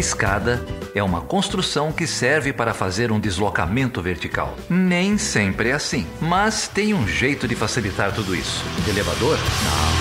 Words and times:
escada 0.00 0.64
é 0.94 1.02
uma 1.02 1.20
construção 1.20 1.92
que 1.92 2.06
serve 2.06 2.52
para 2.52 2.74
fazer 2.74 3.12
um 3.12 3.20
deslocamento 3.20 4.02
vertical. 4.02 4.56
Nem 4.68 5.18
sempre 5.18 5.68
é 5.68 5.72
assim, 5.72 6.06
mas 6.20 6.66
tem 6.66 6.94
um 6.94 7.06
jeito 7.06 7.46
de 7.46 7.54
facilitar 7.54 8.12
tudo 8.12 8.34
isso. 8.34 8.64
De 8.84 8.90
elevador? 8.90 9.36
Não. 9.36 10.00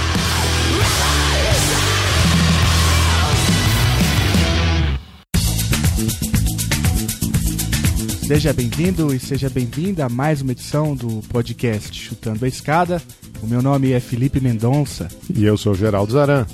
Seja 8.26 8.54
bem-vindo 8.54 9.14
e 9.14 9.20
seja 9.20 9.50
bem-vinda 9.50 10.06
a 10.06 10.10
mais 10.10 10.42
uma 10.42 10.52
edição 10.52 10.96
do 10.96 11.20
podcast 11.30 12.00
Chutando 12.00 12.46
a 12.46 12.48
Escada. 12.48 13.02
O 13.42 13.48
meu 13.48 13.62
nome 13.62 13.92
é 13.92 14.00
Felipe 14.00 14.40
Mendonça. 14.40 15.08
E 15.36 15.44
eu 15.44 15.58
sou 15.58 15.74
Geraldo 15.74 16.14
Zaran. 16.14 16.46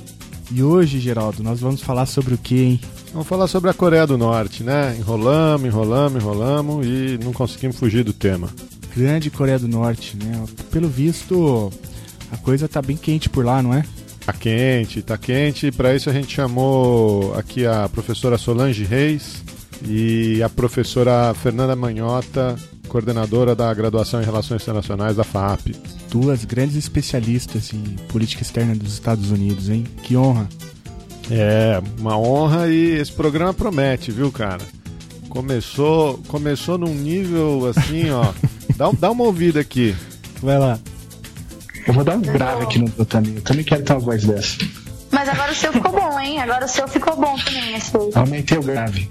E 0.50 0.62
hoje, 0.62 0.98
Geraldo, 0.98 1.42
nós 1.42 1.60
vamos 1.60 1.82
falar 1.82 2.06
sobre 2.06 2.34
o 2.34 2.38
que, 2.38 2.62
hein? 2.62 2.80
Vamos 3.16 3.28
falar 3.28 3.48
sobre 3.48 3.70
a 3.70 3.72
Coreia 3.72 4.06
do 4.06 4.18
Norte, 4.18 4.62
né? 4.62 4.94
Enrolamos, 4.98 5.66
enrolamos, 5.66 6.22
enrolamos 6.22 6.86
e 6.86 7.18
não 7.24 7.32
conseguimos 7.32 7.78
fugir 7.78 8.04
do 8.04 8.12
tema. 8.12 8.50
Grande 8.94 9.30
Coreia 9.30 9.58
do 9.58 9.66
Norte, 9.66 10.18
né? 10.18 10.44
Pelo 10.70 10.86
visto, 10.86 11.72
a 12.30 12.36
coisa 12.36 12.68
tá 12.68 12.82
bem 12.82 12.94
quente 12.94 13.30
por 13.30 13.42
lá, 13.42 13.62
não 13.62 13.72
é? 13.72 13.86
Tá 14.26 14.34
quente, 14.34 15.00
tá 15.00 15.16
quente. 15.16 15.72
Para 15.72 15.96
isso 15.96 16.10
a 16.10 16.12
gente 16.12 16.30
chamou 16.30 17.34
aqui 17.38 17.64
a 17.64 17.88
professora 17.88 18.36
Solange 18.36 18.84
Reis 18.84 19.42
e 19.88 20.42
a 20.42 20.50
professora 20.50 21.32
Fernanda 21.32 21.74
Manhota, 21.74 22.54
coordenadora 22.86 23.54
da 23.56 23.72
graduação 23.72 24.20
em 24.20 24.26
Relações 24.26 24.60
Internacionais 24.60 25.16
da 25.16 25.24
FAP. 25.24 25.74
Duas 26.10 26.44
grandes 26.44 26.76
especialistas 26.76 27.72
em 27.72 27.82
política 28.08 28.42
externa 28.42 28.74
dos 28.74 28.92
Estados 28.92 29.30
Unidos, 29.30 29.70
hein? 29.70 29.84
Que 30.02 30.18
honra. 30.18 30.46
É, 31.30 31.80
uma 31.98 32.18
honra 32.18 32.68
e 32.68 32.98
esse 32.98 33.12
programa 33.12 33.52
promete, 33.52 34.10
viu, 34.10 34.30
cara? 34.30 34.62
Começou, 35.28 36.18
começou 36.28 36.78
num 36.78 36.94
nível 36.94 37.68
assim, 37.68 38.10
ó. 38.10 38.32
dá, 38.76 38.90
dá 38.98 39.10
uma 39.10 39.24
ouvida 39.24 39.60
aqui. 39.60 39.94
Vai 40.40 40.58
lá. 40.58 40.78
Eu 41.86 41.94
vou 41.94 42.04
dar 42.04 42.16
um 42.16 42.20
grave 42.20 42.64
aqui 42.64 42.78
no 42.78 43.04
também. 43.04 43.36
Eu 43.36 43.42
também 43.42 43.64
quero 43.64 43.82
ter 43.82 43.92
uma 43.92 44.00
voz 44.00 44.24
dessa. 44.24 44.56
Mas 45.10 45.28
agora 45.28 45.52
o 45.52 45.54
seu 45.54 45.72
ficou 45.72 45.92
bom, 45.92 46.20
hein? 46.20 46.40
Agora 46.40 46.64
o 46.64 46.68
seu 46.68 46.88
ficou 46.88 47.16
bom 47.16 47.36
também, 47.38 47.76
esse. 47.76 47.92
Aumentei 48.14 48.58
o 48.58 48.62
grave. 48.62 49.08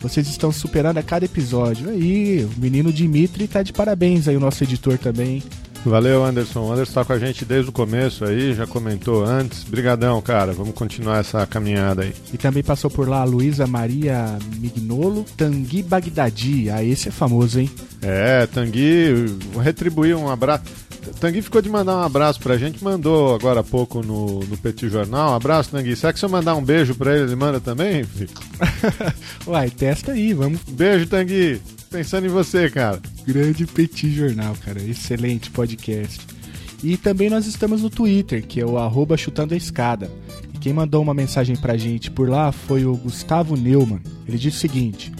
Vocês 0.00 0.26
estão 0.26 0.50
superando 0.50 0.96
a 0.96 1.02
cada 1.02 1.26
episódio. 1.26 1.90
Aí, 1.90 2.42
o 2.56 2.58
menino 2.58 2.90
Dimitri 2.90 3.46
tá 3.46 3.62
de 3.62 3.70
parabéns 3.70 4.28
aí, 4.28 4.36
o 4.36 4.40
nosso 4.40 4.64
editor 4.64 4.96
também. 4.96 5.42
Valeu, 5.84 6.24
Anderson. 6.24 6.60
O 6.60 6.72
Anderson 6.72 6.92
tá 6.92 7.04
com 7.04 7.12
a 7.12 7.18
gente 7.18 7.44
desde 7.44 7.70
o 7.70 7.72
começo 7.72 8.24
aí, 8.24 8.54
já 8.54 8.66
comentou 8.66 9.24
antes. 9.24 9.64
Brigadão, 9.64 10.20
cara. 10.22 10.52
Vamos 10.52 10.74
continuar 10.74 11.18
essa 11.18 11.44
caminhada 11.46 12.02
aí. 12.02 12.14
E 12.32 12.38
também 12.38 12.62
passou 12.62 12.88
por 12.90 13.08
lá 13.08 13.22
a 13.22 13.24
Luísa 13.24 13.66
Maria 13.66 14.38
Mignolo, 14.58 15.24
Tanguy 15.36 15.82
Bagdadi. 15.82 16.70
Ah, 16.70 16.84
esse 16.84 17.08
é 17.08 17.12
famoso, 17.12 17.58
hein? 17.60 17.70
É, 18.00 18.46
Tanguy, 18.46 19.26
vou 19.52 19.62
retribuir 19.62 20.16
um 20.16 20.30
abraço. 20.30 20.64
Tanguy 21.18 21.42
ficou 21.42 21.60
de 21.60 21.68
mandar 21.68 21.96
um 21.96 22.02
abraço 22.02 22.38
pra 22.40 22.56
gente, 22.56 22.82
mandou 22.82 23.34
agora 23.34 23.60
há 23.60 23.64
pouco 23.64 24.02
no, 24.02 24.40
no 24.40 24.56
Petit 24.56 24.88
Jornal. 24.88 25.32
Um 25.32 25.34
abraço, 25.34 25.70
Tanguy. 25.70 25.96
Será 25.96 26.12
que 26.12 26.18
se 26.20 26.24
eu 26.24 26.28
mandar 26.28 26.54
um 26.54 26.62
beijo 26.62 26.94
pra 26.94 27.12
ele, 27.14 27.24
ele 27.24 27.36
manda 27.36 27.60
também? 27.60 28.04
Uai, 29.46 29.68
testa 29.68 30.12
aí, 30.12 30.32
vamos. 30.32 30.60
Beijo, 30.68 31.06
Tanguy. 31.06 31.60
Pensando 31.92 32.24
em 32.24 32.30
você, 32.30 32.70
cara. 32.70 32.98
Grande 33.26 33.66
Petit 33.66 34.10
Jornal, 34.10 34.56
cara. 34.64 34.82
Excelente 34.82 35.50
podcast. 35.50 36.26
E 36.82 36.96
também 36.96 37.28
nós 37.28 37.46
estamos 37.46 37.82
no 37.82 37.90
Twitter, 37.90 38.46
que 38.46 38.62
é 38.62 38.64
o 38.64 38.78
arroba 38.78 39.14
chutando 39.14 39.52
a 39.52 39.56
escada. 39.58 40.10
E 40.54 40.58
quem 40.58 40.72
mandou 40.72 41.02
uma 41.02 41.12
mensagem 41.12 41.54
pra 41.54 41.76
gente 41.76 42.10
por 42.10 42.30
lá 42.30 42.50
foi 42.50 42.86
o 42.86 42.96
Gustavo 42.96 43.58
Neumann. 43.58 44.00
Ele 44.26 44.38
disse 44.38 44.56
o 44.56 44.60
seguinte: 44.60 45.12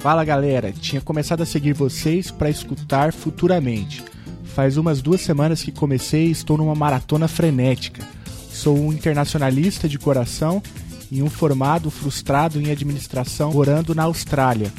Fala 0.00 0.22
galera, 0.22 0.70
tinha 0.70 1.00
começado 1.00 1.40
a 1.40 1.46
seguir 1.46 1.72
vocês 1.72 2.30
para 2.30 2.50
escutar 2.50 3.10
futuramente. 3.14 4.04
Faz 4.44 4.76
umas 4.76 5.00
duas 5.00 5.22
semanas 5.22 5.62
que 5.62 5.72
comecei 5.72 6.26
e 6.26 6.32
estou 6.32 6.58
numa 6.58 6.74
maratona 6.74 7.26
frenética. 7.26 8.06
Sou 8.50 8.78
um 8.78 8.92
internacionalista 8.92 9.88
de 9.88 9.98
coração 9.98 10.62
e 11.10 11.22
um 11.22 11.30
formado 11.30 11.90
frustrado 11.90 12.60
em 12.60 12.70
administração 12.70 13.52
morando 13.52 13.94
na 13.94 14.02
Austrália. 14.02 14.70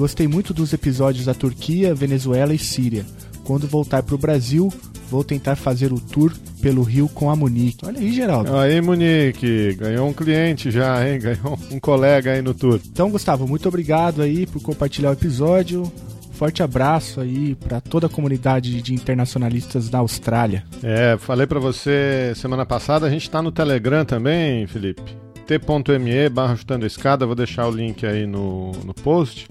Gostei 0.00 0.26
muito 0.26 0.54
dos 0.54 0.72
episódios 0.72 1.26
da 1.26 1.34
Turquia, 1.34 1.94
Venezuela 1.94 2.54
e 2.54 2.58
Síria. 2.58 3.04
Quando 3.44 3.68
voltar 3.68 4.02
para 4.02 4.14
o 4.14 4.18
Brasil, 4.18 4.72
vou 5.10 5.22
tentar 5.22 5.56
fazer 5.56 5.92
o 5.92 6.00
tour 6.00 6.32
pelo 6.62 6.82
Rio 6.82 7.06
com 7.06 7.30
a 7.30 7.36
Munique. 7.36 7.84
Olha 7.84 8.00
aí, 8.00 8.10
Geraldo. 8.10 8.56
Aí, 8.56 8.80
Munique, 8.80 9.74
ganhou 9.74 10.08
um 10.08 10.14
cliente 10.14 10.70
já, 10.70 11.06
hein? 11.06 11.18
Ganhou 11.20 11.58
um 11.70 11.78
colega 11.78 12.32
aí 12.32 12.40
no 12.40 12.54
tour. 12.54 12.80
Então, 12.90 13.10
Gustavo, 13.10 13.46
muito 13.46 13.68
obrigado 13.68 14.22
aí 14.22 14.46
por 14.46 14.62
compartilhar 14.62 15.10
o 15.10 15.12
episódio. 15.12 15.92
Forte 16.32 16.62
abraço 16.62 17.20
aí 17.20 17.54
para 17.54 17.78
toda 17.82 18.06
a 18.06 18.10
comunidade 18.10 18.80
de 18.80 18.94
internacionalistas 18.94 19.90
da 19.90 19.98
Austrália. 19.98 20.64
É, 20.82 21.18
falei 21.18 21.46
para 21.46 21.60
você 21.60 22.32
semana 22.36 22.64
passada, 22.64 23.06
a 23.06 23.10
gente 23.10 23.24
está 23.24 23.42
no 23.42 23.52
Telegram 23.52 24.06
também, 24.06 24.66
Felipe. 24.66 25.02
t.me 25.46 26.28
barra 26.30 26.56
escada, 26.86 27.26
vou 27.26 27.34
deixar 27.34 27.68
o 27.68 27.70
link 27.70 28.06
aí 28.06 28.26
no, 28.26 28.72
no 28.82 28.94
post. 28.94 29.46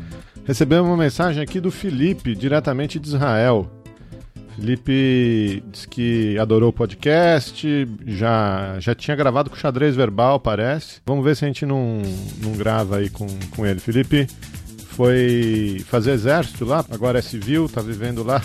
Recebemos 0.49 0.87
uma 0.89 0.97
mensagem 0.97 1.43
aqui 1.43 1.59
do 1.59 1.69
Felipe, 1.69 2.33
diretamente 2.33 2.97
de 2.97 3.07
Israel. 3.07 3.69
Felipe 4.55 5.63
disse 5.71 5.87
que 5.87 6.39
adorou 6.39 6.71
o 6.71 6.73
podcast, 6.73 7.87
já, 8.07 8.75
já 8.79 8.95
tinha 8.95 9.15
gravado 9.15 9.51
com 9.51 9.55
xadrez 9.55 9.95
verbal, 9.95 10.39
parece. 10.39 11.01
Vamos 11.05 11.23
ver 11.23 11.35
se 11.35 11.45
a 11.45 11.47
gente 11.47 11.67
não, 11.67 12.01
não 12.41 12.53
grava 12.53 12.97
aí 12.97 13.11
com, 13.11 13.27
com 13.55 13.63
ele. 13.63 13.79
Felipe 13.79 14.25
foi 14.87 15.83
fazer 15.85 16.13
exército 16.13 16.65
lá, 16.65 16.83
agora 16.89 17.19
é 17.19 17.21
civil, 17.21 17.69
tá 17.69 17.79
vivendo 17.79 18.23
lá. 18.23 18.41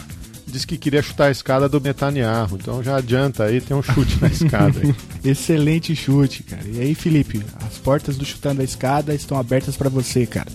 Diz 0.46 0.66
que 0.66 0.76
queria 0.76 1.00
chutar 1.00 1.28
a 1.28 1.30
escada 1.30 1.70
do 1.70 1.80
Netanyahu, 1.80 2.58
então 2.60 2.82
já 2.82 2.96
adianta 2.96 3.44
aí, 3.44 3.62
tem 3.62 3.74
um 3.74 3.82
chute 3.82 4.20
na 4.20 4.28
escada. 4.28 4.78
Aí. 4.78 4.94
Excelente 5.24 5.96
chute, 5.96 6.42
cara. 6.42 6.64
E 6.66 6.80
aí, 6.80 6.94
Felipe, 6.94 7.42
as 7.66 7.78
portas 7.78 8.18
do 8.18 8.26
Chutando 8.26 8.60
a 8.60 8.64
Escada 8.64 9.14
estão 9.14 9.38
abertas 9.38 9.74
para 9.74 9.88
você, 9.88 10.26
cara. 10.26 10.52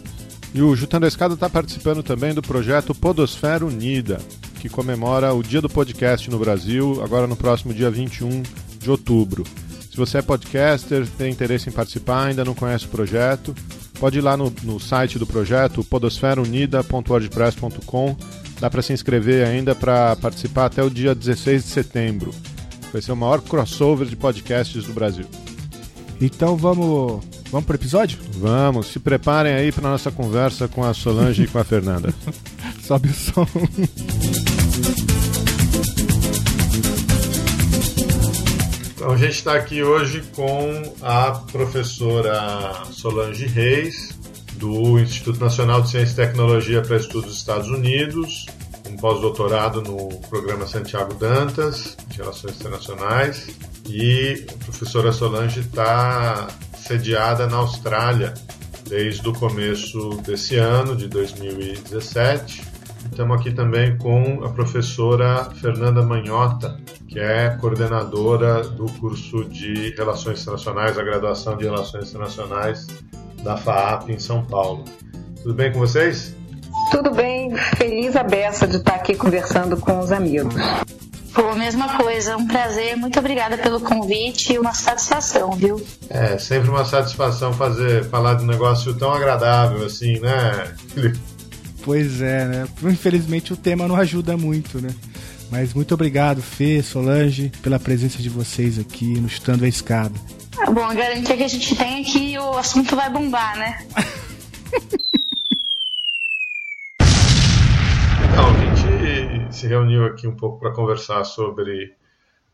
E 0.54 0.62
o 0.62 0.76
Chutando 0.76 1.06
a 1.06 1.08
Escada 1.08 1.36
está 1.36 1.50
participando 1.50 2.02
também 2.02 2.34
do 2.34 2.42
projeto 2.42 2.96
Podosfera 2.96 3.66
Unida, 3.66 4.20
que 4.60 4.68
comemora 4.68 5.34
o 5.34 5.44
Dia 5.44 5.62
do 5.62 5.70
Podcast 5.70 6.30
no 6.30 6.40
Brasil, 6.40 7.02
agora 7.04 7.28
no 7.28 7.36
próximo 7.36 7.74
dia 7.74 7.92
21 7.92 8.42
de 8.80 8.90
outubro. 8.90 9.44
Se 9.92 9.98
você 9.98 10.20
é 10.20 10.22
podcaster, 10.22 11.06
tem 11.18 11.32
interesse 11.32 11.70
em 11.70 11.72
participar, 11.72 12.26
ainda 12.26 12.44
não 12.44 12.56
conhece 12.56 12.86
o 12.86 12.90
projeto, 12.90 13.56
pode 14.00 14.18
ir 14.18 14.22
lá 14.22 14.36
no, 14.36 14.52
no 14.64 14.80
site 14.80 15.20
do 15.20 15.28
projeto, 15.28 15.84
podosferaunida.wordpress.com. 15.84 18.16
Dá 18.60 18.70
para 18.70 18.82
se 18.82 18.92
inscrever 18.92 19.48
ainda 19.48 19.74
para 19.76 20.16
participar 20.16 20.66
até 20.66 20.84
o 20.84 20.90
dia 20.90 21.16
16 21.16 21.64
de 21.64 21.70
setembro. 21.70 22.34
Vai 22.92 23.02
ser 23.02 23.12
o 23.12 23.16
maior 23.16 23.42
crossover 23.42 24.08
de 24.08 24.16
podcasts 24.16 24.86
do 24.86 24.94
Brasil. 24.94 25.26
Então 26.20 26.58
vamos, 26.58 27.24
vamos 27.52 27.66
pro 27.66 27.76
episódio? 27.76 28.20
Vamos, 28.34 28.88
se 28.88 29.00
preparem 29.00 29.54
aí 29.54 29.72
para 29.72 29.90
nossa 29.90 30.12
conversa 30.12 30.68
com 30.68 30.84
a 30.84 30.94
Solange 30.94 31.44
e 31.44 31.48
com 31.48 31.60
a 31.60 31.64
Fernanda. 31.64 32.14
Sobe 32.86 33.10
o 33.10 33.14
som. 33.14 33.48
Então 38.96 39.12
a 39.12 39.18
gente 39.18 39.36
está 39.36 39.56
aqui 39.56 39.82
hoje 39.82 40.22
com 40.36 40.94
a 41.02 41.32
professora 41.32 42.84
Solange 42.92 43.48
Reis, 43.48 44.10
do 44.56 45.00
Instituto 45.00 45.40
Nacional 45.40 45.82
de 45.82 45.90
Ciência 45.90 46.12
e 46.12 46.16
Tecnologia 46.16 46.82
para 46.82 46.98
Estudos 46.98 47.30
dos 47.30 47.38
Estados 47.38 47.70
Unidos, 47.70 48.46
um 48.90 48.98
pós-doutorado 48.98 49.82
no 49.82 50.10
programa 50.28 50.68
Santiago 50.68 51.14
Dantas, 51.14 51.96
de 52.08 52.18
Relações 52.18 52.56
Internacionais, 52.60 53.48
e 53.88 54.46
a 54.50 54.66
professora 54.66 55.12
Solange 55.12 55.62
está 55.62 56.48
sediada 56.90 57.46
na 57.46 57.58
Austrália 57.58 58.34
desde 58.88 59.30
o 59.30 59.34
começo 59.34 60.10
desse 60.26 60.56
ano, 60.56 60.96
de 60.96 61.08
2017. 61.08 62.64
Estamos 63.12 63.40
aqui 63.40 63.52
também 63.52 63.96
com 64.00 64.44
a 64.44 64.50
professora 64.50 65.52
Fernanda 65.62 66.02
Manhota, 66.02 66.80
que 67.08 67.20
é 67.20 67.56
coordenadora 67.62 68.64
do 68.64 68.86
curso 68.94 69.46
de 69.46 69.94
Relações 69.96 70.42
Internacionais, 70.42 70.98
a 70.98 71.04
graduação 71.04 71.56
de 71.56 71.66
Relações 71.66 72.10
Internacionais 72.10 72.88
da 73.44 73.56
FAAP 73.56 74.10
em 74.10 74.18
São 74.18 74.44
Paulo. 74.44 74.84
Tudo 75.44 75.54
bem 75.54 75.72
com 75.72 75.78
vocês? 75.78 76.36
Tudo 76.90 77.12
bem, 77.12 77.56
feliz 77.78 78.16
a 78.16 78.24
beça 78.24 78.68
de 78.68 78.78
estar 78.78 78.96
aqui 78.96 79.14
conversando 79.14 79.78
com 79.78 80.00
os 80.00 80.12
amigos. 80.12 80.56
Pô, 81.40 81.56
mesma 81.56 81.96
coisa, 81.96 82.36
um 82.36 82.46
prazer, 82.46 82.98
muito 82.98 83.18
obrigada 83.18 83.58
pelo 83.58 83.80
convite 83.80 84.52
e 84.52 84.60
uma 84.60 84.74
satisfação, 84.74 85.52
viu? 85.52 85.82
É, 86.10 86.38
sempre 86.38 86.70
uma 86.70 86.84
satisfação 86.84 87.54
fazer, 87.54 88.04
falar 88.10 88.34
de 88.34 88.44
um 88.44 88.46
negócio 88.46 88.94
tão 88.94 89.14
agradável 89.14 89.86
assim, 89.86 90.20
né, 90.20 90.74
Felipe? 90.94 91.18
Pois 91.82 92.22
é, 92.22 92.46
né? 92.46 92.68
Infelizmente 92.84 93.54
o 93.54 93.58
tema 93.58 93.88
não 93.88 93.96
ajuda 93.96 94.36
muito, 94.36 94.82
né? 94.82 94.90
Mas 95.50 95.74
muito 95.74 95.94
obrigado, 95.94 96.42
Fê, 96.42 96.84
Solange, 96.84 97.54
pela 97.64 97.80
presença 97.80 98.22
de 98.22 98.28
vocês 98.28 98.78
aqui 98.78 99.18
no 99.18 99.30
Chutando 99.30 99.64
a 99.64 99.68
Escada. 99.70 100.20
Ah, 100.58 100.70
bom, 100.70 100.84
a 100.84 100.94
garantia 100.94 101.38
que 101.38 101.44
a 101.44 101.48
gente 101.48 101.74
tem 101.74 102.02
é 102.02 102.04
que 102.04 102.38
o 102.38 102.58
assunto 102.58 102.98
vai 102.98 103.10
bombar, 103.10 103.58
né? 103.58 103.88
se 109.60 109.68
reuniu 109.68 110.06
aqui 110.06 110.26
um 110.26 110.36
pouco 110.36 110.58
para 110.60 110.72
conversar 110.72 111.24
sobre 111.26 111.94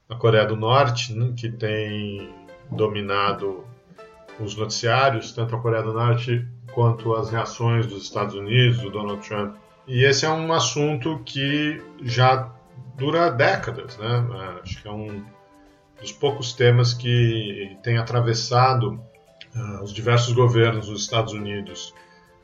a 0.10 0.16
Coreia 0.16 0.46
do 0.46 0.56
Norte, 0.56 1.14
né, 1.14 1.34
que 1.38 1.50
tem 1.52 2.34
dominado 2.72 3.64
os 4.40 4.56
noticiários, 4.56 5.32
tanto 5.32 5.56
a 5.56 5.60
Coreia 5.60 5.84
do 5.84 5.94
Norte 5.94 6.46
quanto 6.74 7.14
as 7.14 7.30
reações 7.30 7.86
dos 7.86 8.04
Estados 8.04 8.36
Unidos, 8.36 8.80
do 8.80 8.90
Donald 8.90 9.26
Trump. 9.26 9.56
E 9.88 10.04
esse 10.04 10.26
é 10.26 10.30
um 10.30 10.52
assunto 10.52 11.22
que 11.24 11.82
já 12.02 12.52
dura 12.98 13.30
décadas, 13.30 13.98
né? 13.98 14.60
Acho 14.64 14.82
que 14.82 14.88
é 14.88 14.92
um 14.92 15.24
dos 16.02 16.12
poucos 16.12 16.54
temas 16.54 16.94
que 16.94 17.78
tem 17.84 17.98
atravessado 17.98 19.00
uh, 19.56 19.84
os 19.84 19.94
diversos 19.94 20.34
governos 20.34 20.88
dos 20.88 21.02
Estados 21.02 21.34
Unidos, 21.34 21.94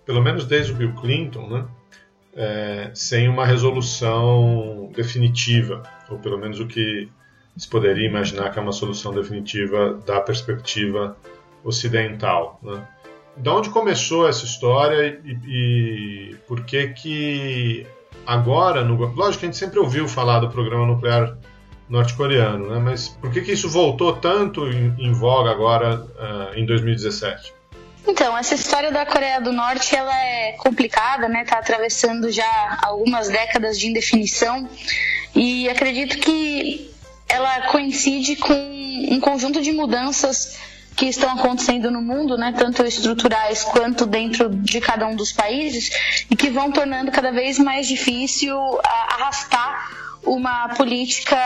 pelo 0.06 0.22
menos 0.22 0.46
desde 0.46 0.72
o 0.72 0.76
Bill 0.76 0.94
Clinton, 0.94 1.48
né? 1.48 1.68
É, 2.34 2.92
sem 2.94 3.28
uma 3.28 3.46
resolução 3.46 4.90
definitiva, 4.96 5.84
ou 6.10 6.18
pelo 6.18 6.38
menos 6.38 6.60
o 6.60 6.68
que 6.68 7.10
se 7.58 7.68
poderia 7.68 8.08
imaginar 8.08 8.50
que 8.52 8.60
é 8.60 8.62
uma 8.62 8.72
solução 8.72 9.14
definitiva 9.14 10.00
da 10.06 10.22
perspectiva 10.22 11.18
ocidental. 11.64 12.60
Né? 12.64 12.88
De 13.38 13.50
onde 13.50 13.70
começou 13.70 14.28
essa 14.28 14.46
história 14.46 15.22
e, 15.24 16.32
e, 16.32 16.36
por 16.48 16.64
que 16.64 16.88
que 16.90 17.88
agora, 18.26 18.84
no, 18.84 18.96
lógico 18.96 19.40
que 19.40 19.46
a 19.46 19.50
gente 19.50 19.58
sempre 19.58 19.80
ouviu 19.80 20.08
falar 20.08 20.40
do 20.40 20.50
programa 20.50 20.86
nuclear 20.86 21.38
norte-coreano, 21.90 22.70
né? 22.70 22.80
mas 22.80 23.10
por 23.10 23.32
que 23.32 23.42
que 23.42 23.52
isso 23.52 23.70
voltou 23.70 24.14
tanto 24.14 24.68
em, 24.68 24.96
em 24.98 25.12
voga 25.12 25.52
agora 25.52 26.02
uh, 26.02 26.58
em 26.58 26.66
2017? 26.66 27.54
Então, 28.08 28.38
essa 28.38 28.56
história 28.56 28.92
da 28.92 29.06
Coreia 29.06 29.40
do 29.40 29.54
Norte 29.54 29.96
ela 29.96 30.16
é 30.16 30.54
complicada, 30.54 31.28
né? 31.28 31.46
Tá 31.46 31.60
atravessando 31.60 32.32
já 32.32 32.80
algumas 32.82 33.30
décadas 33.30 33.80
de 33.80 33.88
indefinição 33.88 34.68
e 35.36 35.70
acredito 35.70 36.18
que 36.18 36.92
ela 37.30 37.68
coincide 37.68 38.36
com 38.36 38.54
um 39.10 39.20
conjunto 39.20 39.62
de 39.62 39.72
mudanças 39.72 40.58
que 40.96 41.06
estão 41.06 41.32
acontecendo 41.32 41.90
no 41.90 42.02
mundo, 42.02 42.38
né, 42.38 42.54
tanto 42.58 42.84
estruturais 42.86 43.64
quanto 43.64 44.06
dentro 44.06 44.50
de 44.50 44.82
cada 44.82 45.08
um 45.08 45.16
dos 45.16 45.32
países, 45.32 45.90
e 46.30 46.36
que 46.36 46.50
vão 46.50 46.72
tornando 46.72 47.12
cada 47.12 47.32
vez 47.32 47.58
mais 47.58 47.88
difícil 47.88 48.60
arrastar 48.84 49.90
uma 50.24 50.70
política 50.76 51.38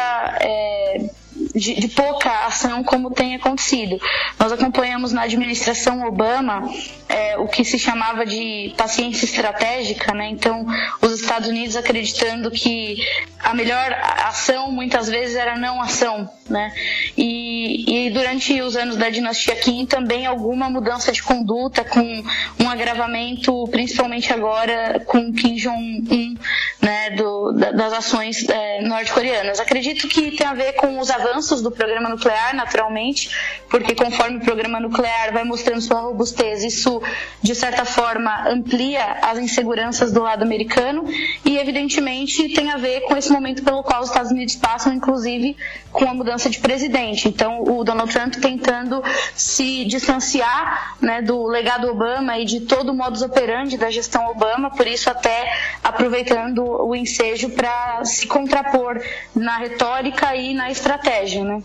é, 0.42 1.10
de, 1.54 1.76
de, 1.76 1.88
pouca 1.90 2.30
ação 2.46 2.84
como 2.84 3.12
tem 3.12 3.36
acontecido. 3.36 4.00
Nós 4.40 4.52
acompanhamos 4.52 5.12
na 5.12 5.24
administração 5.24 6.08
Obama 6.08 6.70
é, 7.10 7.38
o 7.38 7.48
que 7.48 7.64
se 7.64 7.78
chamava 7.78 8.26
de 8.26 8.74
paciência 8.78 9.26
estratégica, 9.26 10.14
né? 10.14 10.30
Então, 10.30 10.66
os 11.02 11.12
Estados 11.20 11.50
Unidos 11.50 11.76
acreditando 11.76 12.50
que 12.52 12.98
a 13.40 13.54
melhor 13.54 13.94
ação 14.26 14.72
muitas 14.72 15.08
vezes 15.08 15.36
era 15.36 15.58
não 15.58 15.82
ação, 15.82 16.30
né? 16.50 16.74
E, 17.18 18.08
e 18.08 18.10
durante 18.12 18.62
os 18.62 18.76
anos 18.76 18.96
da 18.96 19.10
dinastia 19.10 19.56
Kim 19.56 19.86
também 19.86 20.26
alguma 20.26 20.70
mudança 20.70 21.12
de 21.12 21.22
conduta 21.22 21.84
com 21.84 22.24
um 22.60 22.70
agravamento, 22.70 23.68
principalmente 23.68 24.32
agora 24.32 25.02
com 25.06 25.34
Kim 25.34 25.56
Jong-un, 25.56 26.36
né? 26.82 27.12
Do, 27.12 27.52
das 27.54 27.94
ações 27.94 28.48
é, 28.48 28.82
norte-coreanas. 28.82 29.60
Acredito 29.60 30.08
que 30.08 30.32
tem 30.32 30.48
a 30.48 30.54
ver 30.54 30.74
com 30.74 31.00
os 31.00 31.10
avanços 31.10 31.25
do 31.62 31.72
programa 31.72 32.08
nuclear, 32.08 32.56
naturalmente, 32.56 33.30
porque 33.70 33.96
conforme 33.96 34.38
o 34.38 34.42
programa 34.42 34.80
nuclear 34.80 35.34
vai 35.34 35.44
mostrando 35.44 35.82
sua 35.82 36.00
robustez, 36.00 36.64
isso 36.64 37.02
de 37.42 37.56
certa 37.56 37.84
forma 37.84 38.48
amplia 38.48 39.18
as 39.22 39.40
inseguranças 39.40 40.12
do 40.12 40.22
lado 40.22 40.44
americano 40.44 41.04
e 41.44 41.58
evidentemente 41.58 42.50
tem 42.50 42.72
a 42.72 42.78
ver 42.78 43.02
com 43.02 43.18
esse 43.18 43.32
momento 43.32 43.64
pelo 43.64 43.84
qual 43.84 44.02
os 44.02 44.10
Estados 44.10 44.32
Unidos 44.32 44.56
passam, 44.56 44.94
inclusive 44.94 45.58
com 45.92 46.06
a 46.06 46.14
mudança 46.14 46.50
de 46.50 46.60
presidente. 46.60 47.28
Então, 47.28 47.64
o 47.64 47.84
Donald 47.84 48.12
Trump 48.12 48.36
tentando 48.36 49.04
se 49.34 49.86
distanciar 49.86 50.96
né, 51.02 51.22
do 51.22 51.46
legado 51.48 51.90
Obama 51.90 52.38
e 52.38 52.46
de 52.46 52.62
todo 52.62 52.90
o 52.90 52.94
modus 52.94 53.22
operandi 53.22 53.78
da 53.78 53.90
gestão 53.90 54.30
Obama, 54.30 54.70
por 54.70 54.86
isso 54.86 55.10
até 55.10 55.52
aproveitando 55.84 56.64
o 56.64 56.96
ensejo 56.96 57.50
para 57.50 58.04
se 58.06 58.28
contrapor 58.28 59.02
na 59.34 59.58
retórica 59.58 60.36
e 60.36 60.54
na 60.54 60.70
estratégia, 60.70 61.15
né? 61.44 61.64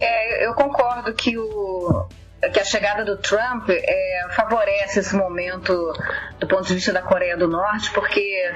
É, 0.00 0.46
eu 0.46 0.54
concordo 0.54 1.12
que 1.12 1.36
o, 1.36 2.06
que 2.48 2.58
a 2.58 2.64
chegada 2.64 3.04
do 3.04 3.18
Trump 3.18 3.68
é, 3.68 4.26
favorece 4.30 5.00
esse 5.00 5.14
momento 5.14 5.92
do 6.38 6.46
ponto 6.48 6.66
de 6.66 6.74
vista 6.74 6.90
da 6.90 7.02
Coreia 7.02 7.36
do 7.36 7.46
Norte, 7.46 7.90
porque, 7.92 8.50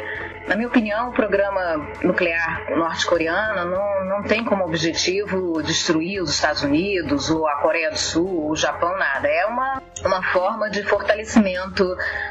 na 0.49 0.57
minha 0.57 0.69
opinião, 0.69 1.11
o 1.11 1.13
programa 1.13 1.77
nuclear 2.03 2.71
norte-coreano 2.71 3.71
não, 3.71 4.05
não 4.07 4.23
tem 4.23 4.43
como 4.43 4.65
objetivo 4.65 5.63
destruir 5.63 6.23
os 6.23 6.31
Estados 6.31 6.63
Unidos, 6.63 7.31
ou 7.31 7.47
a 7.47 7.57
Coreia 7.57 7.91
do 7.91 7.99
Sul, 7.99 8.45
ou 8.45 8.51
o 8.53 8.57
Japão, 8.57 8.97
nada. 8.97 9.29
É 9.29 9.45
uma, 9.45 9.83
uma 10.03 10.23
forma 10.33 10.71
de 10.71 10.83
fortalecimento 10.83 11.85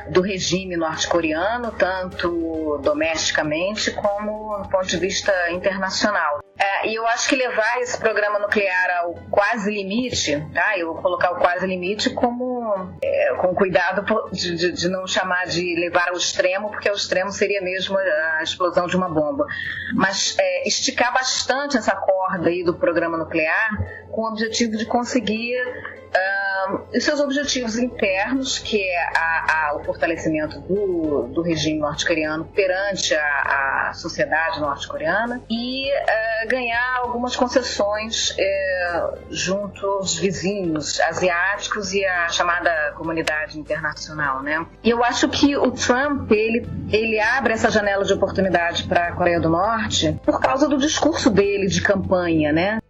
do 0.10 0.22
regime 0.22 0.76
norte-coreano, 0.76 1.72
tanto 1.72 2.80
domesticamente 2.82 3.92
como 3.92 4.58
do 4.58 4.70
ponto 4.70 4.88
de 4.88 4.98
vista 4.98 5.32
internacional. 5.52 6.43
É, 6.58 6.88
e 6.88 6.96
eu 6.96 7.08
acho 7.08 7.28
que 7.28 7.36
levar 7.36 7.82
esse 7.82 7.98
programa 7.98 8.38
nuclear 8.38 9.00
ao 9.00 9.16
quase 9.32 9.72
limite, 9.72 10.40
tá? 10.54 10.78
eu 10.78 10.94
vou 10.94 11.02
colocar 11.02 11.32
o 11.32 11.40
quase 11.40 11.66
limite 11.66 12.12
como 12.12 12.96
é, 13.04 13.34
com 13.36 13.56
cuidado 13.56 14.06
de, 14.32 14.56
de, 14.56 14.72
de, 14.72 14.88
não 14.88 15.08
chamar 15.08 15.48
de 15.48 15.76
levar 15.76 16.10
ao 16.10 16.16
extremo, 16.16 16.70
porque 16.70 16.90
o 16.90 16.94
extremo 16.94 17.32
seria 17.32 17.60
mesmo 17.60 17.98
a 17.98 18.44
explosão 18.44 18.86
de 18.86 18.96
uma 18.96 19.10
bomba. 19.10 19.48
Mas 19.96 20.36
é, 20.40 20.68
esticar 20.68 21.12
bastante 21.12 21.76
essa 21.76 21.96
corda 21.96 22.50
aí 22.50 22.64
do 22.64 22.76
programa 22.76 23.18
nuclear 23.18 23.70
com 24.12 24.22
o 24.22 24.28
objetivo 24.28 24.78
de 24.78 24.86
conseguir 24.86 25.60
uh, 25.60 26.53
seus 27.00 27.20
objetivos 27.20 27.78
internos, 27.78 28.60
que 28.60 28.82
é 28.82 29.18
a, 29.18 29.70
a, 29.70 29.76
o 29.76 29.84
fortalecimento 29.84 30.60
do, 30.62 31.28
do 31.34 31.42
regime 31.42 31.80
norte-coreano 31.80 32.46
perante 32.46 33.14
a, 33.16 33.90
a 33.90 33.94
sociedade 33.94 34.60
norte-coreana 34.60 35.42
e 35.50 35.90
uh, 35.90 36.48
ganhar 36.48 36.98
algumas 36.98 37.36
concessões 37.36 38.32
uh, 38.32 39.18
junto 39.30 39.86
aos 39.86 40.18
vizinhos 40.18 41.00
asiáticos 41.02 41.94
e 41.94 42.06
a 42.06 42.30
chamada 42.30 42.94
comunidade 42.96 43.60
internacional, 43.60 44.42
né? 44.42 44.66
E 44.84 44.90
eu 44.90 45.04
acho 45.04 45.28
que 45.30 45.56
o 45.58 45.72
Trump 45.72 46.32
ele, 46.32 46.68
ele 46.92 47.20
abre 47.20 47.54
essa 47.54 47.70
janela 47.70 48.04
de 48.04 48.14
oportunidade 48.14 48.84
para 48.84 49.08
a 49.08 49.12
Coreia 49.14 49.40
do 49.40 49.50
Norte 49.50 50.20
por 50.26 50.40
causa 50.40 50.68
do 50.68 50.78
discurso 50.78 51.30
dele 51.30 51.68
de 51.68 51.82
campanha, 51.82 52.52
né? 52.52 52.83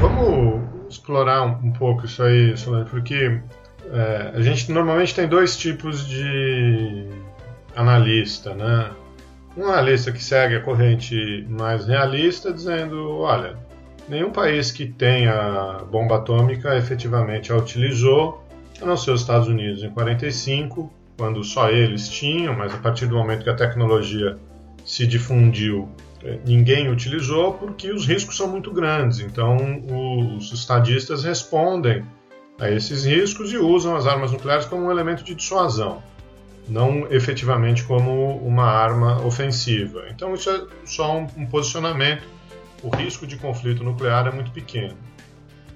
Vamos 0.00 0.62
explorar 0.88 1.42
um, 1.42 1.68
um 1.68 1.72
pouco 1.72 2.06
isso 2.06 2.22
aí, 2.22 2.56
Solane, 2.56 2.88
porque 2.88 3.40
é, 3.92 4.32
a 4.34 4.40
gente 4.40 4.70
normalmente 4.70 5.14
tem 5.14 5.26
dois 5.26 5.56
tipos 5.56 6.06
de 6.06 7.06
analista, 7.74 8.54
né? 8.54 8.90
Um 9.56 9.64
analista 9.66 10.12
que 10.12 10.22
segue 10.22 10.54
a 10.54 10.60
corrente 10.60 11.44
mais 11.48 11.86
realista, 11.86 12.52
dizendo, 12.52 13.18
olha, 13.18 13.56
nenhum 14.08 14.30
país 14.30 14.70
que 14.70 14.86
tenha 14.86 15.84
bomba 15.90 16.16
atômica 16.16 16.76
efetivamente 16.76 17.52
a 17.52 17.56
utilizou, 17.56 18.44
a 18.80 18.86
não 18.86 18.96
ser 18.96 19.10
os 19.10 19.22
Estados 19.22 19.48
Unidos 19.48 19.82
em 19.82 19.90
45, 19.90 20.92
quando 21.16 21.42
só 21.42 21.70
eles 21.70 22.08
tinham, 22.08 22.54
mas 22.54 22.72
a 22.72 22.78
partir 22.78 23.06
do 23.06 23.16
momento 23.16 23.42
que 23.42 23.50
a 23.50 23.56
tecnologia 23.56 24.38
se 24.84 25.06
difundiu, 25.06 25.88
ninguém 26.44 26.90
utilizou 26.90 27.54
porque 27.54 27.90
os 27.92 28.06
riscos 28.06 28.36
são 28.36 28.48
muito 28.48 28.72
grandes. 28.72 29.20
Então, 29.20 29.56
os 30.36 30.52
estadistas 30.52 31.24
respondem 31.24 32.04
a 32.58 32.70
esses 32.70 33.04
riscos 33.04 33.52
e 33.52 33.56
usam 33.56 33.94
as 33.96 34.06
armas 34.06 34.32
nucleares 34.32 34.66
como 34.66 34.86
um 34.86 34.90
elemento 34.90 35.22
de 35.22 35.34
dissuasão, 35.34 36.02
não 36.68 37.06
efetivamente 37.10 37.84
como 37.84 38.36
uma 38.38 38.64
arma 38.64 39.24
ofensiva. 39.24 40.04
Então, 40.10 40.34
isso 40.34 40.50
é 40.50 40.66
só 40.84 41.18
um, 41.18 41.26
um 41.36 41.46
posicionamento. 41.46 42.24
O 42.82 42.94
risco 42.94 43.26
de 43.26 43.36
conflito 43.36 43.82
nuclear 43.82 44.26
é 44.26 44.30
muito 44.30 44.50
pequeno. 44.50 44.96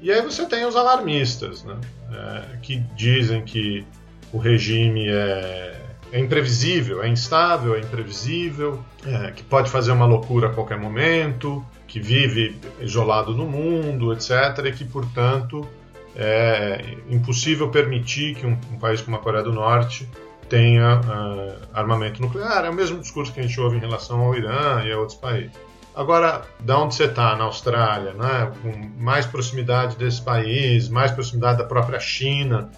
E 0.00 0.10
aí 0.10 0.20
você 0.20 0.44
tem 0.46 0.64
os 0.64 0.74
alarmistas, 0.74 1.62
né, 1.62 1.78
é, 2.12 2.56
que 2.60 2.78
dizem 2.96 3.42
que 3.42 3.84
o 4.32 4.38
regime 4.38 5.08
é 5.08 5.81
é 6.12 6.20
imprevisível, 6.20 7.02
é 7.02 7.08
instável, 7.08 7.74
é 7.74 7.80
imprevisível, 7.80 8.84
é, 9.04 9.30
que 9.30 9.42
pode 9.42 9.70
fazer 9.70 9.92
uma 9.92 10.04
loucura 10.04 10.48
a 10.48 10.50
qualquer 10.50 10.78
momento, 10.78 11.64
que 11.88 11.98
vive 11.98 12.60
isolado 12.80 13.34
no 13.34 13.46
mundo, 13.46 14.12
etc., 14.12 14.66
e 14.66 14.72
que, 14.72 14.84
portanto, 14.84 15.66
é 16.14 16.96
impossível 17.08 17.70
permitir 17.70 18.34
que 18.34 18.46
um, 18.46 18.58
um 18.70 18.78
país 18.78 19.00
como 19.00 19.16
a 19.16 19.20
Coreia 19.20 19.42
do 19.42 19.52
Norte 19.52 20.06
tenha 20.50 21.00
uh, 21.00 21.68
armamento 21.72 22.20
nuclear. 22.20 22.66
É 22.66 22.70
o 22.70 22.74
mesmo 22.74 22.98
discurso 22.98 23.32
que 23.32 23.40
a 23.40 23.42
gente 23.42 23.58
ouve 23.58 23.78
em 23.78 23.80
relação 23.80 24.20
ao 24.20 24.34
Irã 24.34 24.82
e 24.84 24.92
a 24.92 24.98
outros 24.98 25.16
países. 25.16 25.52
Agora, 25.94 26.42
da 26.60 26.78
onde 26.78 26.94
você 26.94 27.04
está, 27.04 27.34
na 27.36 27.44
Austrália, 27.44 28.12
né, 28.12 28.52
com 28.62 29.02
mais 29.02 29.24
proximidade 29.24 29.96
desse 29.96 30.20
país, 30.22 30.88
mais 30.88 31.10
proximidade 31.10 31.58
da 31.58 31.64
própria 31.64 32.00
China, 32.00 32.70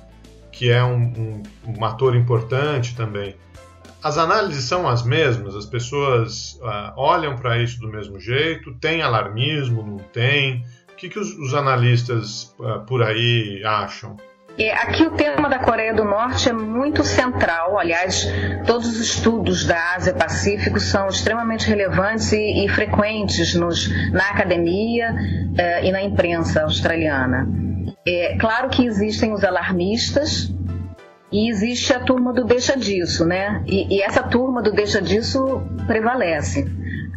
que 0.55 0.71
é 0.71 0.83
um, 0.83 1.03
um, 1.03 1.43
um 1.79 1.85
ator 1.85 2.15
importante 2.15 2.95
também. 2.97 3.35
As 4.03 4.19
análises 4.19 4.65
são 4.65 4.89
as 4.89 5.03
mesmas, 5.03 5.57
as 5.57 5.67
pessoas 5.67 6.59
uh, 6.63 6.93
olham 6.97 7.37
para 7.37 7.59
isso 7.59 7.81
do 7.81 7.89
mesmo 7.89 8.21
jeito, 8.21 8.73
tem 8.75 9.03
alarmismo, 9.03 9.83
não 9.83 9.99
tem? 9.99 10.65
O 10.93 10.97
que, 10.97 11.09
que 11.09 11.19
os, 11.19 11.37
os 11.39 11.55
analistas 11.55 12.55
uh, 12.59 12.81
por 12.87 13.03
aí 13.03 13.63
acham? 13.65 14.17
É, 14.57 14.73
aqui 14.73 15.03
o 15.03 15.11
tema 15.11 15.49
da 15.49 15.59
Coreia 15.59 15.93
do 15.93 16.05
Norte 16.05 16.49
é 16.49 16.53
muito 16.53 17.03
central. 17.03 17.77
Aliás, 17.77 18.29
todos 18.65 18.87
os 18.87 19.01
estudos 19.01 19.65
da 19.65 19.95
Ásia-Pacífico 19.97 20.79
são 20.79 21.09
extremamente 21.09 21.67
relevantes 21.67 22.31
e, 22.31 22.65
e 22.65 22.69
frequentes 22.69 23.55
nos, 23.57 23.91
na 24.13 24.29
academia 24.29 25.13
uh, 25.13 25.85
e 25.85 25.91
na 25.91 26.03
imprensa 26.03 26.63
australiana. 26.63 27.74
É 28.07 28.37
claro 28.39 28.69
que 28.69 28.85
existem 28.85 29.33
os 29.33 29.45
alarmistas 29.45 30.53
e 31.33 31.51
existe 31.51 31.93
a 31.93 32.01
turma 32.01 32.33
do 32.33 32.45
deixa 32.45 32.77
disso, 32.77 33.25
né? 33.25 33.65
E, 33.67 33.97
e 33.97 34.03
essa 34.03 34.23
turma 34.23 34.63
do 34.63 34.73
deixa 34.73 35.03
disso 35.03 35.63
prevalece. 35.87 36.65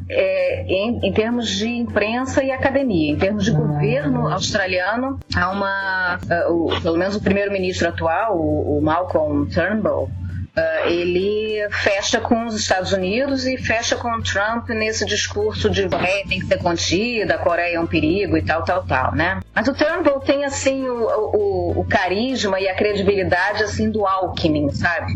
É, 0.10 0.64
em, 0.64 1.00
em, 1.04 1.14
termos 1.14 1.50
de 1.50 1.68
imprensa 1.68 2.42
e 2.42 2.50
academia. 2.50 3.12
Em 3.12 3.18
termos 3.18 3.44
de 3.44 3.52
governo 3.52 4.28
australiano, 4.28 5.20
há 5.36 5.52
uma. 5.52 6.18
Uh, 6.48 6.68
o, 6.68 6.82
pelo 6.82 6.98
menos 6.98 7.16
o 7.18 7.22
primeiro-ministro 7.22 7.90
atual, 7.90 8.38
o, 8.38 8.78
o 8.78 8.82
Malcolm 8.82 9.46
Turnbull, 9.50 10.10
Uh, 10.58 10.88
ele 10.88 11.70
fecha 11.70 12.20
com 12.20 12.48
os 12.48 12.56
Estados 12.56 12.92
Unidos 12.92 13.46
e 13.46 13.58
fecha 13.58 13.96
com 13.96 14.10
o 14.10 14.24
Trump 14.24 14.70
nesse 14.70 15.06
discurso 15.06 15.70
de 15.70 15.88
Coreia 15.88 16.26
tem 16.28 16.40
que 16.40 16.48
ser 16.48 16.58
contida, 16.58 17.36
a 17.36 17.38
Coreia 17.38 17.76
é 17.76 17.80
um 17.80 17.86
perigo 17.86 18.36
e 18.36 18.42
tal, 18.42 18.64
tal, 18.64 18.84
tal, 18.84 19.14
né? 19.14 19.40
Mas 19.54 19.68
o 19.68 19.74
Turnbull 19.74 20.20
tem, 20.22 20.46
assim, 20.46 20.88
o, 20.88 21.04
o, 21.06 21.80
o 21.82 21.86
carisma 21.86 22.60
e 22.60 22.68
a 22.68 22.76
credibilidade, 22.76 23.64
assim, 23.64 23.92
do 23.92 24.06
Alckmin, 24.06 24.72
sabe? 24.72 25.14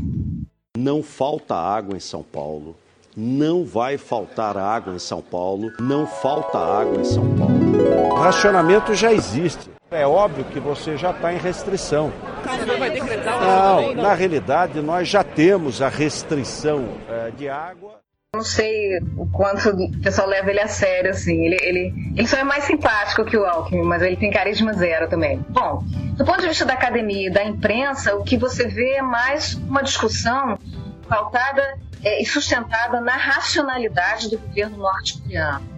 Não 0.77 1.01
falta 1.01 1.55
água 1.55 1.97
em 1.97 1.99
São 1.99 2.21
Paulo. 2.21 2.75
Não 3.15 3.65
vai 3.65 3.97
faltar 3.97 4.55
água 4.57 4.93
em 4.93 4.99
São 4.99 5.21
Paulo. 5.21 5.71
Não 5.79 6.07
falta 6.07 6.57
água 6.57 7.01
em 7.01 7.03
São 7.03 7.35
Paulo. 7.35 8.11
O 8.11 8.15
racionamento 8.15 8.93
já 8.95 9.11
existe. 9.11 9.69
É 9.93 10.07
óbvio 10.07 10.45
que 10.45 10.57
você 10.57 10.95
já 10.95 11.11
está 11.11 11.33
em 11.33 11.37
restrição. 11.37 12.13
Não, 12.45 13.93
na 13.93 14.13
realidade 14.13 14.81
nós 14.81 15.09
já 15.09 15.21
temos 15.21 15.81
a 15.81 15.89
restrição 15.89 16.97
é, 17.09 17.29
de 17.31 17.49
água. 17.49 17.99
Não 18.33 18.41
sei 18.41 18.99
o 19.17 19.27
quanto 19.29 19.67
o 19.67 20.01
pessoal 20.01 20.29
leva 20.29 20.49
ele 20.49 20.61
a 20.61 20.67
sério, 20.69 21.11
assim. 21.11 21.45
Ele, 21.45 21.57
ele, 21.61 21.93
ele 22.15 22.25
só 22.25 22.37
é 22.37 22.43
mais 22.45 22.63
simpático 22.63 23.25
que 23.25 23.35
o 23.35 23.45
Alckmin, 23.45 23.83
mas 23.83 24.01
ele 24.01 24.15
tem 24.15 24.31
carisma 24.31 24.71
zero 24.71 25.09
também. 25.09 25.45
Bom, 25.49 25.83
do 26.15 26.23
ponto 26.23 26.39
de 26.39 26.47
vista 26.47 26.63
da 26.63 26.71
academia 26.71 27.27
e 27.27 27.29
da 27.29 27.43
imprensa, 27.43 28.15
o 28.15 28.23
que 28.23 28.37
você 28.37 28.69
vê 28.69 28.91
é 28.93 29.01
mais 29.01 29.55
uma 29.55 29.83
discussão 29.83 30.57
pautada 31.09 31.77
é, 32.01 32.21
e 32.21 32.25
sustentada 32.25 33.01
na 33.01 33.17
racionalidade 33.17 34.29
do 34.29 34.37
governo 34.37 34.77
norte-coreano 34.77 35.70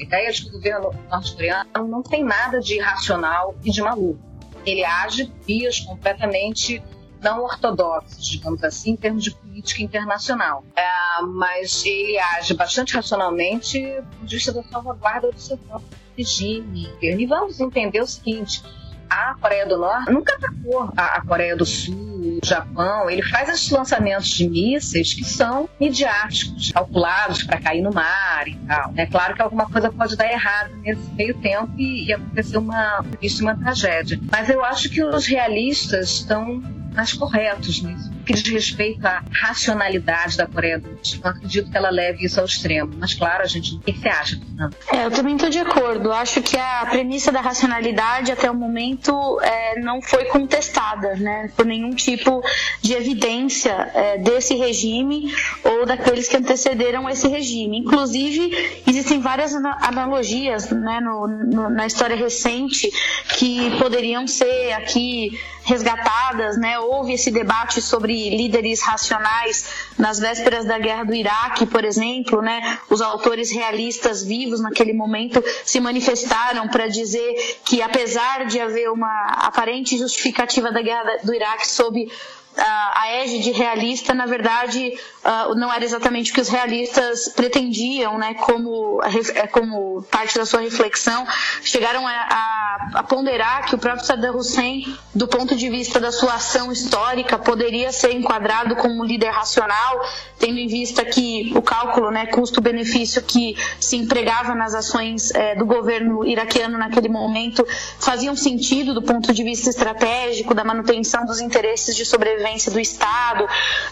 a 0.00 0.02
ideia 0.02 0.32
de 0.32 0.42
que 0.42 0.48
o 0.48 0.52
governo 0.52 0.90
norte-coreano 1.10 1.86
não 1.86 2.02
tem 2.02 2.24
nada 2.24 2.58
de 2.58 2.76
irracional 2.76 3.54
e 3.62 3.70
de 3.70 3.82
maluco. 3.82 4.18
Ele 4.64 4.84
age 4.84 5.26
por 5.26 5.44
vias 5.44 5.80
completamente 5.80 6.82
não 7.20 7.44
ortodoxas, 7.44 8.24
digamos 8.24 8.64
assim, 8.64 8.92
em 8.92 8.96
termos 8.96 9.24
de 9.24 9.30
política 9.34 9.82
internacional. 9.82 10.64
É, 10.74 11.22
mas 11.22 11.84
ele 11.84 12.18
age 12.18 12.54
bastante 12.54 12.94
racionalmente 12.94 13.80
do 14.20 14.26
vista 14.26 14.52
da 14.52 14.62
salvaguarda 14.62 15.30
do 15.30 15.38
seu 15.38 15.58
próprio 15.58 15.88
regime. 16.16 16.90
E 17.02 17.26
vamos 17.26 17.60
entender 17.60 18.00
o 18.00 18.06
seguinte: 18.06 18.62
a 19.10 19.34
Coreia 19.34 19.66
do 19.66 19.76
Norte 19.76 20.10
nunca 20.10 20.34
atacou 20.34 20.90
a 20.96 21.20
Coreia 21.26 21.56
do 21.56 21.66
Sul 21.66 22.10
o 22.42 22.46
Japão, 22.46 23.08
ele 23.08 23.22
faz 23.22 23.48
esses 23.48 23.70
lançamentos 23.70 24.28
de 24.28 24.48
mísseis 24.48 25.14
que 25.14 25.24
são 25.24 25.68
midiáticos, 25.80 26.70
calculados 26.72 27.42
para 27.42 27.60
cair 27.60 27.82
no 27.82 27.92
mar 27.92 28.46
e 28.46 28.54
tal. 28.66 28.92
É 28.96 29.06
claro 29.06 29.34
que 29.34 29.42
alguma 29.42 29.68
coisa 29.68 29.90
pode 29.90 30.16
dar 30.16 30.30
errado 30.30 30.70
nesse 30.76 31.10
meio 31.12 31.34
tempo 31.38 31.72
e, 31.78 32.06
e 32.06 32.12
acontecer 32.12 32.58
uma, 32.58 33.04
uma 33.40 33.56
tragédia. 33.56 34.20
Mas 34.30 34.48
eu 34.48 34.64
acho 34.64 34.88
que 34.90 35.02
os 35.02 35.26
realistas 35.26 36.10
estão 36.10 36.62
mais 36.94 37.12
corretos 37.12 37.82
nisso. 37.82 38.10
Que 38.30 38.42
diz 38.42 38.52
respeito 38.52 39.04
à 39.04 39.24
racionalidade 39.32 40.36
da 40.36 40.46
Coreia 40.46 40.78
do 40.78 40.88
Norte. 40.88 41.20
Não 41.20 41.32
acredito 41.32 41.68
que 41.68 41.76
ela 41.76 41.90
leve 41.90 42.24
isso 42.24 42.38
ao 42.38 42.46
extremo. 42.46 42.92
Mas, 42.96 43.12
claro, 43.12 43.42
a 43.42 43.46
gente. 43.46 43.74
O 43.74 43.80
que 43.80 43.92
você 43.92 44.08
acha, 44.08 44.38
Fernanda? 44.38 44.76
É, 44.92 45.04
eu 45.04 45.10
também 45.10 45.34
estou 45.34 45.50
de 45.50 45.58
acordo. 45.58 46.12
Acho 46.12 46.40
que 46.40 46.56
a 46.56 46.86
premissa 46.88 47.32
da 47.32 47.40
racionalidade, 47.40 48.30
até 48.30 48.48
o 48.48 48.54
momento, 48.54 49.40
é, 49.42 49.80
não 49.80 50.00
foi 50.00 50.26
contestada, 50.26 51.16
né? 51.16 51.50
Por 51.56 51.66
nenhum 51.66 51.90
tipo 51.90 52.40
de 52.80 52.92
evidência 52.92 53.90
é, 53.94 54.18
desse 54.18 54.54
regime 54.54 55.34
ou 55.64 55.84
daqueles 55.84 56.28
que 56.28 56.36
antecederam 56.36 57.08
esse 57.08 57.26
regime. 57.26 57.78
Inclusive, 57.78 58.82
existem 58.86 59.20
várias 59.20 59.52
analogias 59.54 60.70
né, 60.70 61.00
no, 61.00 61.26
no, 61.26 61.68
na 61.68 61.84
história 61.84 62.14
recente 62.14 62.88
que 63.36 63.76
poderiam 63.78 64.28
ser 64.28 64.72
aqui 64.72 65.36
resgatadas, 65.64 66.58
né? 66.58 66.78
Houve 66.78 67.14
esse 67.14 67.30
debate 67.30 67.80
sobre 67.80 68.19
líderes 68.28 68.82
racionais 68.82 69.64
nas 69.96 70.18
vésperas 70.18 70.66
da 70.66 70.78
guerra 70.78 71.04
do 71.04 71.14
Iraque, 71.14 71.64
por 71.64 71.84
exemplo, 71.84 72.42
né? 72.42 72.78
Os 72.90 73.00
autores 73.00 73.50
realistas 73.50 74.22
vivos 74.22 74.60
naquele 74.60 74.92
momento 74.92 75.42
se 75.64 75.80
manifestaram 75.80 76.68
para 76.68 76.88
dizer 76.88 77.58
que 77.64 77.80
apesar 77.80 78.46
de 78.46 78.60
haver 78.60 78.90
uma 78.90 79.26
aparente 79.38 79.96
justificativa 79.96 80.70
da 80.70 80.82
guerra 80.82 81.18
do 81.24 81.32
Iraque 81.32 81.66
sob 81.66 82.10
a 82.56 83.12
égide 83.12 83.52
realista, 83.52 84.12
na 84.12 84.26
verdade, 84.26 84.92
uh, 85.24 85.54
não 85.54 85.72
era 85.72 85.84
exatamente 85.84 86.32
o 86.32 86.34
que 86.34 86.40
os 86.40 86.48
realistas 86.48 87.28
pretendiam, 87.28 88.18
né, 88.18 88.34
como, 88.34 89.00
é, 89.34 89.46
como 89.46 90.02
parte 90.10 90.36
da 90.36 90.44
sua 90.44 90.60
reflexão, 90.60 91.26
chegaram 91.62 92.06
a, 92.06 92.10
a, 92.12 92.90
a, 92.94 93.02
ponderar 93.04 93.66
que 93.66 93.74
o 93.74 93.78
próprio 93.78 94.04
Saddam 94.04 94.36
Hussein, 94.36 94.96
do 95.14 95.28
ponto 95.28 95.54
de 95.54 95.68
vista 95.68 96.00
da 96.00 96.10
sua 96.10 96.34
ação 96.34 96.72
histórica, 96.72 97.38
poderia 97.38 97.92
ser 97.92 98.12
enquadrado 98.12 98.74
como 98.76 99.04
líder 99.04 99.30
racional, 99.30 100.00
tendo 100.38 100.58
em 100.58 100.66
vista 100.66 101.04
que 101.04 101.52
o 101.54 101.62
cálculo, 101.62 102.10
né, 102.10 102.26
custo-benefício 102.26 103.22
que 103.22 103.56
se 103.78 103.96
empregava 103.96 104.54
nas 104.54 104.74
ações 104.74 105.30
é, 105.32 105.54
do 105.54 105.64
governo 105.64 106.26
iraquiano 106.26 106.76
naquele 106.76 107.08
momento 107.08 107.66
faziam 107.98 108.34
sentido 108.34 108.92
do 108.92 109.02
ponto 109.02 109.32
de 109.32 109.44
vista 109.44 109.70
estratégico, 109.70 110.54
da 110.54 110.64
manutenção 110.64 111.24
dos 111.24 111.40
interesses 111.40 111.94
de 111.94 112.04
sobrevivência 112.04 112.39
sobrevivência 112.40 112.72
do 112.72 112.80
Estado. 112.80 113.46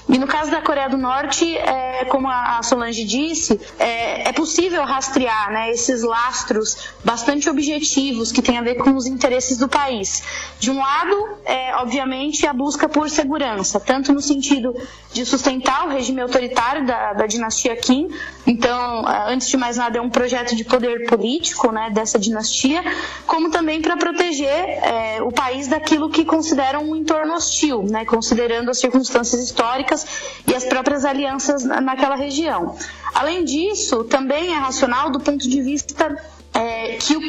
E 0.09 0.19
no 0.19 0.27
caso 0.27 0.51
da 0.51 0.63
Coreia 0.63 0.89
do 0.89 0.97
Norte, 0.97 1.57
é, 1.57 2.05
como 2.07 2.29
a 2.29 2.61
Solange 2.63 3.05
disse, 3.05 3.61
é, 3.79 4.29
é 4.29 4.33
possível 4.33 4.83
rastrear 4.85 5.53
né, 5.53 5.71
esses 5.71 6.03
lastros 6.03 6.89
bastante 7.05 7.49
objetivos 7.49 8.33
que 8.33 8.41
têm 8.41 8.59
a 8.59 8.63
ver 8.63 8.77
com 8.77 8.97
os 8.97 9.07
interesses 9.07 9.59
do 9.59 9.69
país. 9.69 10.23
De 10.59 10.71
um 10.71 10.79
lado, 10.79 11.29
é, 11.45 11.77
obviamente, 11.77 12.47
a 12.47 12.53
busca 12.53 12.89
por 12.89 13.11
segurança, 13.11 13.79
tanto 13.79 14.13
no 14.13 14.21
sentido 14.21 14.75
de 15.13 15.25
sustentar 15.25 15.87
o 15.87 15.91
regime 15.91 16.21
autoritário 16.21 16.87
da, 16.87 17.13
da 17.13 17.27
dinastia 17.27 17.77
Kim, 17.77 18.09
então, 18.47 19.05
antes 19.27 19.49
de 19.49 19.57
mais 19.57 19.77
nada, 19.77 19.99
é 19.99 20.01
um 20.01 20.09
projeto 20.09 20.57
de 20.57 20.65
poder 20.65 21.07
político 21.07 21.71
né, 21.71 21.91
dessa 21.91 22.19
dinastia, 22.19 22.83
como 23.27 23.51
também 23.51 23.83
para 23.83 23.97
proteger 23.97 24.49
é, 24.49 25.23
o 25.23 25.31
país 25.31 25.69
daquilo 25.69 26.09
que 26.09 26.25
consideram 26.25 26.91
um 26.91 26.97
entorno 26.97 27.35
hostil, 27.35 27.83
né, 27.83 28.05
considerando 28.39 28.71
as 28.71 28.79
circunstâncias 28.79 29.43
históricas 29.43 30.07
e 30.47 30.55
as 30.55 30.65
próprias 30.65 31.05
alianças 31.05 31.65
naquela 31.65 32.15
região. 32.15 32.77
Além 33.13 33.45
disso, 33.45 34.05
também 34.05 34.55
é 34.55 34.57
racional 34.57 35.11
do 35.11 35.19
ponto 35.19 35.49
de 35.49 35.61
vista 35.61 36.17
é, 36.55 36.97
que, 36.99 37.17
o, 37.17 37.21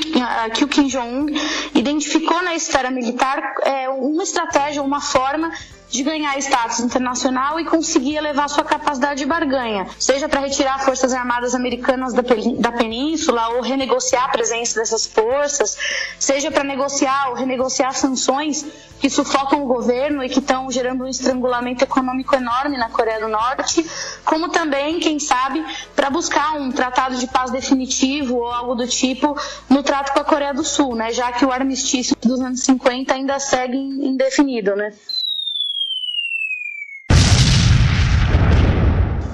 que 0.53 0.63
o 0.63 0.67
Kim 0.67 0.87
Jong-un 0.87 1.25
identificou 1.73 2.43
na 2.43 2.53
esfera 2.53 2.91
militar 2.91 3.41
é, 3.63 3.89
uma 3.89 4.21
estratégia, 4.21 4.83
uma 4.83 5.01
forma 5.01 5.51
de 5.89 6.03
ganhar 6.03 6.37
status 6.37 6.79
internacional 6.79 7.59
e 7.59 7.65
conseguir 7.65 8.15
elevar 8.15 8.47
sua 8.47 8.63
capacidade 8.63 9.19
de 9.19 9.25
barganha, 9.25 9.87
seja 9.97 10.29
para 10.29 10.41
retirar 10.41 10.79
forças 10.85 11.13
armadas 11.13 11.55
americanas 11.55 12.13
da, 12.13 12.21
da 12.59 12.71
península 12.71 13.49
ou 13.49 13.61
renegociar 13.61 14.25
a 14.25 14.29
presença 14.29 14.79
dessas 14.79 15.07
forças, 15.07 15.77
seja 16.19 16.51
para 16.51 16.63
negociar 16.63 17.29
ou 17.29 17.35
renegociar 17.35 17.93
sanções 17.93 18.65
que 18.99 19.09
sufocam 19.09 19.63
o 19.63 19.67
governo 19.67 20.23
e 20.23 20.29
que 20.29 20.39
estão 20.39 20.69
gerando 20.69 21.05
um 21.05 21.07
estrangulamento 21.07 21.83
econômico 21.83 22.35
enorme 22.35 22.77
na 22.77 22.89
Coreia 22.89 23.19
do 23.19 23.27
Norte, 23.27 23.85
como 24.25 24.49
também, 24.49 24.99
quem 24.99 25.19
sabe, 25.19 25.65
para 25.95 26.09
buscar 26.09 26.55
um 26.55 26.71
tratado 26.71 27.15
de 27.15 27.25
paz 27.27 27.49
definitivo 27.49 28.37
ou 28.37 28.47
algo 28.47 28.75
do 28.75 28.87
tipo 28.87 29.35
no 29.69 29.81
trato 29.81 30.13
com 30.13 30.19
a 30.19 30.23
Coreia 30.23 30.53
do 30.53 30.63
Sul, 30.63 30.95
né, 30.95 31.11
já 31.11 31.31
que 31.31 31.45
o 31.45 31.51
armistício 31.51 32.15
dos 32.21 32.39
anos 32.41 32.61
50 32.61 33.13
ainda 33.13 33.39
segue 33.39 33.77
indefinido, 33.77 34.75
né? 34.75 34.93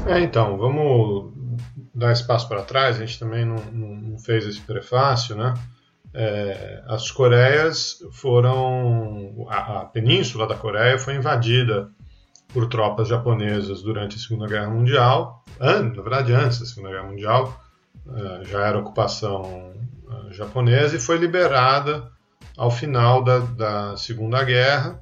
É, 0.07 0.19
então, 0.19 0.55
vamos 0.55 1.33
dar 1.93 2.11
espaço 2.11 2.47
para 2.47 2.61
trás, 2.61 2.97
a 2.97 2.99
gente 2.99 3.17
também 3.17 3.43
não, 3.43 3.55
não, 3.71 4.19
fez 4.19 4.45
esse 4.45 4.61
prefácio, 4.61 5.35
né? 5.35 5.53
É, 6.13 6.83
as 6.87 7.09
Coreias 7.09 8.03
foram. 8.11 9.47
A, 9.49 9.81
a, 9.81 9.85
península 9.85 10.47
da 10.47 10.55
Coreia 10.55 10.99
foi 10.99 11.15
invadida 11.15 11.89
por 12.53 12.67
tropas 12.67 13.07
japonesas 13.07 13.81
durante 13.81 14.15
a 14.15 14.19
Segunda 14.19 14.47
Guerra 14.47 14.69
Mundial. 14.69 15.43
An, 15.59 15.91
na 15.95 16.01
verdade, 16.01 16.33
antes 16.33 16.59
da 16.59 16.65
Segunda 16.65 16.91
Guerra 16.91 17.07
Mundial, 17.07 17.63
é, 18.07 18.45
já 18.45 18.65
era 18.65 18.77
ocupação 18.77 19.73
é, 20.29 20.33
japonesa 20.33 20.95
e 20.95 20.99
foi 20.99 21.17
liberada 21.17 22.11
ao 22.55 22.69
final 22.69 23.23
da, 23.23 23.39
da 23.39 23.97
Segunda 23.97 24.43
Guerra 24.43 25.01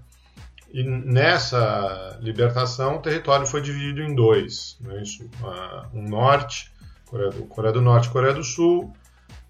e 0.73 0.81
nessa 0.83 2.17
libertação, 2.19 2.95
o 2.95 2.99
território 2.99 3.45
foi 3.45 3.61
dividido 3.61 4.01
em 4.01 4.15
dois: 4.15 4.75
né? 4.81 5.03
Isso, 5.03 5.23
uh, 5.23 5.87
um 5.95 6.01
norte, 6.09 6.71
Coreia 7.05 7.29
do, 7.29 7.43
Coreia 7.43 7.71
do 7.71 7.81
Norte 7.81 8.07
e 8.07 8.11
Coreia 8.11 8.33
do 8.33 8.43
Sul, 8.43 8.91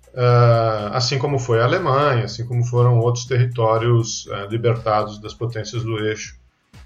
uh, 0.10 0.92
assim 0.92 1.18
como 1.18 1.40
foi 1.40 1.62
a 1.62 1.64
Alemanha, 1.64 2.26
assim 2.26 2.46
como 2.46 2.66
foram 2.66 3.00
outros 3.00 3.24
territórios 3.24 4.26
uh, 4.26 4.48
libertados 4.50 5.18
das 5.18 5.34
potências 5.34 5.82
do 5.82 5.98
eixo 6.06 6.38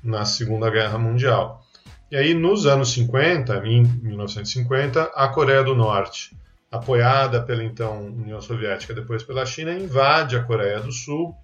na 0.04 0.24
Segunda 0.24 0.70
Guerra 0.70 1.00
Mundial. 1.00 1.66
E 2.12 2.16
aí, 2.16 2.36
nos 2.36 2.68
anos 2.68 2.92
50, 2.92 3.66
em 3.66 3.82
1950, 3.82 5.02
a 5.16 5.28
Coreia 5.30 5.64
do 5.64 5.74
Norte, 5.74 6.38
apoiada 6.72 7.42
pela 7.42 7.64
então 7.64 8.06
União 8.06 8.40
Soviética, 8.40 8.94
depois 8.94 9.24
pela 9.24 9.48
China, 9.48 9.74
invade 9.74 10.36
a 10.36 10.44
Coreia 10.44 10.80
do 10.80 10.92
Sul 10.92 11.36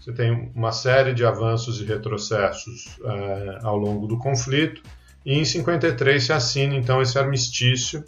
você 0.00 0.12
tem 0.12 0.50
uma 0.54 0.72
série 0.72 1.12
de 1.12 1.24
avanços 1.24 1.80
e 1.80 1.84
retrocessos 1.84 2.98
é, 3.04 3.58
ao 3.62 3.76
longo 3.76 4.06
do 4.06 4.18
conflito, 4.18 4.82
e 5.24 5.38
em 5.38 5.44
53 5.44 6.22
se 6.22 6.32
assina 6.32 6.74
então 6.74 7.02
esse 7.02 7.18
armistício, 7.18 8.04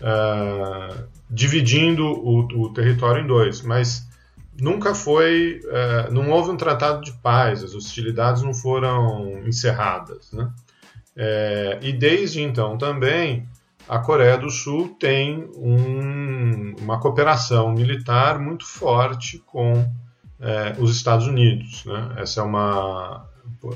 é, 0.00 1.04
dividindo 1.28 2.04
o, 2.04 2.40
o, 2.60 2.72
território 2.72 3.24
em 3.24 3.26
dois, 3.26 3.62
mas 3.62 4.06
nunca 4.60 4.94
foi, 4.94 5.60
é, 5.66 6.10
não 6.10 6.30
houve 6.30 6.50
um 6.50 6.56
tratado 6.56 7.02
de 7.02 7.12
paz, 7.20 7.64
as 7.64 7.74
hostilidades 7.74 8.42
não 8.42 8.54
foram 8.54 9.42
encerradas, 9.46 10.30
né? 10.32 10.50
É, 11.16 11.78
e 11.82 11.92
desde 11.92 12.40
então 12.40 12.78
também 12.78 13.44
a 13.88 13.98
Coreia 13.98 14.38
do 14.38 14.50
Sul 14.50 14.96
tem 15.00 15.50
um, 15.56 16.76
uma 16.80 17.00
cooperação 17.00 17.72
militar 17.72 18.38
muito 18.38 18.64
forte 18.64 19.42
com 19.46 19.90
é, 20.40 20.76
os 20.78 20.94
Estados 20.94 21.26
Unidos. 21.26 21.84
Né? 21.84 22.14
Essa 22.18 22.40
é 22.40 22.44
uma, 22.44 23.28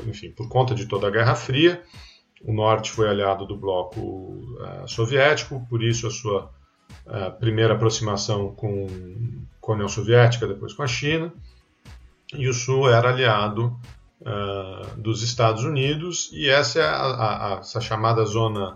enfim, 0.06 0.30
por 0.30 0.48
conta 0.48 0.74
de 0.74 0.86
toda 0.86 1.08
a 1.08 1.10
Guerra 1.10 1.34
Fria, 1.34 1.82
o 2.44 2.52
Norte 2.52 2.90
foi 2.90 3.08
aliado 3.08 3.46
do 3.46 3.56
bloco 3.56 4.00
uh, 4.00 4.86
soviético, 4.86 5.64
por 5.68 5.82
isso 5.82 6.06
a 6.06 6.10
sua 6.10 6.50
uh, 7.06 7.38
primeira 7.38 7.74
aproximação 7.74 8.52
com, 8.54 8.86
com, 9.60 9.72
a 9.72 9.74
União 9.76 9.88
Soviética, 9.88 10.46
depois 10.46 10.72
com 10.72 10.82
a 10.82 10.86
China, 10.86 11.32
e 12.34 12.48
o 12.48 12.52
Sul 12.52 12.90
era 12.90 13.10
aliado 13.10 13.78
uh, 14.20 15.00
dos 15.00 15.22
Estados 15.22 15.62
Unidos, 15.62 16.30
e 16.32 16.48
essa 16.48 16.80
é 16.80 16.82
a, 16.82 16.96
a, 16.96 17.54
a, 17.54 17.58
essa 17.60 17.80
chamada 17.80 18.24
zona 18.24 18.74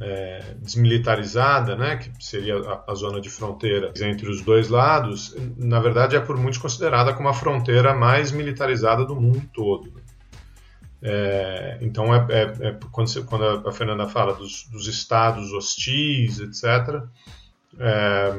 é, 0.00 0.54
desmilitarizada, 0.58 1.76
né, 1.76 1.96
que 1.96 2.10
seria 2.24 2.58
a, 2.58 2.84
a, 2.92 2.94
zona 2.94 3.20
de 3.20 3.30
fronteira 3.30 3.92
entre 4.00 4.28
os 4.28 4.42
dois 4.42 4.68
lados, 4.68 5.36
na 5.56 5.78
verdade 5.78 6.16
é 6.16 6.20
por 6.20 6.36
muitos 6.36 6.58
considerada 6.58 7.12
como 7.12 7.28
a 7.28 7.34
fronteira 7.34 7.94
mais 7.94 8.32
militarizada 8.32 9.04
do 9.04 9.14
mundo 9.14 9.42
todo. 9.52 9.92
É, 11.06 11.78
então, 11.82 12.14
é, 12.14 12.26
é, 12.30 12.68
é 12.68 12.78
quando, 12.90 13.08
você, 13.08 13.22
quando, 13.22 13.68
a 13.68 13.72
Fernanda 13.72 14.08
fala 14.08 14.32
dos, 14.32 14.66
dos 14.70 14.88
estados 14.88 15.52
hostis, 15.52 16.40
etc., 16.40 17.02
é, 17.78 18.32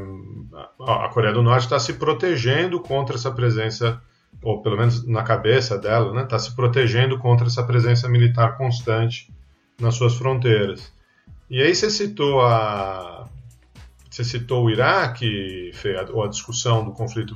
a 0.79 1.09
Coreia 1.09 1.33
do 1.33 1.43
Norte 1.43 1.65
está 1.65 1.77
se 1.77 1.93
protegendo 1.93 2.79
contra 2.79 3.15
essa 3.15 3.29
presença, 3.31 4.01
ou 4.41 4.61
pelo 4.61 4.77
menos 4.77 5.05
na 5.05 5.23
cabeça 5.23 5.77
dela, 5.77 6.07
está 6.07 6.19
né, 6.21 6.25
tá 6.25 6.39
se 6.39 6.55
protegendo 6.55 7.19
contra 7.19 7.45
essa 7.45 7.63
presença 7.63 8.07
militar 8.09 8.57
constante 8.57 9.31
nas 9.79 9.95
suas 9.95 10.15
fronteiras. 10.15 10.94
E 11.49 11.61
aí 11.61 11.75
você 11.75 11.89
citou 11.89 12.41
a 12.41 13.27
você 14.09 14.23
citou 14.23 14.63
o 14.63 14.69
Iraque, 14.69 15.71
Fê, 15.73 15.97
ou 16.11 16.23
a 16.23 16.27
discussão 16.27 16.85
do 16.85 16.91
conflito 16.91 17.35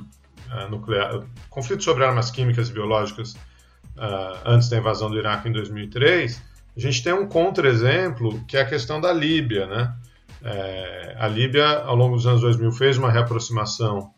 uh, 0.50 0.70
nuclear, 0.70 1.20
conflito 1.50 1.84
sobre 1.84 2.04
armas 2.04 2.30
químicas 2.30 2.70
e 2.70 2.72
biológicas 2.72 3.34
uh, 3.34 4.40
antes 4.46 4.70
da 4.70 4.78
invasão 4.78 5.10
do 5.10 5.18
Iraque 5.18 5.48
em 5.48 5.52
2003. 5.52 6.42
A 6.74 6.80
gente 6.80 7.02
tem 7.02 7.12
um 7.12 7.26
contra-exemplo 7.26 8.42
que 8.46 8.56
é 8.56 8.62
a 8.62 8.66
questão 8.66 8.98
da 8.98 9.12
Líbia, 9.12 9.66
né? 9.66 9.94
É, 10.42 11.16
a 11.18 11.28
Líbia, 11.28 11.80
ao 11.80 11.94
longo 11.94 12.16
dos 12.16 12.26
anos 12.26 12.40
2000, 12.40 12.72
fez 12.72 12.96
uma 12.96 13.10
reaproximação 13.10 14.10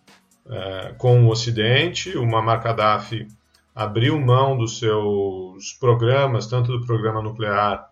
é, 0.48 0.94
com 0.96 1.24
o 1.24 1.30
Ocidente. 1.30 2.16
O 2.16 2.24
Muammar 2.24 2.62
Gaddafi 2.62 3.26
abriu 3.74 4.20
mão 4.20 4.56
dos 4.56 4.78
seus 4.78 5.72
programas, 5.72 6.46
tanto 6.46 6.78
do 6.78 6.86
programa 6.86 7.20
nuclear 7.20 7.90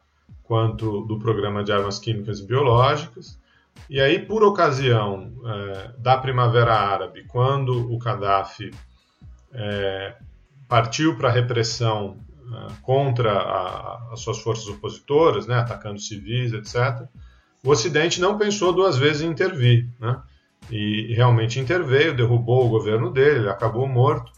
quanto 0.50 1.02
do 1.02 1.16
programa 1.16 1.62
de 1.62 1.70
armas 1.70 2.00
químicas 2.00 2.40
e 2.40 2.44
biológicas. 2.44 3.38
E 3.88 4.00
aí, 4.00 4.18
por 4.18 4.42
ocasião 4.42 5.32
é, 5.46 5.90
da 5.96 6.18
Primavera 6.18 6.74
Árabe, 6.74 7.24
quando 7.28 7.88
o 7.88 7.96
Gaddafi 7.96 8.72
é, 9.52 10.16
partiu 10.66 11.16
para 11.16 11.28
a 11.28 11.32
repressão 11.32 12.16
é, 12.52 12.72
contra 12.82 13.30
a, 13.30 14.08
as 14.12 14.22
suas 14.22 14.40
forças 14.40 14.66
opositoras, 14.66 15.46
né, 15.46 15.54
atacando 15.54 16.00
civis, 16.00 16.52
etc., 16.52 17.06
o 17.62 17.70
Ocidente 17.70 18.20
não 18.20 18.36
pensou 18.36 18.72
duas 18.72 18.98
vezes 18.98 19.22
em 19.22 19.30
intervir. 19.30 19.88
Né? 20.00 20.20
E 20.68 21.14
realmente 21.14 21.60
interveio, 21.60 22.16
derrubou 22.16 22.66
o 22.66 22.70
governo 22.70 23.08
dele, 23.08 23.38
ele 23.38 23.48
acabou 23.48 23.86
morto. 23.86 24.32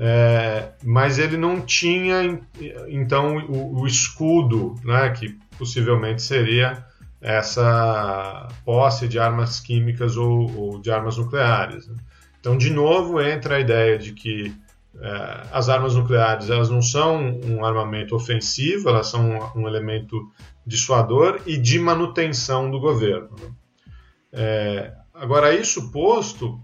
É, 0.00 0.74
mas 0.84 1.18
ele 1.18 1.36
não 1.36 1.60
tinha 1.60 2.40
então 2.86 3.36
o, 3.48 3.80
o, 3.80 3.86
escudo, 3.86 4.76
né, 4.84 5.10
que 5.10 5.36
possivelmente 5.58 6.22
seria 6.22 6.86
essa 7.20 8.46
posse 8.64 9.08
de 9.08 9.18
armas 9.18 9.58
químicas 9.58 10.16
ou, 10.16 10.56
ou 10.56 10.78
de 10.78 10.88
armas 10.88 11.16
nucleares. 11.16 11.88
Né? 11.88 11.96
Então, 12.38 12.56
de 12.56 12.70
novo, 12.70 13.20
entra 13.20 13.56
a 13.56 13.60
ideia 13.60 13.98
de 13.98 14.12
que 14.12 14.54
é, 15.00 15.42
as 15.50 15.68
armas 15.68 15.96
nucleares 15.96 16.48
elas 16.48 16.70
não 16.70 16.80
são 16.80 17.40
um 17.44 17.64
armamento 17.64 18.14
ofensivo, 18.14 18.88
elas 18.88 19.08
são 19.08 19.28
um, 19.28 19.62
um 19.62 19.68
elemento 19.68 20.30
dissuador 20.64 21.40
e 21.44 21.56
de 21.56 21.76
manutenção 21.76 22.70
do 22.70 22.78
governo. 22.78 23.30
Né? 23.40 23.50
É, 24.32 24.92
agora, 25.12 25.52
isso 25.52 25.90
posto, 25.90 26.60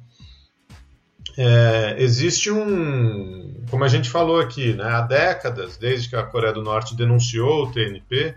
é, 1.37 1.97
existe 1.99 2.51
um, 2.51 3.64
como 3.70 3.85
a 3.85 3.88
gente 3.88 4.09
falou 4.09 4.40
aqui, 4.40 4.75
né, 4.75 4.85
há 4.85 5.01
décadas, 5.01 5.77
desde 5.77 6.09
que 6.09 6.16
a 6.16 6.23
Coreia 6.23 6.53
do 6.53 6.62
Norte 6.62 6.97
denunciou 6.97 7.64
o 7.64 7.73
TNP, 7.73 8.37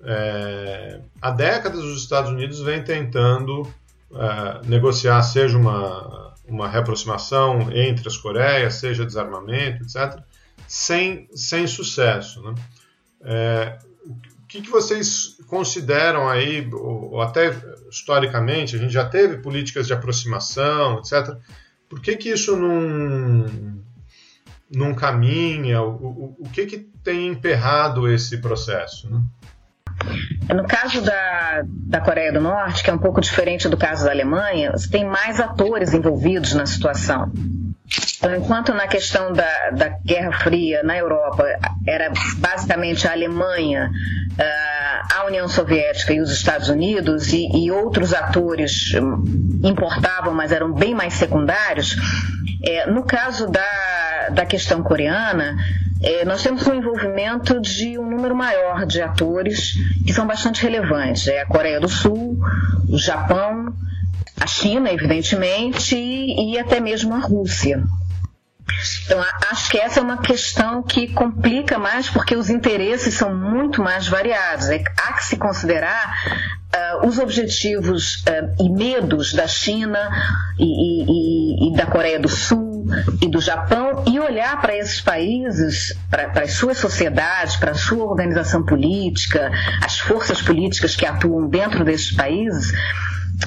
é, 0.00 1.00
há 1.20 1.30
décadas 1.30 1.80
os 1.80 2.00
Estados 2.00 2.30
Unidos 2.30 2.60
vêm 2.60 2.82
tentando 2.82 3.66
é, 4.14 4.66
negociar, 4.66 5.20
seja 5.22 5.58
uma, 5.58 6.34
uma 6.46 6.68
reaproximação 6.68 7.72
entre 7.72 8.08
as 8.08 8.16
Coreias, 8.16 8.74
seja 8.74 9.04
desarmamento, 9.04 9.82
etc., 9.82 10.20
sem, 10.66 11.28
sem 11.34 11.66
sucesso. 11.66 12.42
Né? 12.42 12.54
É, 13.22 13.78
o 14.06 14.46
que, 14.46 14.62
que 14.62 14.70
vocês 14.70 15.38
consideram 15.46 16.28
aí, 16.28 16.68
ou, 16.72 17.12
ou 17.12 17.20
até 17.20 17.52
historicamente, 17.90 18.76
a 18.76 18.78
gente 18.78 18.92
já 18.92 19.04
teve 19.04 19.38
políticas 19.38 19.86
de 19.86 19.92
aproximação, 19.92 20.98
etc., 20.98 21.36
por 21.88 22.00
que, 22.00 22.16
que 22.16 22.30
isso 22.30 22.56
não, 22.56 23.46
não 24.70 24.94
caminha? 24.94 25.82
O, 25.82 25.90
o, 25.90 26.36
o 26.40 26.48
que, 26.50 26.66
que 26.66 26.78
tem 27.02 27.28
emperrado 27.28 28.08
esse 28.08 28.38
processo? 28.38 29.10
Né? 29.10 29.20
No 30.54 30.66
caso 30.66 31.02
da, 31.02 31.62
da 31.66 32.00
Coreia 32.00 32.32
do 32.32 32.40
Norte, 32.40 32.82
que 32.82 32.90
é 32.90 32.92
um 32.92 32.98
pouco 32.98 33.20
diferente 33.20 33.68
do 33.68 33.76
caso 33.76 34.04
da 34.04 34.10
Alemanha, 34.10 34.72
você 34.72 34.88
tem 34.88 35.04
mais 35.04 35.40
atores 35.40 35.92
envolvidos 35.92 36.54
na 36.54 36.66
situação. 36.66 37.32
Então, 38.18 38.34
enquanto 38.34 38.74
na 38.74 38.86
questão 38.86 39.32
da, 39.32 39.70
da 39.70 39.88
Guerra 39.88 40.32
Fria 40.40 40.82
na 40.82 40.96
Europa 40.96 41.44
era 41.86 42.12
basicamente 42.36 43.08
a 43.08 43.12
Alemanha, 43.12 43.90
ah, 44.38 44.77
a 45.14 45.24
União 45.26 45.48
Soviética 45.48 46.12
e 46.12 46.20
os 46.20 46.30
Estados 46.30 46.68
Unidos, 46.68 47.32
e, 47.32 47.48
e 47.54 47.70
outros 47.70 48.12
atores 48.12 48.92
hum, 48.94 49.60
importavam, 49.64 50.34
mas 50.34 50.52
eram 50.52 50.72
bem 50.72 50.94
mais 50.94 51.14
secundários, 51.14 51.96
é, 52.62 52.90
no 52.90 53.04
caso 53.04 53.48
da, 53.48 54.28
da 54.30 54.44
questão 54.44 54.82
coreana, 54.82 55.56
é, 56.02 56.24
nós 56.24 56.42
temos 56.42 56.66
um 56.66 56.74
envolvimento 56.74 57.60
de 57.60 57.98
um 57.98 58.08
número 58.08 58.34
maior 58.34 58.86
de 58.86 59.00
atores 59.00 59.74
que 60.06 60.12
são 60.12 60.26
bastante 60.26 60.62
relevantes. 60.62 61.26
É 61.26 61.42
a 61.42 61.46
Coreia 61.46 61.80
do 61.80 61.88
Sul, 61.88 62.38
o 62.88 62.98
Japão, 62.98 63.72
a 64.40 64.46
China, 64.46 64.90
evidentemente, 64.92 65.96
e, 65.96 66.54
e 66.54 66.58
até 66.58 66.80
mesmo 66.80 67.14
a 67.14 67.18
Rússia. 67.18 67.82
Então, 69.04 69.24
acho 69.50 69.70
que 69.70 69.78
essa 69.78 70.00
é 70.00 70.02
uma 70.02 70.18
questão 70.18 70.82
que 70.82 71.08
complica 71.08 71.78
mais 71.78 72.08
porque 72.08 72.36
os 72.36 72.50
interesses 72.50 73.14
são 73.14 73.34
muito 73.34 73.82
mais 73.82 74.06
variados. 74.06 74.68
É, 74.68 74.82
há 74.96 75.14
que 75.14 75.24
se 75.24 75.36
considerar 75.36 76.14
uh, 76.74 77.06
os 77.06 77.18
objetivos 77.18 78.22
uh, 78.26 78.62
e 78.62 78.68
medos 78.68 79.32
da 79.32 79.46
China 79.46 79.98
e, 80.58 80.64
e, 80.64 81.68
e, 81.68 81.76
da 81.76 81.86
Coreia 81.86 82.20
do 82.20 82.28
Sul 82.28 82.86
e 83.20 83.28
do 83.28 83.40
Japão 83.40 84.04
e 84.06 84.20
olhar 84.20 84.60
para 84.60 84.76
esses 84.76 85.00
países, 85.00 85.94
para 86.10 86.42
as 86.42 86.52
suas 86.52 86.78
sociedades, 86.78 87.56
para 87.56 87.72
a 87.72 87.74
sua 87.74 88.04
organização 88.04 88.64
política, 88.64 89.50
as 89.82 89.98
forças 89.98 90.40
políticas 90.40 90.94
que 90.94 91.06
atuam 91.06 91.48
dentro 91.48 91.84
desses 91.84 92.14
países 92.14 92.72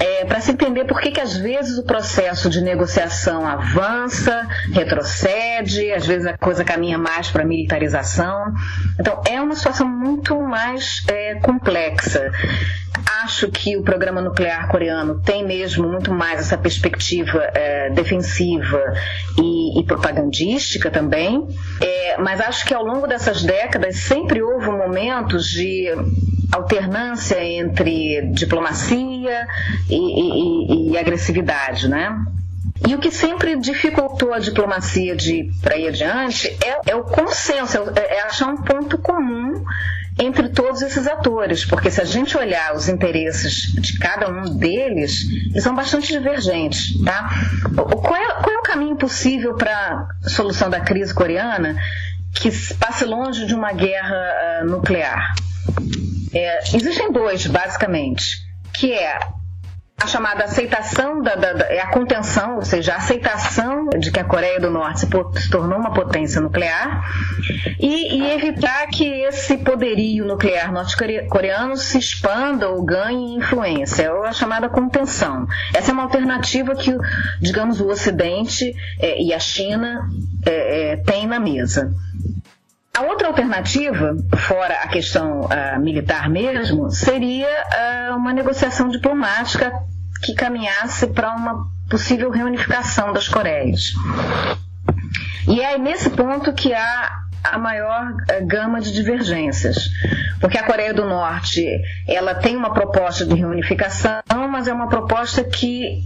é, 0.00 0.24
para 0.24 0.40
se 0.40 0.52
entender 0.52 0.84
por 0.84 1.00
que, 1.00 1.10
que 1.10 1.20
às 1.20 1.36
vezes 1.36 1.78
o 1.78 1.82
processo 1.82 2.48
de 2.48 2.60
negociação 2.60 3.46
avança, 3.46 4.46
retrocede, 4.72 5.92
às 5.92 6.06
vezes 6.06 6.26
a 6.26 6.36
coisa 6.36 6.64
caminha 6.64 6.96
mais 6.96 7.30
para 7.30 7.44
militarização. 7.44 8.52
Então 8.98 9.22
é 9.28 9.40
uma 9.40 9.54
situação 9.54 9.88
muito 9.88 10.40
mais 10.40 11.04
é, 11.08 11.34
complexa. 11.36 12.30
Acho 13.24 13.48
que 13.48 13.76
o 13.76 13.82
programa 13.82 14.20
nuclear 14.20 14.68
coreano 14.68 15.20
tem 15.20 15.44
mesmo 15.44 15.88
muito 15.88 16.12
mais 16.12 16.40
essa 16.40 16.58
perspectiva 16.58 17.38
é, 17.54 17.90
defensiva 17.90 18.80
e, 19.38 19.51
e, 19.78 19.84
propagandística 19.84 20.90
também, 20.90 21.46
é, 21.80 22.18
mas 22.18 22.40
acho 22.40 22.66
que 22.66 22.74
ao 22.74 22.84
longo 22.84 23.06
dessas 23.06 23.42
décadas 23.42 23.96
sempre 23.96 24.42
houve 24.42 24.70
momentos 24.70 25.46
de 25.46 25.88
alternância 26.52 27.42
entre 27.42 28.30
diplomacia 28.32 29.46
e, 29.88 30.90
e, 30.90 30.90
e 30.92 30.98
agressividade, 30.98 31.88
né? 31.88 32.14
E 32.88 32.94
o 32.94 32.98
que 32.98 33.10
sempre 33.10 33.56
dificultou 33.56 34.34
a 34.34 34.38
diplomacia 34.38 35.14
de 35.14 35.50
para 35.60 35.76
ir 35.76 35.88
adiante 35.88 36.48
é, 36.64 36.90
é 36.90 36.96
o 36.96 37.04
consenso, 37.04 37.78
é, 37.96 38.16
é, 38.16 38.22
achar 38.22 38.48
um 38.48 38.56
ponto 38.56 38.98
comum 38.98 39.64
entre 40.18 40.48
todos 40.50 40.82
esses 40.82 41.06
atores, 41.06 41.64
porque 41.64 41.90
se 41.90 42.00
a 42.00 42.04
gente 42.04 42.36
olhar 42.36 42.74
os 42.74 42.88
interesses 42.88 43.72
de 43.72 43.98
cada 43.98 44.28
um 44.28 44.56
deles, 44.56 45.22
eles 45.50 45.62
são 45.62 45.74
bastante 45.74 46.12
divergentes, 46.12 47.00
tá? 47.02 47.30
Qual 47.74 48.16
é, 48.16 48.26
qual 48.42 48.50
é 48.50 48.58
o 48.58 48.62
caminho 48.62 48.96
possível 48.96 49.54
para 49.54 50.06
a 50.24 50.28
solução 50.28 50.68
da 50.68 50.80
crise 50.80 51.14
coreana 51.14 51.76
que 52.34 52.50
passe 52.74 53.04
longe 53.04 53.46
de 53.46 53.54
uma 53.54 53.72
guerra 53.72 54.62
uh, 54.62 54.66
nuclear? 54.66 55.34
É, 56.34 56.60
existem 56.74 57.10
dois, 57.10 57.46
basicamente, 57.46 58.38
que 58.74 58.92
é 58.92 59.18
a 60.02 60.06
chamada 60.06 60.44
aceitação 60.44 61.22
da, 61.22 61.36
da, 61.36 61.52
da, 61.52 61.64
é 61.66 61.80
a 61.80 61.86
contenção, 61.86 62.56
ou 62.56 62.64
seja, 62.64 62.94
a 62.94 62.96
aceitação 62.96 63.88
de 63.90 64.10
que 64.10 64.18
a 64.18 64.24
Coreia 64.24 64.58
do 64.58 64.68
Norte 64.68 65.00
se, 65.00 65.06
tornou 65.48 65.78
uma 65.78 65.92
potência 65.92 66.40
nuclear 66.40 67.04
e, 67.78 68.16
e, 68.16 68.30
evitar 68.32 68.88
que 68.88 69.04
esse 69.04 69.58
poderio 69.58 70.24
nuclear 70.26 70.72
norte-coreano 70.72 71.76
se 71.76 71.98
expanda 71.98 72.68
ou 72.68 72.84
ganhe 72.84 73.36
influência, 73.36 74.02
é 74.02 74.28
a 74.28 74.32
chamada 74.32 74.68
contenção. 74.68 75.46
Essa 75.72 75.92
é 75.92 75.94
uma 75.94 76.02
alternativa 76.02 76.74
que, 76.74 76.92
digamos, 77.40 77.80
o 77.80 77.86
Ocidente 77.86 78.74
é, 78.98 79.22
e 79.22 79.32
a 79.32 79.38
China 79.38 80.00
é, 80.44 80.92
é 80.92 80.96
tem 80.96 81.28
na 81.28 81.38
mesa. 81.38 81.94
A 82.94 83.02
outra 83.02 83.28
alternativa, 83.28 84.14
fora 84.36 84.74
a 84.82 84.88
questão 84.88 85.42
uh, 85.42 85.80
militar 85.80 86.28
mesmo, 86.28 86.90
seria 86.90 87.48
uh, 87.48 88.16
uma 88.16 88.34
negociação 88.34 88.88
diplomática 88.88 89.72
que 90.22 90.34
caminhasse 90.34 91.08
para 91.08 91.34
uma 91.34 91.66
possível 91.90 92.30
reunificação 92.30 93.12
das 93.12 93.28
Coreias. 93.28 93.92
E 95.48 95.60
é 95.60 95.76
nesse 95.76 96.10
ponto 96.10 96.52
que 96.52 96.72
há 96.72 97.22
a 97.42 97.58
maior 97.58 98.12
uh, 98.12 98.46
gama 98.46 98.80
de 98.80 98.92
divergências, 98.92 99.90
porque 100.40 100.56
a 100.56 100.64
Coreia 100.64 100.94
do 100.94 101.04
Norte 101.04 101.66
ela 102.06 102.34
tem 102.34 102.56
uma 102.56 102.72
proposta 102.72 103.26
de 103.26 103.34
reunificação, 103.34 104.22
mas 104.50 104.68
é 104.68 104.72
uma 104.72 104.88
proposta 104.88 105.42
que 105.42 106.04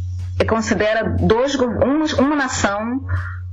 considera 0.49 1.05
dois, 1.21 1.55
uma, 1.55 2.05
uma 2.19 2.37
nação, 2.37 3.05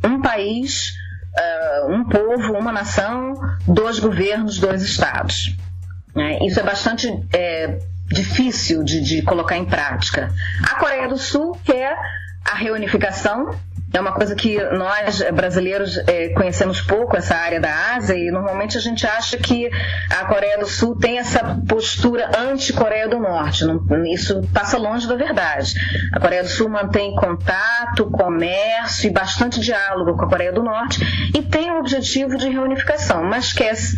um 0.03 0.21
país 0.21 0.93
uh, 1.33 1.91
um 1.91 2.05
povo, 2.05 2.53
uma 2.53 2.71
nação, 2.71 3.33
dois 3.67 3.99
governos, 3.99 4.59
dois 4.59 4.81
estados. 4.81 5.55
É, 6.15 6.45
isso 6.45 6.59
é 6.59 6.63
bastante 6.63 7.07
é, 7.33 7.79
difícil 8.13 8.83
de, 8.83 9.01
de 9.01 9.21
colocar 9.21 9.57
em 9.57 9.65
prática. 9.65 10.31
A 10.63 10.75
Coreia 10.75 11.07
do 11.07 11.17
Sul 11.17 11.59
quer 11.65 11.97
a 12.45 12.55
reunificação 12.55 13.57
é 13.93 14.01
uma 14.01 14.11
coisa 14.11 14.35
que 14.35 14.57
nós 14.71 15.21
brasileiros 15.31 15.99
é, 16.07 16.29
conhecemos 16.29 16.81
pouco 16.81 17.15
essa 17.15 17.35
área 17.35 17.59
da 17.59 17.95
Ásia 17.95 18.15
e 18.15 18.31
normalmente 18.31 18.75
a 18.75 18.81
gente 18.81 19.05
acha 19.05 19.37
que 19.37 19.69
a 20.09 20.25
Coreia 20.25 20.57
do 20.57 20.65
Sul 20.65 20.97
tem 20.97 21.19
essa 21.19 21.59
postura 21.67 22.31
anti-Coreia 22.35 23.07
do 23.07 23.19
Norte. 23.19 23.63
Não, 23.63 23.85
isso 24.07 24.41
passa 24.51 24.79
longe 24.79 25.07
da 25.07 25.15
verdade. 25.15 25.75
A 26.11 26.19
Coreia 26.19 26.41
do 26.41 26.49
Sul 26.49 26.69
mantém 26.69 27.15
contato, 27.15 28.09
comércio 28.09 29.07
e 29.07 29.13
bastante 29.13 29.59
diálogo 29.59 30.17
com 30.17 30.25
a 30.25 30.29
Coreia 30.29 30.51
do 30.51 30.63
Norte 30.63 30.99
e 31.35 31.43
tem 31.43 31.71
o 31.71 31.79
objetivo 31.79 32.35
de 32.35 32.49
reunificação, 32.49 33.23
mas 33.23 33.45
esquece 33.45 33.95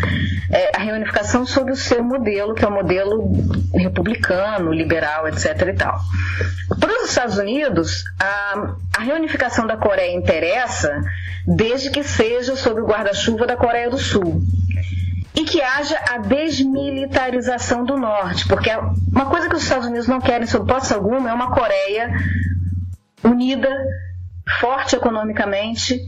é, 0.52 0.76
a 0.76 0.80
reunificação 0.82 1.46
sob 1.46 1.72
o 1.72 1.76
seu 1.76 2.04
modelo, 2.04 2.54
que 2.54 2.66
é 2.66 2.68
o 2.68 2.72
modelo 2.72 3.32
republicano, 3.74 4.74
liberal, 4.74 5.26
etc. 5.30 5.46
E 5.70 5.74
tal. 5.74 6.00
Para 6.80 7.02
os 7.02 7.10
Estados 7.10 7.38
Unidos, 7.38 8.04
a, 8.20 8.74
a 8.98 9.02
reunificação 9.02 9.66
da 9.66 9.78
Coreia 9.86 10.16
interessa 10.16 11.00
desde 11.46 11.92
que 11.92 12.04
seja 12.04 12.56
sob 12.56 12.82
o 12.82 12.88
guarda-chuva 12.88 13.46
da 13.46 13.56
Coreia 13.56 13.88
do 13.88 14.00
Sul. 14.00 14.42
E 15.36 15.44
que 15.44 15.62
haja 15.62 15.96
a 16.10 16.18
desmilitarização 16.18 17.86
do 17.86 17.96
Norte, 17.96 18.48
porque 18.48 18.72
uma 19.14 19.28
coisa 19.28 19.48
que 19.48 19.56
os 19.56 19.62
Estados 19.62 19.86
Unidos 19.86 20.08
não 20.08 20.20
querem, 20.20 20.48
sob 20.48 20.68
posse 20.68 20.92
alguma, 20.92 21.30
é 21.30 21.34
uma 21.34 21.54
Coreia 21.54 22.12
unida, 23.24 23.70
forte 24.60 24.96
economicamente 24.96 26.00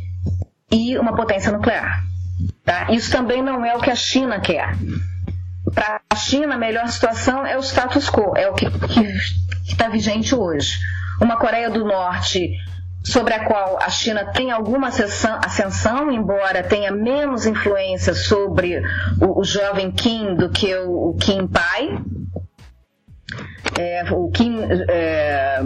e 0.72 0.98
uma 0.98 1.16
potência 1.16 1.52
nuclear. 1.52 2.04
Tá? 2.66 2.88
Isso 2.90 3.12
também 3.12 3.44
não 3.44 3.64
é 3.64 3.76
o 3.76 3.80
que 3.80 3.92
a 3.92 3.96
China 3.96 4.40
quer. 4.40 4.76
Para 5.76 6.02
a 6.10 6.16
China, 6.16 6.56
a 6.56 6.58
melhor 6.58 6.88
situação 6.88 7.46
é 7.46 7.56
o 7.58 7.62
status 7.62 8.10
quo, 8.10 8.34
é 8.36 8.50
o 8.50 8.54
que 8.54 8.66
está 9.68 9.88
vigente 9.88 10.34
hoje. 10.34 10.80
Uma 11.22 11.38
Coreia 11.38 11.70
do 11.70 11.86
Norte 11.86 12.52
sobre 13.08 13.34
a 13.34 13.46
qual 13.46 13.80
a 13.82 13.90
China 13.90 14.26
tem 14.34 14.52
alguma 14.52 14.90
ascensão, 14.90 16.12
embora 16.12 16.62
tenha 16.62 16.92
menos 16.92 17.46
influência 17.46 18.14
sobre 18.14 18.82
o, 19.22 19.40
o 19.40 19.44
jovem 19.46 19.92
Kim 19.92 20.36
do 20.36 20.50
que 20.50 20.76
o, 20.76 21.12
o 21.12 21.14
Kim 21.16 21.48
pai. 21.48 21.98
É, 23.80 24.04
o 24.12 24.30
Kim 24.30 24.60
é, 24.90 25.62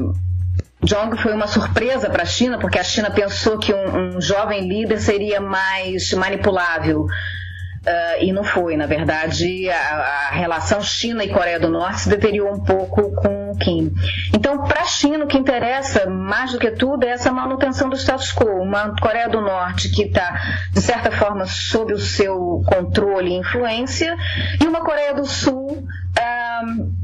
Jong 0.84 1.18
foi 1.18 1.34
uma 1.34 1.48
surpresa 1.48 2.12
para 2.12 2.22
a 2.22 2.28
China, 2.28 2.60
porque 2.60 2.78
a 2.78 2.84
China 2.84 3.10
pensou 3.10 3.58
que 3.58 3.74
um, 3.74 4.18
um 4.18 4.22
jovem 4.22 4.68
líder 4.68 5.00
seria 5.00 5.42
mais 5.42 6.14
manipulável. 6.14 7.08
Uh, 7.82 8.24
e 8.24 8.32
não 8.32 8.44
foi, 8.44 8.78
na 8.78 8.86
verdade, 8.86 9.68
a, 9.68 10.30
a, 10.30 10.30
relação 10.36 10.82
China 10.82 11.24
e 11.24 11.30
Coreia 11.30 11.60
do 11.60 11.68
Norte 11.68 12.02
se 12.02 12.10
deteriorou 12.10 12.54
um 12.54 12.64
pouco 12.64 13.12
com 13.16 13.52
o 13.52 13.58
Kim. 13.58 13.92
Então, 14.32 14.64
para 14.66 14.82
a 14.82 14.86
China, 14.86 15.26
o 15.26 15.28
que 15.28 15.36
interessa 15.36 16.08
mais 16.08 16.52
do 16.52 16.60
que 16.60 16.70
tudo 16.70 17.04
é 17.06 17.10
essa 17.10 17.32
manutenção 17.32 17.90
do 17.90 17.96
status 17.96 18.32
quo. 18.32 18.62
Uma 18.62 18.96
Coreia 19.02 19.28
do 19.28 19.42
Norte 19.42 19.90
que 19.90 20.04
está, 20.04 20.40
de 20.72 20.80
certa 20.80 21.10
forma, 21.10 21.46
sob 21.48 21.92
o 21.94 22.00
seu 22.00 22.62
controle 22.68 23.32
e 23.32 23.38
influência, 23.38 24.16
e 24.62 24.68
uma 24.68 24.82
Coreia 24.82 25.16
do 25.16 25.26
Sul. 25.26 25.84
Uh, 26.20 27.02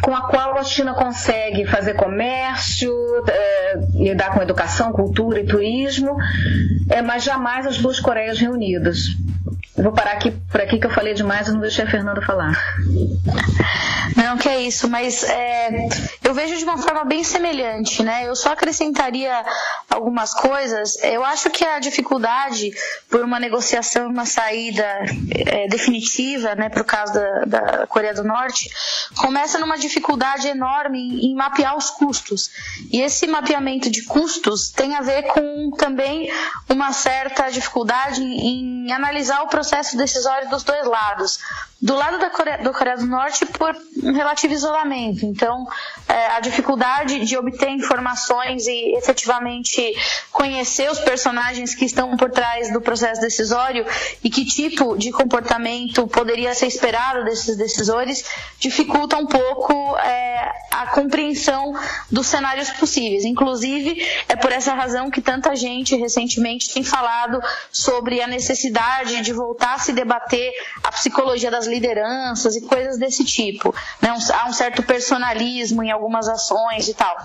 com 0.00 0.14
a 0.14 0.22
qual 0.22 0.56
a 0.56 0.64
China 0.64 0.94
consegue 0.94 1.66
fazer 1.66 1.94
comércio, 1.94 2.92
é, 3.28 3.74
lidar 3.94 4.32
com 4.32 4.42
educação, 4.42 4.92
cultura 4.92 5.40
e 5.40 5.46
turismo, 5.46 6.16
é, 6.88 7.02
mas 7.02 7.22
jamais 7.22 7.66
as 7.66 7.78
duas 7.78 8.00
Coreias 8.00 8.38
reunidas. 8.38 9.16
Vou 9.82 9.92
parar 9.92 10.12
aqui 10.12 10.30
por 10.50 10.60
aqui 10.60 10.78
que 10.78 10.86
eu 10.86 10.90
falei 10.90 11.14
demais 11.14 11.48
e 11.48 11.52
não 11.52 11.60
deixei 11.60 11.84
a 11.84 11.90
Fernanda 11.90 12.20
falar. 12.20 12.52
Não, 14.16 14.36
que 14.36 14.48
é 14.48 14.60
isso, 14.60 14.88
mas 14.88 15.22
é, 15.24 15.88
eu 16.22 16.34
vejo 16.34 16.56
de 16.56 16.64
uma 16.64 16.76
forma 16.76 17.04
bem 17.04 17.24
semelhante, 17.24 18.02
né? 18.02 18.26
Eu 18.26 18.34
só 18.36 18.52
acrescentaria 18.52 19.32
algumas 19.88 20.34
coisas. 20.34 21.02
Eu 21.02 21.24
acho 21.24 21.48
que 21.50 21.64
a 21.64 21.78
dificuldade 21.78 22.72
por 23.08 23.22
uma 23.22 23.40
negociação, 23.40 24.08
uma 24.08 24.26
saída 24.26 24.84
é, 25.30 25.68
definitiva, 25.68 26.54
né, 26.54 26.68
para 26.68 26.82
o 26.82 26.84
caso 26.84 27.14
da, 27.14 27.44
da, 27.44 27.86
Coreia 27.86 28.14
do 28.14 28.24
Norte, 28.24 28.70
começa 29.16 29.58
numa 29.58 29.78
dificuldade 29.78 30.46
enorme 30.46 31.26
em, 31.26 31.34
mapear 31.34 31.76
os 31.76 31.90
custos. 31.90 32.50
E 32.92 33.00
esse 33.00 33.26
mapeamento 33.26 33.90
de 33.90 34.04
custos 34.04 34.70
tem 34.70 34.94
a 34.94 35.00
ver 35.00 35.22
com 35.24 35.70
também 35.70 36.30
uma 36.68 36.92
certa 36.92 37.48
dificuldade 37.50 38.22
em 38.22 38.92
analisar 38.92 39.42
o 39.42 39.48
processo 39.48 39.69
decisório 39.96 40.48
dos 40.50 40.62
dois 40.62 40.86
lados. 40.86 41.38
Do 41.82 41.94
lado 41.94 42.18
da 42.18 42.28
Coreia, 42.28 42.58
do 42.58 42.72
Coreia 42.72 42.96
do 42.98 43.06
Norte, 43.06 43.46
por 43.46 43.74
um 44.02 44.12
relativo 44.12 44.52
isolamento. 44.52 45.24
Então, 45.24 45.66
é, 46.06 46.26
a 46.32 46.40
dificuldade 46.40 47.24
de 47.24 47.38
obter 47.38 47.70
informações 47.70 48.66
e 48.66 48.96
efetivamente 48.96 49.94
conhecer 50.30 50.90
os 50.90 50.98
personagens 50.98 51.74
que 51.74 51.86
estão 51.86 52.16
por 52.18 52.30
trás 52.30 52.70
do 52.70 52.82
processo 52.82 53.20
decisório 53.20 53.86
e 54.22 54.28
que 54.28 54.44
tipo 54.44 54.96
de 54.96 55.10
comportamento 55.10 56.06
poderia 56.06 56.54
ser 56.54 56.66
esperado 56.66 57.24
desses 57.24 57.56
decisores 57.56 58.24
dificulta 58.58 59.16
um 59.16 59.26
pouco 59.26 59.96
é, 59.98 60.52
a 60.70 60.86
compreensão 60.88 61.74
dos 62.10 62.26
cenários 62.26 62.70
possíveis. 62.70 63.24
Inclusive, 63.24 64.06
é 64.28 64.36
por 64.36 64.52
essa 64.52 64.74
razão 64.74 65.10
que 65.10 65.20
tanta 65.20 65.56
gente 65.56 65.96
recentemente 65.96 66.72
tem 66.72 66.84
falado 66.84 67.40
sobre 67.72 68.20
a 68.20 68.26
necessidade 68.26 69.20
de 69.22 69.32
voltar 69.32 69.74
a 69.74 69.78
se 69.78 69.92
debater 69.92 70.52
a 70.82 70.92
psicologia 70.92 71.50
das 71.50 71.66
lideranças 71.70 72.56
e 72.56 72.60
coisas 72.62 72.98
desse 72.98 73.24
tipo. 73.24 73.74
Né? 74.00 74.12
Há 74.34 74.48
um 74.48 74.52
certo 74.52 74.82
personalismo 74.82 75.82
em 75.82 75.90
algumas 75.90 76.28
ações 76.28 76.88
e 76.88 76.94
tal. 76.94 77.16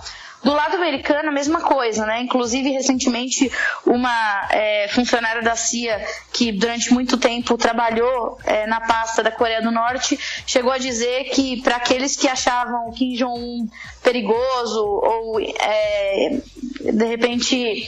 Do 0.46 0.54
lado 0.54 0.76
americano, 0.76 1.30
a 1.30 1.32
mesma 1.32 1.60
coisa, 1.60 2.06
né? 2.06 2.22
Inclusive, 2.22 2.70
recentemente, 2.70 3.52
uma 3.84 4.48
é, 4.52 4.88
funcionária 4.90 5.42
da 5.42 5.56
CIA 5.56 6.06
que 6.32 6.52
durante 6.52 6.94
muito 6.94 7.18
tempo 7.18 7.58
trabalhou 7.58 8.38
é, 8.44 8.68
na 8.68 8.80
pasta 8.80 9.24
da 9.24 9.32
Coreia 9.32 9.60
do 9.60 9.72
Norte 9.72 10.20
chegou 10.46 10.72
a 10.72 10.78
dizer 10.78 11.32
que 11.32 11.64
para 11.64 11.78
aqueles 11.78 12.16
que 12.16 12.28
achavam 12.28 12.90
o 12.90 12.92
Kim 12.92 13.16
Jong-un 13.16 13.68
perigoso 14.04 14.86
ou 14.86 15.40
é, 15.40 16.40
de 16.80 17.06
repente 17.06 17.84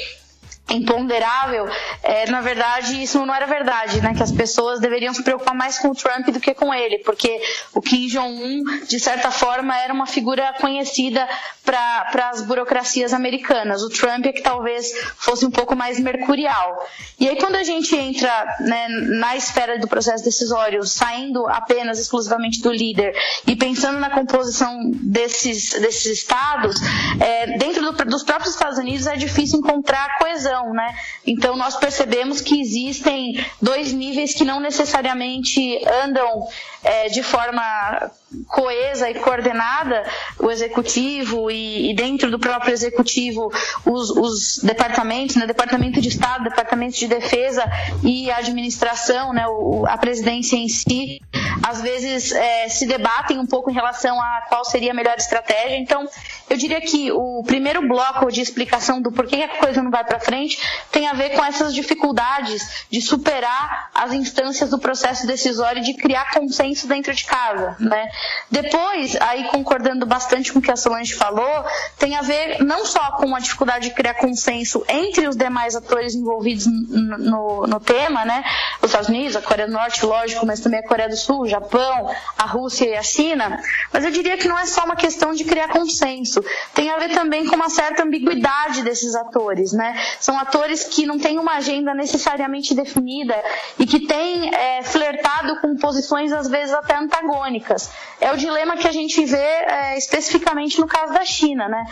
imponderável, 0.70 1.68
é, 2.04 2.30
na 2.30 2.42
verdade 2.42 3.02
isso 3.02 3.26
não 3.26 3.34
era 3.34 3.46
verdade, 3.46 4.02
né? 4.02 4.14
Que 4.14 4.24
as 4.24 4.32
pessoas 4.32 4.80
deveriam 4.80 5.14
se 5.14 5.24
preocupar 5.24 5.56
mais 5.56 5.80
com 5.80 5.90
o 5.90 5.96
Trump 5.96 6.28
do 6.28 6.40
que 6.40 6.54
com 6.54 6.74
ele, 6.74 7.00
porque 7.00 7.42
o 7.74 7.82
Kim 7.82 8.08
Jong-un, 8.08 8.86
de 8.86 9.00
certa 9.00 9.32
forma, 9.32 9.78
era 9.78 9.94
uma 9.94 10.06
figura 10.06 10.54
conhecida 10.60 11.28
para 11.64 12.30
as 12.30 12.42
burocracias 12.42 13.14
americanas. 13.14 13.82
O 13.82 13.90
Trump 13.90 14.26
é 14.26 14.32
que 14.32 14.42
talvez 14.42 14.94
fosse 15.18 15.46
um 15.46 15.52
pouco 15.52 15.76
mais 15.76 16.00
mercurial. 16.00 16.86
E 17.20 17.28
aí 17.28 17.38
quando 17.38 17.56
a 17.56 17.64
gente 17.64 17.96
entra 17.96 18.58
né, 18.62 18.88
na 18.90 19.36
esfera 19.36 19.78
do 19.80 19.88
processo 19.88 20.24
decisório, 20.24 20.84
saindo 20.84 21.48
apenas 21.48 22.00
exclusivamente 22.00 22.62
do 22.62 22.72
líder 22.72 23.16
e 23.46 23.56
pensando 23.56 24.00
na 24.00 24.10
composição 24.10 24.92
desses, 24.94 25.72
desses 25.80 26.06
estados, 26.06 26.78
é, 27.20 27.58
dentro 27.58 27.92
do, 27.92 28.06
dos 28.06 28.24
próprios 28.24 28.54
Estados 28.54 28.78
Unidos 28.78 29.08
é 29.08 29.16
difícil 29.16 29.60
encontrar 29.60 30.18
coesão 30.18 30.57
né? 30.74 30.96
Então 31.26 31.56
nós 31.56 31.76
percebemos 31.76 32.42
que 32.42 32.60
existem 32.60 33.44
dois 33.62 33.92
níveis 33.94 34.34
que 34.34 34.46
não 34.46 34.60
necessariamente 34.60 35.80
andam 36.04 36.48
é, 36.84 37.10
de 37.10 37.24
forma 37.24 38.12
coesa 38.48 39.10
e 39.10 39.16
coordenada 39.16 40.04
o 40.40 40.52
executivo 40.52 41.50
e, 41.50 41.92
e, 41.92 41.96
dentro 41.96 42.30
do 42.30 42.38
próprio 42.38 42.74
executivo 42.74 43.50
os, 43.86 44.10
os 44.10 44.60
departamentos, 44.64 45.36
né, 45.38 45.48
departamento 45.48 46.02
de 46.02 46.10
Estado, 46.10 46.44
departamento 46.44 46.98
de 46.98 47.08
defesa 47.08 47.64
e 48.04 48.30
administração, 48.30 49.32
né, 49.32 49.48
o, 49.48 49.86
a 49.88 49.98
presidência 49.98 50.58
em 50.58 50.68
si, 50.68 51.22
às 51.66 51.82
vezes 51.82 52.32
é, 52.32 52.68
se 52.68 52.86
debatem 52.86 53.40
um 53.40 53.46
pouco 53.46 53.72
em 53.72 53.74
relação 53.74 54.20
a 54.20 54.46
qual 54.50 54.66
seria 54.66 54.92
a 54.92 54.94
melhor 54.94 55.16
estratégia. 55.18 55.78
Então, 55.78 56.08
eu 56.50 56.58
diria 56.58 56.82
que 56.82 57.12
o 57.12 57.44
primeiro 57.46 57.88
bloco 57.88 58.32
de 58.32 58.42
explicação 58.42 59.02
do 59.02 59.12
porquê 59.12 59.44
a 59.44 59.58
coisa 59.60 59.82
não 59.82 59.92
vai 59.92 60.04
para 60.04 60.20
frente 60.20 60.60
tem 60.92 61.08
a 61.08 61.14
ver 61.14 61.32
com 61.32 61.44
essas 61.44 61.74
dificuldades 61.74 62.86
de 62.90 63.02
superar 63.02 63.90
as 63.94 64.14
instâncias 64.14 64.70
do 64.70 64.80
processo 64.80 65.26
decisório 65.26 65.80
e 65.80 65.84
de 65.86 65.94
criar 65.94 66.34
consenso 66.34 66.88
dentro 66.88 67.14
de 67.14 67.24
casa, 67.26 67.76
né? 67.80 68.10
Depois, 68.50 69.16
aí 69.20 69.46
concordando 69.46 70.06
bastante 70.06 70.54
com 70.54 70.60
o 70.60 70.62
que 70.62 70.72
a 70.72 70.76
Solange 70.76 71.14
falou, 71.16 71.66
tem 71.98 72.16
a 72.16 72.22
ver 72.22 72.64
não 72.64 72.86
só 72.86 73.12
com 73.12 73.36
a 73.36 73.40
dificuldade 73.40 73.90
de 73.90 73.96
criar 73.96 74.14
consenso 74.16 74.86
entre 74.88 75.28
os 75.28 75.36
demais 75.36 75.76
atores 75.76 76.16
envolvidos 76.16 76.66
no, 76.66 77.68
no, 77.68 77.80
tema, 77.80 78.26
né? 78.26 78.44
Os 78.82 78.90
Estados 78.90 79.10
Unidos, 79.10 79.36
a 79.36 79.42
Coreia 79.42 79.68
do 79.68 79.74
Norte, 79.74 80.06
lógico, 80.06 80.46
mas 80.46 80.60
também 80.60 80.80
a 80.80 80.88
Coreia 80.88 81.10
do 81.10 81.18
Sul, 81.18 81.42
o 81.42 81.48
Japão, 81.48 82.10
a 82.38 82.46
Rússia 82.46 82.86
e 82.86 82.96
a 82.96 83.04
China. 83.04 83.62
Mas 83.92 84.06
eu 84.06 84.12
diria 84.12 84.38
que 84.38 84.48
não 84.48 84.58
é 84.58 84.66
só 84.66 84.86
uma 84.86 84.96
questão 84.96 85.34
de 85.34 85.44
criar 85.44 85.68
consenso, 85.68 86.44
tem 86.74 86.90
a 86.90 86.98
ver 86.98 87.10
também 87.10 87.46
com 87.46 87.56
uma 87.56 87.70
certa 87.70 88.04
ambiguidade 88.04 88.82
desses 88.82 89.16
atores, 89.16 89.74
né? 89.74 89.96
São 90.20 90.38
atores 90.40 90.84
que 90.84 91.06
não 91.06 91.20
têm 91.20 91.38
uma 91.38 91.56
agenda 91.56 91.94
necessariamente 91.94 92.74
definida 92.74 93.36
e 93.78 93.86
que 93.86 94.08
têm 94.08 94.54
é, 94.54 94.84
flertado 94.84 95.60
com 95.62 95.76
posições 95.76 96.32
às 96.32 96.48
vezes 96.48 96.74
até 96.74 96.96
antagônicas. 96.96 97.90
É 98.20 98.32
o 98.32 98.38
dilema 98.38 98.78
que 98.78 98.88
a 98.88 98.92
gente 98.92 99.24
vê 99.26 99.38
é, 99.38 99.98
especificamente 99.98 100.80
no 100.80 100.88
caso 100.88 101.14
da 101.14 101.24
China, 101.24 101.68
né? 101.70 101.86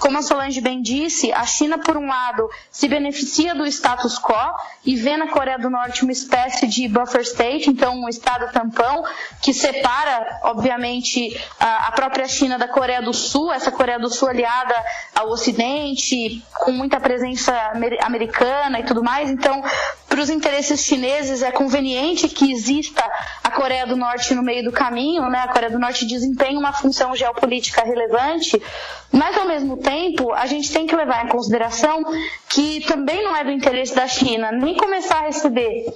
Como 0.00 0.16
a 0.16 0.22
Solange 0.22 0.60
bem 0.60 0.80
disse, 0.80 1.32
a 1.32 1.44
China, 1.44 1.78
por 1.78 1.96
um 1.96 2.06
lado, 2.06 2.48
se 2.70 2.86
beneficia 2.86 3.54
do 3.54 3.66
status 3.66 4.16
quo 4.18 4.34
e 4.84 4.94
vê 4.94 5.16
na 5.16 5.28
Coreia 5.28 5.58
do 5.58 5.68
Norte 5.68 6.02
uma 6.02 6.12
espécie 6.12 6.66
de 6.66 6.86
buffer 6.86 7.22
state, 7.22 7.68
então 7.68 7.94
um 7.94 8.08
estado 8.08 8.52
tampão, 8.52 9.04
que 9.42 9.52
separa, 9.52 10.40
obviamente, 10.44 11.36
a 11.58 11.90
própria 11.92 12.28
China 12.28 12.58
da 12.58 12.68
Coreia 12.68 13.02
do 13.02 13.12
Sul, 13.12 13.52
essa 13.52 13.72
Coreia 13.72 13.98
do 13.98 14.08
Sul 14.08 14.28
aliada 14.28 14.74
ao 15.14 15.30
Ocidente, 15.30 16.44
com 16.60 16.70
muita 16.70 17.00
presença 17.00 17.52
americana 18.02 18.78
e 18.78 18.84
tudo 18.84 19.02
mais. 19.02 19.30
Então, 19.30 19.64
para 20.08 20.20
os 20.20 20.30
interesses 20.30 20.80
chineses, 20.84 21.42
é 21.42 21.50
conveniente 21.50 22.28
que 22.28 22.52
exista 22.52 23.04
a 23.42 23.50
Coreia 23.50 23.86
do 23.86 23.96
Norte 23.96 24.32
no 24.34 24.42
meio 24.42 24.62
do 24.62 24.70
caminho, 24.70 25.28
né? 25.28 25.40
A 25.40 25.48
Coreia 25.48 25.72
do 25.72 25.78
Norte 25.78 26.06
desempenha 26.06 26.58
uma 26.58 26.72
função 26.72 27.16
geopolítica 27.16 27.82
relevante, 27.82 28.62
mas 29.10 29.36
ao 29.36 29.46
mesmo 29.46 29.76
tempo 29.78 30.32
a 30.32 30.46
gente 30.46 30.72
tem 30.72 30.86
que 30.86 30.94
levar 30.94 31.24
em 31.24 31.28
consideração 31.28 32.02
que 32.48 32.84
também 32.86 33.22
não 33.24 33.34
é 33.34 33.44
do 33.44 33.50
interesse 33.50 33.94
da 33.94 34.06
China 34.06 34.52
nem 34.52 34.76
começar 34.76 35.18
a 35.18 35.26
receber 35.26 35.86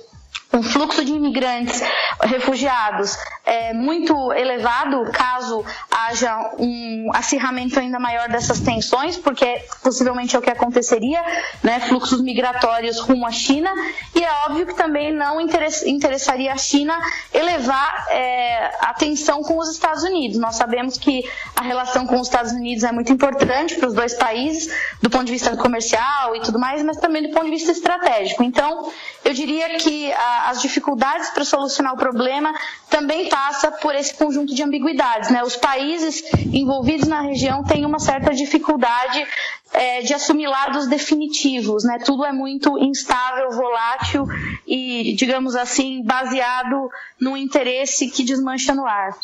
um 0.53 0.63
fluxo 0.63 1.05
de 1.05 1.13
imigrantes 1.13 1.83
refugiados 2.21 3.17
é 3.45 3.73
muito 3.73 4.33
elevado 4.33 5.05
caso 5.13 5.65
haja 5.91 6.53
um 6.59 7.11
acirramento 7.13 7.79
ainda 7.79 7.99
maior 7.99 8.29
dessas 8.29 8.61
tensões, 8.61 9.17
porque 9.17 9.65
possivelmente 9.83 10.37
é 10.37 10.39
o 10.39 10.43
que 10.43 10.51
aconteceria, 10.51 11.23
né, 11.63 11.81
fluxos 11.81 12.21
migratórios 12.21 13.01
rumo 13.01 13.27
à 13.27 13.33
China, 13.33 13.73
e 14.15 14.23
é 14.23 14.31
óbvio 14.47 14.67
que 14.67 14.75
também 14.75 15.13
não 15.13 15.41
interessaria 15.41 16.53
a 16.53 16.57
China 16.57 16.97
elevar 17.33 18.07
é, 18.11 18.71
a 18.81 18.95
tensão 18.95 19.43
com 19.43 19.59
os 19.59 19.71
Estados 19.71 20.03
Unidos. 20.03 20.39
Nós 20.39 20.57
sabemos 20.57 20.97
que 20.99 21.25
a 21.57 21.63
relação 21.63 22.07
com 22.07 22.21
os 22.21 22.29
Estados 22.29 22.53
Unidos 22.53 22.85
é 22.85 22.93
muito 22.93 23.13
importante 23.13 23.75
para 23.77 23.89
os 23.89 23.95
dois 23.95 24.15
países, 24.15 24.73
do 25.01 25.11
ponto 25.11 25.25
de 25.25 25.33
vista 25.33 25.57
comercial 25.57 26.37
e 26.37 26.41
tudo 26.41 26.59
mais, 26.59 26.83
mas 26.83 26.99
também 26.99 27.23
do 27.23 27.31
ponto 27.31 27.45
de 27.45 27.51
vista 27.51 27.73
estratégico. 27.73 28.43
Então, 28.43 28.91
eu 29.25 29.33
diria 29.33 29.77
que 29.79 30.13
a 30.13 30.42
as 30.49 30.61
dificuldades 30.61 31.31
para 31.31 31.45
solucionar 31.45 31.95
o 31.95 31.97
problema 31.97 32.53
também 32.89 33.29
passa 33.29 33.71
por 33.71 33.95
esse 33.95 34.15
conjunto 34.15 34.55
de 34.55 34.63
ambiguidades. 34.63 35.31
Né? 35.31 35.43
Os 35.43 35.57
países 35.57 36.23
envolvidos 36.53 37.09
na 37.09 37.21
região 37.21 37.65
têm 37.65 37.85
uma 37.85 37.99
certa 37.99 38.35
dificuldade 38.35 39.27
é, 39.73 40.03
de 40.03 40.15
assumir 40.15 40.47
lados 40.47 40.87
definitivos. 40.87 41.85
Né? 41.85 41.99
Tudo 42.05 42.25
é 42.25 42.33
muito 42.33 42.79
instável, 42.79 43.51
volátil 43.51 44.27
e, 44.67 45.15
digamos 45.17 45.55
assim, 45.57 46.03
baseado 46.05 46.91
num 47.21 47.37
interesse 47.37 48.09
que 48.09 48.25
desmancha 48.25 48.75
no 48.75 48.87
ar. 48.87 49.17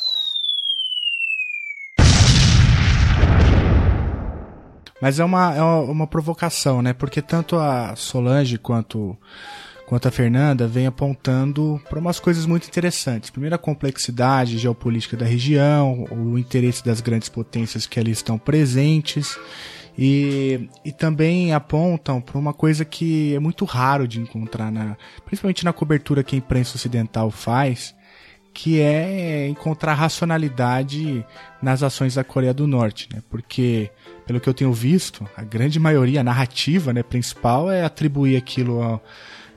Mas 5.00 5.20
é 5.20 5.24
uma, 5.24 5.54
é 5.54 5.62
uma 5.62 6.06
provocação, 6.06 6.82
né? 6.82 6.92
Porque 6.92 7.22
tanto 7.22 7.56
a 7.56 7.94
Solange 7.94 8.58
quanto, 8.58 9.16
quanto 9.88 10.06
a 10.06 10.10
Fernanda 10.10 10.68
vem 10.68 10.86
apontando 10.86 11.80
para 11.88 11.98
umas 11.98 12.20
coisas 12.20 12.44
muito 12.44 12.68
interessantes. 12.68 13.30
Primeiro, 13.30 13.54
a 13.54 13.58
complexidade 13.58 14.58
geopolítica 14.58 15.16
da 15.16 15.24
região, 15.24 16.04
o 16.10 16.38
interesse 16.38 16.84
das 16.84 17.00
grandes 17.00 17.30
potências 17.30 17.86
que 17.86 17.98
ali 17.98 18.10
estão 18.10 18.36
presentes. 18.38 19.38
E, 19.96 20.68
e 20.84 20.92
também 20.92 21.54
apontam 21.54 22.20
para 22.20 22.38
uma 22.38 22.52
coisa 22.52 22.84
que 22.84 23.34
é 23.34 23.38
muito 23.38 23.64
raro 23.64 24.06
de 24.06 24.20
encontrar, 24.20 24.70
na, 24.70 24.94
principalmente 25.24 25.64
na 25.64 25.72
cobertura 25.72 26.22
que 26.22 26.36
a 26.36 26.38
imprensa 26.38 26.76
ocidental 26.76 27.30
faz, 27.30 27.94
que 28.52 28.80
é 28.80 29.48
encontrar 29.48 29.94
racionalidade 29.94 31.24
nas 31.62 31.82
ações 31.82 32.14
da 32.14 32.22
Coreia 32.22 32.52
do 32.52 32.66
Norte, 32.66 33.08
né? 33.12 33.22
Porque 33.30 33.90
pelo 34.26 34.38
que 34.38 34.48
eu 34.48 34.54
tenho 34.54 34.72
visto, 34.72 35.26
a 35.34 35.42
grande 35.42 35.80
maioria, 35.80 36.20
a 36.20 36.24
narrativa 36.24 36.92
né, 36.92 37.02
principal 37.02 37.70
é 37.70 37.82
atribuir 37.82 38.36
aquilo 38.36 38.82
a, 38.82 39.00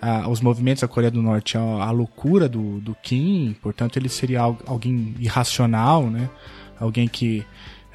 a, 0.02 0.24
aos 0.24 0.42
movimentos 0.42 0.82
da 0.82 0.88
Coreia 0.88 1.12
do 1.12 1.22
Norte, 1.22 1.58
a, 1.58 1.62
a 1.62 1.92
loucura 1.92 2.50
do, 2.50 2.80
do 2.80 2.96
Kim, 2.96 3.56
portanto 3.62 3.98
ele 3.98 4.10
seria 4.10 4.42
alguém 4.42 5.14
irracional, 5.20 6.10
né? 6.10 6.30
alguém 6.80 7.08
que, 7.08 7.46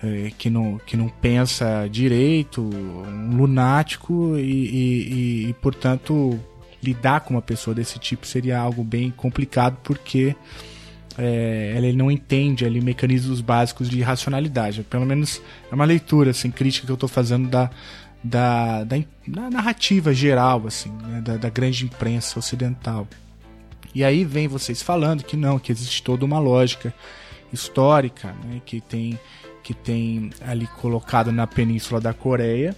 é, 0.03 0.31
que, 0.39 0.49
não, 0.49 0.79
que 0.79 0.97
não 0.97 1.09
pensa 1.09 1.89
direito, 1.91 2.63
um 2.63 3.37
lunático 3.37 4.37
e, 4.39 4.41
e, 4.41 5.49
e, 5.49 5.53
portanto, 5.55 6.39
lidar 6.83 7.21
com 7.21 7.35
uma 7.35 7.43
pessoa 7.43 7.75
desse 7.75 7.99
tipo 7.99 8.27
seria 8.27 8.59
algo 8.59 8.85
bem 8.85 9.11
complicado 9.11 9.79
porque 9.83 10.37
é, 11.19 11.75
ele 11.77 11.93
não 11.95 12.11
entende 12.11 12.65
ali 12.65 12.81
mecanismos 12.81 13.41
básicos 13.41 13.89
de 13.89 14.01
racionalidade. 14.03 14.83
Pelo 14.85 15.05
menos 15.05 15.43
é 15.71 15.75
uma 15.75 15.85
leitura 15.85 16.31
assim, 16.31 16.51
crítica 16.51 16.87
que 16.87 16.93
eu 16.93 16.95
estou 16.95 17.09
fazendo 17.09 17.49
da, 17.49 17.71
da, 18.27 18.85
da, 18.85 18.97
da, 19.27 19.51
narrativa 19.51 20.13
geral 20.13 20.67
assim, 20.67 20.91
né, 20.91 21.21
da, 21.21 21.37
da 21.37 21.49
grande 21.49 21.85
imprensa 21.85 22.39
ocidental. 22.39 23.07
E 23.95 24.05
aí 24.05 24.25
vem 24.25 24.49
vocês 24.49 24.83
falando 24.83 25.25
que 25.25 25.37
não, 25.37 25.59
que 25.59 25.73
existe 25.73 26.03
toda 26.03 26.25
uma 26.25 26.39
lógica 26.39 26.93
histórica 27.53 28.35
né, 28.45 28.61
que 28.65 28.81
tem 28.81 29.19
que 29.63 29.75
tem 29.75 30.31
ali 30.47 30.65
colocado 30.81 31.33
na 31.33 31.45
península 31.45 32.01
da 32.01 32.15
Coreia 32.15 32.77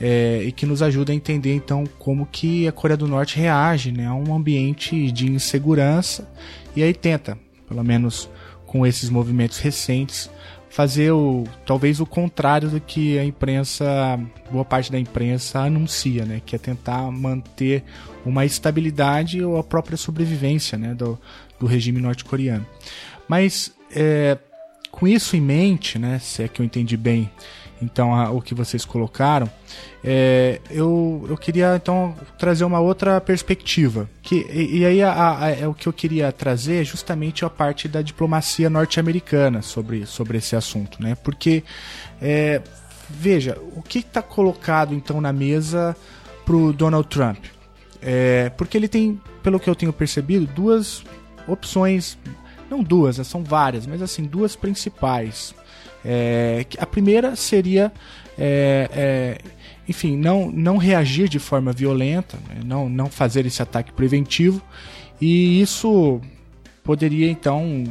é, 0.00 0.42
e 0.42 0.50
que 0.50 0.64
nos 0.64 0.80
ajuda 0.80 1.12
a 1.12 1.14
entender 1.14 1.54
então 1.54 1.84
como 1.98 2.24
que 2.24 2.66
a 2.66 2.72
Coreia 2.72 2.96
do 2.96 3.06
Norte 3.06 3.36
reage 3.36 3.92
né, 3.92 4.06
a 4.06 4.14
um 4.14 4.34
ambiente 4.34 5.12
de 5.12 5.30
insegurança 5.30 6.26
e 6.74 6.82
aí 6.82 6.94
tenta 6.94 7.36
pelo 7.68 7.84
menos 7.84 8.28
com 8.66 8.86
esses 8.86 9.10
movimentos 9.10 9.58
recentes, 9.58 10.30
fazer 10.70 11.10
o 11.10 11.44
talvez 11.66 12.00
o 12.00 12.06
contrário 12.06 12.70
do 12.70 12.80
que 12.80 13.18
a 13.18 13.24
imprensa, 13.24 14.18
boa 14.50 14.64
parte 14.64 14.90
da 14.90 14.98
imprensa 14.98 15.60
anuncia, 15.60 16.24
né, 16.24 16.40
que 16.46 16.54
é 16.54 16.58
tentar 16.58 17.10
manter 17.10 17.82
uma 18.24 18.44
estabilidade 18.46 19.42
ou 19.42 19.58
a 19.58 19.64
própria 19.64 19.96
sobrevivência, 19.96 20.78
né, 20.78 20.94
do, 20.94 21.18
do 21.58 21.66
regime 21.66 22.00
norte-coreano. 22.00 22.64
Mas 23.28 23.74
é, 23.94 24.38
com 24.92 25.08
isso 25.08 25.36
em 25.36 25.40
mente, 25.40 25.98
né, 25.98 26.20
se 26.20 26.44
é 26.44 26.48
que 26.48 26.62
eu 26.62 26.64
entendi 26.64 26.96
bem 26.96 27.28
então 27.82 28.14
a, 28.14 28.30
o 28.30 28.40
que 28.40 28.54
vocês 28.54 28.84
colocaram, 28.84 29.48
é, 30.04 30.60
eu, 30.70 31.26
eu 31.28 31.36
queria 31.36 31.76
então 31.76 32.14
trazer 32.38 32.64
uma 32.64 32.80
outra 32.80 33.20
perspectiva. 33.20 34.08
Que, 34.22 34.46
e, 34.50 34.78
e 34.78 34.86
aí 34.86 35.02
a, 35.02 35.38
a, 35.38 35.50
é 35.50 35.66
o 35.66 35.74
que 35.74 35.86
eu 35.86 35.92
queria 35.92 36.30
trazer 36.32 36.82
é 36.82 36.84
justamente 36.84 37.44
a 37.44 37.50
parte 37.50 37.88
da 37.88 38.02
diplomacia 38.02 38.68
norte-americana 38.68 39.62
sobre, 39.62 40.06
sobre 40.06 40.38
esse 40.38 40.54
assunto, 40.54 41.02
né? 41.02 41.16
Porque 41.22 41.64
é, 42.20 42.60
veja, 43.08 43.58
o 43.74 43.82
que 43.82 44.00
está 44.00 44.22
colocado 44.22 44.94
então 44.94 45.20
na 45.20 45.32
mesa 45.32 45.96
para 46.44 46.56
o 46.56 46.72
Donald 46.72 47.08
Trump? 47.08 47.44
É, 48.02 48.50
porque 48.50 48.76
ele 48.76 48.88
tem, 48.88 49.20
pelo 49.42 49.60
que 49.60 49.68
eu 49.68 49.74
tenho 49.74 49.92
percebido, 49.92 50.46
duas 50.46 51.02
opções, 51.46 52.16
não 52.70 52.82
duas, 52.82 53.18
né, 53.18 53.24
são 53.24 53.42
várias, 53.42 53.86
mas 53.86 54.00
assim, 54.00 54.24
duas 54.24 54.56
principais 54.56 55.54
é, 56.04 56.66
a 56.78 56.86
primeira 56.86 57.36
seria, 57.36 57.92
é, 58.38 58.90
é, 58.92 59.38
enfim, 59.88 60.16
não, 60.16 60.50
não 60.50 60.76
reagir 60.76 61.28
de 61.28 61.38
forma 61.38 61.72
violenta, 61.72 62.38
né? 62.48 62.60
não, 62.64 62.88
não 62.88 63.06
fazer 63.06 63.46
esse 63.46 63.62
ataque 63.62 63.92
preventivo, 63.92 64.62
e 65.20 65.60
isso 65.60 66.20
poderia 66.82 67.30
então, 67.30 67.84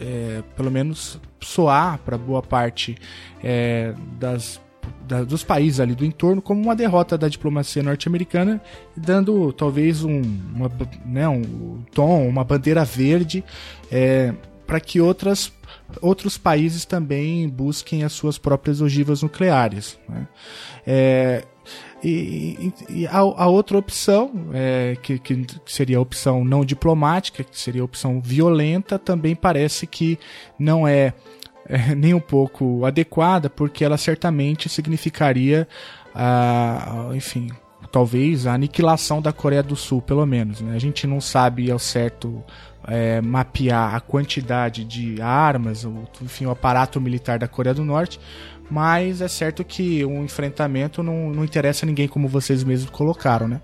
é, 0.00 0.42
pelo 0.56 0.70
menos, 0.70 1.20
soar 1.40 1.98
para 1.98 2.16
boa 2.16 2.42
parte 2.42 2.96
é, 3.42 3.94
das 4.18 4.60
da, 5.06 5.22
dos 5.22 5.42
países 5.42 5.80
ali 5.80 5.94
do 5.94 6.04
entorno 6.04 6.40
como 6.40 6.62
uma 6.62 6.76
derrota 6.76 7.16
da 7.18 7.28
diplomacia 7.28 7.82
norte-americana, 7.82 8.60
dando 8.96 9.52
talvez 9.52 10.04
um, 10.04 10.20
uma, 10.54 10.70
né, 11.04 11.28
um 11.28 11.82
tom, 11.92 12.26
uma 12.28 12.44
bandeira 12.44 12.84
verde 12.84 13.44
é, 13.90 14.32
para 14.66 14.80
que 14.80 15.00
outras 15.00 15.52
outros 16.00 16.36
países 16.36 16.84
também 16.84 17.48
busquem 17.48 18.04
as 18.04 18.12
suas 18.12 18.38
próprias 18.38 18.80
ogivas 18.80 19.22
nucleares. 19.22 19.98
Né? 20.08 20.28
É, 20.86 21.44
e, 22.02 22.72
e, 22.88 23.06
a, 23.06 23.18
a, 23.18 23.46
outra 23.48 23.76
opção, 23.76 24.30
é, 24.52 24.96
que, 25.02 25.18
que, 25.18 25.46
seria 25.66 25.98
a 25.98 26.00
opção 26.00 26.44
não 26.44 26.64
diplomática, 26.64 27.42
que 27.42 27.58
seria 27.58 27.82
a 27.82 27.84
opção 27.84 28.20
violenta, 28.20 28.98
também 28.98 29.34
parece 29.34 29.86
que 29.86 30.18
não 30.58 30.86
é, 30.86 31.12
é 31.66 31.94
nem 31.94 32.14
um 32.14 32.20
pouco 32.20 32.84
adequada, 32.84 33.50
porque 33.50 33.84
ela 33.84 33.96
certamente 33.96 34.68
significaria, 34.68 35.66
a, 36.14 37.10
enfim, 37.14 37.48
talvez 37.90 38.46
a 38.46 38.54
aniquilação 38.54 39.20
da 39.20 39.32
Coreia 39.32 39.62
do 39.62 39.74
Sul, 39.74 40.00
pelo 40.00 40.24
menos. 40.24 40.60
Né? 40.60 40.76
A 40.76 40.78
gente 40.78 41.06
não 41.06 41.20
sabe 41.20 41.70
ao 41.70 41.78
certo 41.78 42.42
é, 42.88 43.20
mapear 43.20 43.94
a 43.94 44.00
quantidade 44.00 44.82
de 44.82 45.20
armas, 45.20 45.84
o, 45.84 46.08
enfim, 46.22 46.46
o 46.46 46.50
aparato 46.50 47.00
militar 47.00 47.38
da 47.38 47.46
Coreia 47.46 47.74
do 47.74 47.84
Norte, 47.84 48.18
mas 48.70 49.20
é 49.20 49.28
certo 49.28 49.64
que 49.64 50.04
um 50.04 50.24
enfrentamento 50.24 51.02
não, 51.02 51.30
não 51.30 51.44
interessa 51.44 51.84
a 51.84 51.86
ninguém, 51.86 52.08
como 52.08 52.28
vocês 52.28 52.64
mesmos 52.64 52.90
colocaram, 52.90 53.48
né? 53.48 53.60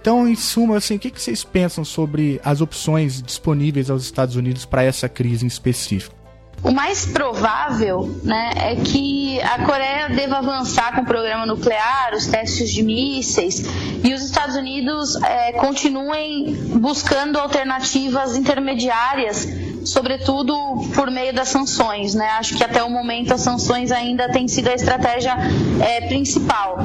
Então, 0.00 0.26
em 0.26 0.34
suma, 0.34 0.76
assim, 0.76 0.96
o 0.96 0.98
que, 0.98 1.10
que 1.10 1.20
vocês 1.20 1.44
pensam 1.44 1.84
sobre 1.84 2.40
as 2.44 2.60
opções 2.60 3.22
disponíveis 3.22 3.90
aos 3.90 4.04
Estados 4.04 4.36
Unidos 4.36 4.64
para 4.64 4.82
essa 4.82 5.08
crise 5.08 5.44
em 5.44 5.48
específico? 5.48 6.17
O 6.62 6.72
mais 6.72 7.06
provável 7.06 8.20
né, 8.24 8.50
é 8.56 8.76
que 8.76 9.40
a 9.42 9.64
Coreia 9.64 10.08
deva 10.08 10.38
avançar 10.38 10.94
com 10.94 11.02
o 11.02 11.06
programa 11.06 11.46
nuclear, 11.46 12.12
os 12.14 12.26
testes 12.26 12.70
de 12.70 12.82
mísseis, 12.82 13.62
e 14.02 14.12
os 14.12 14.22
Estados 14.22 14.56
Unidos 14.56 15.14
é, 15.22 15.52
continuem 15.52 16.54
buscando 16.74 17.38
alternativas 17.38 18.36
intermediárias 18.36 19.46
sobretudo 19.88 20.54
por 20.94 21.10
meio 21.10 21.32
das 21.32 21.48
sanções. 21.48 22.14
Né? 22.14 22.26
Acho 22.38 22.56
que 22.56 22.64
até 22.64 22.82
o 22.82 22.90
momento 22.90 23.32
as 23.32 23.40
sanções 23.40 23.90
ainda 23.90 24.28
têm 24.30 24.46
sido 24.46 24.68
a 24.68 24.74
estratégia 24.74 25.34
é, 25.80 26.06
principal. 26.08 26.78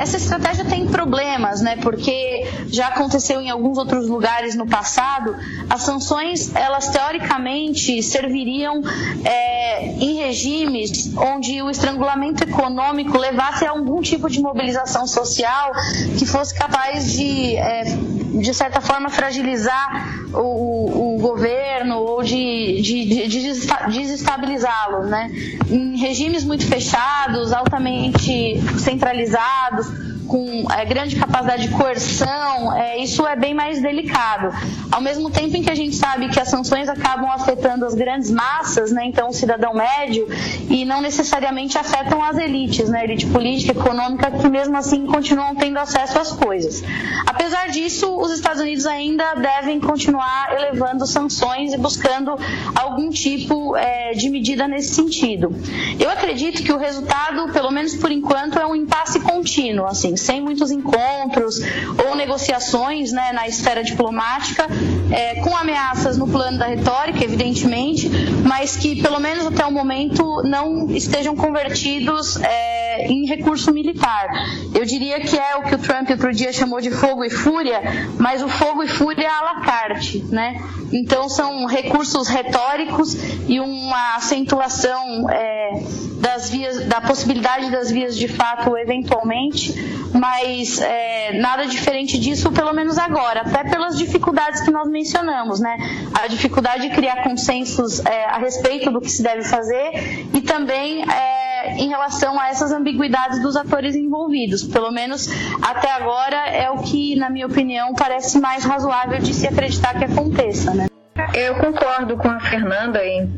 essa 0.00 0.16
estratégia 0.16 0.64
tem 0.64 0.86
problemas, 0.86 1.60
né? 1.60 1.76
porque 1.76 2.48
já 2.68 2.88
aconteceu 2.88 3.40
em 3.40 3.50
alguns 3.50 3.76
outros 3.78 4.08
lugares 4.08 4.54
no 4.54 4.66
passado. 4.66 5.36
As 5.68 5.82
sanções, 5.82 6.54
elas 6.54 6.88
teoricamente 6.88 8.02
serviriam 8.02 8.81
é, 9.24 9.92
em 9.92 10.14
regimes 10.14 11.12
onde 11.16 11.62
o 11.62 11.70
estrangulamento 11.70 12.44
econômico 12.44 13.16
levasse 13.18 13.64
a 13.64 13.70
algum 13.70 14.00
tipo 14.00 14.28
de 14.28 14.40
mobilização 14.40 15.06
social 15.06 15.72
que 16.18 16.26
fosse 16.26 16.54
capaz 16.54 17.12
de, 17.12 17.56
é, 17.56 17.84
de 17.84 18.54
certa 18.54 18.80
forma, 18.80 19.10
fragilizar 19.10 20.26
o, 20.32 21.11
o 21.11 21.11
governo 21.22 21.98
ou 21.98 22.22
de, 22.22 22.82
de, 22.82 23.28
de 23.28 23.54
desestabilizá-lo, 23.88 25.06
né? 25.06 25.30
Em 25.70 25.96
regimes 25.96 26.44
muito 26.44 26.66
fechados, 26.66 27.52
altamente 27.52 28.60
centralizados, 28.78 29.86
com 30.32 30.64
é, 30.72 30.84
grande 30.86 31.14
capacidade 31.16 31.68
de 31.68 31.74
coerção, 31.74 32.74
é, 32.74 32.96
isso 32.96 33.26
é 33.26 33.36
bem 33.36 33.52
mais 33.52 33.82
delicado. 33.82 34.48
Ao 34.90 34.98
mesmo 34.98 35.30
tempo 35.30 35.54
em 35.54 35.62
que 35.62 35.70
a 35.70 35.74
gente 35.74 35.94
sabe 35.94 36.30
que 36.30 36.40
as 36.40 36.48
sanções 36.48 36.88
acabam 36.88 37.30
afetando 37.30 37.84
as 37.84 37.94
grandes 37.94 38.30
massas, 38.30 38.90
né, 38.92 39.04
então 39.04 39.28
o 39.28 39.32
cidadão 39.34 39.74
médio, 39.74 40.26
e 40.70 40.86
não 40.86 41.02
necessariamente 41.02 41.76
afetam 41.76 42.24
as 42.24 42.38
elites, 42.38 42.88
né, 42.88 43.04
elite 43.04 43.26
política, 43.26 43.72
econômica, 43.72 44.30
que 44.30 44.48
mesmo 44.48 44.74
assim 44.74 45.06
continuam 45.06 45.54
tendo 45.54 45.78
acesso 45.78 46.18
às 46.18 46.32
coisas. 46.32 46.82
Apesar 47.26 47.68
disso, 47.68 48.18
os 48.18 48.32
Estados 48.32 48.62
Unidos 48.62 48.86
ainda 48.86 49.34
devem 49.34 49.80
continuar 49.80 50.54
elevando 50.54 51.06
sanções 51.12 51.72
e 51.72 51.78
buscando 51.78 52.36
algum 52.74 53.10
tipo 53.10 53.76
é, 53.76 54.12
de 54.12 54.28
medida 54.28 54.66
nesse 54.66 54.94
sentido. 54.94 55.54
Eu 55.98 56.10
acredito 56.10 56.62
que 56.62 56.72
o 56.72 56.78
resultado, 56.78 57.52
pelo 57.52 57.70
menos 57.70 57.94
por 57.94 58.10
enquanto, 58.10 58.58
é 58.58 58.66
um 58.66 58.74
impasse 58.74 59.20
contínuo, 59.20 59.86
assim, 59.86 60.16
sem 60.16 60.40
muitos 60.40 60.70
encontros 60.70 61.60
ou 62.06 62.16
negociações 62.16 63.12
né, 63.12 63.32
na 63.32 63.46
esfera 63.46 63.84
diplomática, 63.84 64.66
é, 65.10 65.40
com 65.40 65.56
ameaças 65.56 66.16
no 66.16 66.26
plano 66.26 66.58
da 66.58 66.66
retórica, 66.66 67.24
evidentemente, 67.24 68.08
mas 68.44 68.76
que 68.76 69.00
pelo 69.00 69.20
menos 69.20 69.46
até 69.46 69.64
o 69.66 69.70
momento 69.70 70.42
não 70.44 70.90
estejam 70.90 71.36
convertidos 71.36 72.36
é, 72.36 72.81
em 73.00 73.26
recurso 73.26 73.72
militar. 73.72 74.28
Eu 74.74 74.84
diria 74.84 75.20
que 75.20 75.38
é 75.38 75.56
o 75.56 75.62
que 75.62 75.74
o 75.74 75.78
Trump 75.78 76.10
outro 76.10 76.32
dia 76.32 76.52
chamou 76.52 76.80
de 76.80 76.90
fogo 76.90 77.24
e 77.24 77.30
fúria, 77.30 77.80
mas 78.18 78.42
o 78.42 78.48
fogo 78.48 78.82
e 78.82 78.88
fúria 78.88 79.30
à 79.30 79.42
la 79.42 79.60
carte, 79.60 80.24
né? 80.30 80.60
Então 80.92 81.28
são 81.28 81.66
recursos 81.66 82.28
retóricos 82.28 83.14
e 83.48 83.58
uma 83.60 84.16
acentuação 84.16 85.28
é, 85.30 85.82
das 86.20 86.50
vias, 86.50 86.86
da 86.86 87.00
possibilidade 87.00 87.70
das 87.70 87.90
vias 87.90 88.16
de 88.16 88.28
fato 88.28 88.76
eventualmente, 88.76 89.74
mas 90.12 90.80
é, 90.80 91.38
nada 91.38 91.66
diferente 91.66 92.18
disso, 92.18 92.52
pelo 92.52 92.72
menos 92.72 92.98
agora, 92.98 93.40
até 93.40 93.64
pelas 93.64 93.96
dificuldades 93.96 94.60
que 94.60 94.70
nós 94.70 94.88
mencionamos, 94.88 95.60
né? 95.60 95.76
A 96.22 96.26
dificuldade 96.26 96.88
de 96.88 96.94
criar 96.94 97.22
consensos 97.22 98.00
é, 98.04 98.26
a 98.26 98.38
respeito 98.38 98.90
do 98.90 99.00
que 99.00 99.10
se 99.10 99.22
deve 99.22 99.42
fazer 99.44 100.26
e 100.34 100.40
também 100.40 101.02
é, 101.02 101.51
em 101.70 101.88
relação 101.88 102.38
a 102.38 102.48
essas 102.48 102.72
ambiguidades 102.72 103.40
dos 103.40 103.56
atores 103.56 103.94
envolvidos. 103.94 104.62
Pelo 104.62 104.90
menos 104.90 105.28
até 105.62 105.90
agora 105.90 106.48
é 106.48 106.70
o 106.70 106.78
que, 106.78 107.16
na 107.16 107.30
minha 107.30 107.46
opinião, 107.46 107.94
parece 107.94 108.38
mais 108.38 108.64
razoável 108.64 109.18
de 109.18 109.32
se 109.34 109.46
acreditar 109.46 109.98
que 109.98 110.04
aconteça, 110.04 110.74
né? 110.74 110.86
Eu 111.34 111.54
concordo 111.56 112.16
com 112.16 112.28
a 112.28 112.40
Fernanda 112.40 113.04
em 113.04 113.30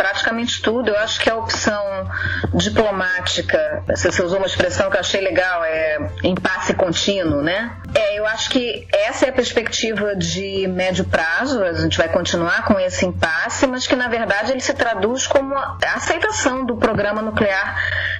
praticamente 0.00 0.62
tudo. 0.62 0.88
Eu 0.88 0.98
acho 0.98 1.20
que 1.20 1.28
a 1.28 1.36
opção 1.36 2.08
diplomática, 2.54 3.84
você 3.86 4.22
usou 4.22 4.38
uma 4.38 4.46
expressão 4.46 4.88
que 4.88 4.96
eu 4.96 5.00
achei 5.00 5.20
legal, 5.20 5.62
é 5.62 5.98
impasse 6.24 6.72
contínuo, 6.72 7.42
né? 7.42 7.70
É, 7.94 8.18
eu 8.18 8.26
acho 8.26 8.48
que 8.48 8.88
essa 8.90 9.26
é 9.26 9.28
a 9.28 9.32
perspectiva 9.32 10.16
de 10.16 10.66
médio 10.68 11.04
prazo, 11.04 11.62
a 11.62 11.74
gente 11.74 11.98
vai 11.98 12.08
continuar 12.08 12.64
com 12.64 12.80
esse 12.80 13.04
impasse, 13.04 13.66
mas 13.66 13.86
que 13.86 13.94
na 13.94 14.08
verdade 14.08 14.52
ele 14.52 14.60
se 14.60 14.72
traduz 14.72 15.26
como 15.26 15.54
a 15.54 15.76
aceitação 15.94 16.64
do 16.64 16.76
programa 16.76 17.20
nuclear 17.20 17.76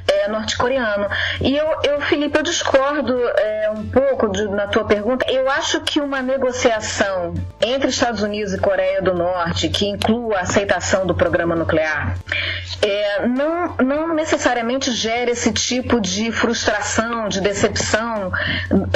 é, 0.07 0.29
norte-coreano. 0.29 1.09
E 1.41 1.57
eu, 1.57 1.67
eu, 1.85 2.01
Felipe, 2.03 2.37
eu 2.37 2.43
discordo 2.43 3.17
é, 3.39 3.71
um 3.71 3.89
pouco 3.89 4.29
de, 4.29 4.47
na 4.49 4.67
tua 4.67 4.85
pergunta. 4.85 5.25
Eu 5.31 5.49
acho 5.49 5.81
que 5.81 6.01
uma 6.01 6.21
negociação 6.21 7.35
entre 7.61 7.89
Estados 7.89 8.23
Unidos 8.23 8.53
e 8.53 8.59
Coreia 8.59 9.01
do 9.01 9.15
Norte, 9.15 9.69
que 9.69 9.87
inclua 9.87 10.39
a 10.39 10.41
aceitação 10.43 11.07
do 11.07 11.15
programa 11.15 11.55
nuclear, 11.55 11.70
é, 11.79 13.27
não, 13.27 13.77
não 13.77 14.15
necessariamente 14.15 14.91
gera 14.93 15.31
esse 15.31 15.53
tipo 15.53 16.01
de 16.01 16.33
frustração, 16.33 17.29
de 17.29 17.41
decepção 17.41 18.33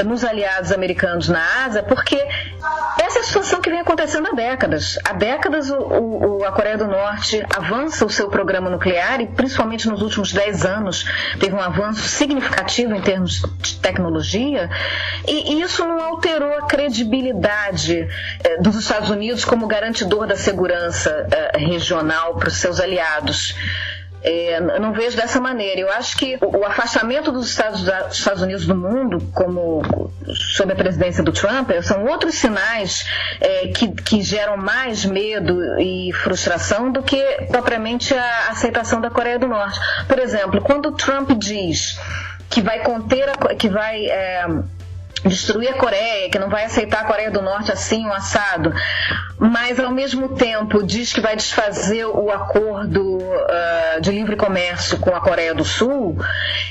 nos 0.04 0.24
aliados 0.24 0.72
americanos 0.72 1.28
na 1.28 1.64
Ásia, 1.64 1.82
porque 1.82 2.16
situação 3.24 3.60
que 3.60 3.70
vem 3.70 3.80
acontecendo 3.80 4.28
há 4.28 4.32
décadas. 4.32 4.98
Há 5.04 5.12
décadas 5.12 5.70
o, 5.70 5.78
o, 5.78 6.44
a 6.44 6.52
Coreia 6.52 6.76
do 6.76 6.86
Norte 6.86 7.42
avança 7.54 8.04
o 8.04 8.10
seu 8.10 8.28
programa 8.28 8.70
nuclear 8.70 9.20
e 9.20 9.26
principalmente 9.26 9.88
nos 9.88 10.02
últimos 10.02 10.32
10 10.32 10.64
anos 10.64 11.04
teve 11.38 11.54
um 11.54 11.60
avanço 11.60 12.02
significativo 12.02 12.94
em 12.94 13.00
termos 13.00 13.42
de 13.60 13.76
tecnologia 13.76 14.70
e 15.26 15.60
isso 15.60 15.84
não 15.84 16.00
alterou 16.00 16.56
a 16.58 16.66
credibilidade 16.66 18.08
eh, 18.42 18.58
dos 18.60 18.76
Estados 18.76 19.10
Unidos 19.10 19.44
como 19.44 19.66
garantidor 19.66 20.26
da 20.26 20.36
segurança 20.36 21.26
eh, 21.30 21.58
regional 21.58 22.34
para 22.36 22.48
os 22.48 22.56
seus 22.56 22.80
aliados. 22.80 23.54
É, 24.26 24.58
não 24.80 24.94
vejo 24.94 25.18
dessa 25.18 25.38
maneira. 25.38 25.78
Eu 25.80 25.90
acho 25.90 26.16
que 26.16 26.38
o 26.40 26.64
afastamento 26.64 27.30
dos 27.30 27.50
Estados, 27.50 28.40
Unidos 28.40 28.66
do 28.66 28.74
mundo, 28.74 29.18
como 29.34 29.82
sob 30.56 30.72
a 30.72 30.76
presidência 30.76 31.22
do 31.22 31.30
Trump, 31.30 31.70
são 31.82 32.06
outros 32.06 32.36
sinais 32.36 33.06
é, 33.38 33.68
que, 33.68 33.92
que 33.92 34.22
geram 34.22 34.56
mais 34.56 35.04
medo 35.04 35.78
e 35.78 36.10
frustração 36.14 36.90
do 36.90 37.02
que 37.02 37.22
propriamente 37.50 38.14
a 38.14 38.48
aceitação 38.48 38.98
da 38.98 39.10
Coreia 39.10 39.38
do 39.38 39.46
Norte. 39.46 39.78
Por 40.08 40.18
exemplo, 40.18 40.62
quando 40.62 40.92
Trump 40.92 41.30
diz 41.32 42.00
que 42.48 42.62
vai 42.62 42.80
conter, 42.80 43.28
a, 43.28 43.54
que 43.54 43.68
vai 43.68 44.06
é, 44.06 44.46
destruir 45.24 45.70
a 45.70 45.74
Coreia, 45.74 46.28
que 46.28 46.38
não 46.38 46.48
vai 46.48 46.64
aceitar 46.64 47.02
a 47.02 47.04
Coreia 47.04 47.30
do 47.30 47.40
Norte 47.40 47.72
assim, 47.72 48.06
um 48.06 48.12
assado, 48.12 48.72
mas 49.38 49.80
ao 49.80 49.90
mesmo 49.90 50.30
tempo 50.30 50.82
diz 50.82 51.12
que 51.12 51.20
vai 51.20 51.36
desfazer 51.36 52.04
o 52.06 52.30
acordo 52.30 53.18
uh, 53.18 54.00
de 54.00 54.10
livre 54.10 54.36
comércio 54.36 54.98
com 54.98 55.14
a 55.14 55.20
Coreia 55.20 55.54
do 55.54 55.64
Sul, 55.64 56.16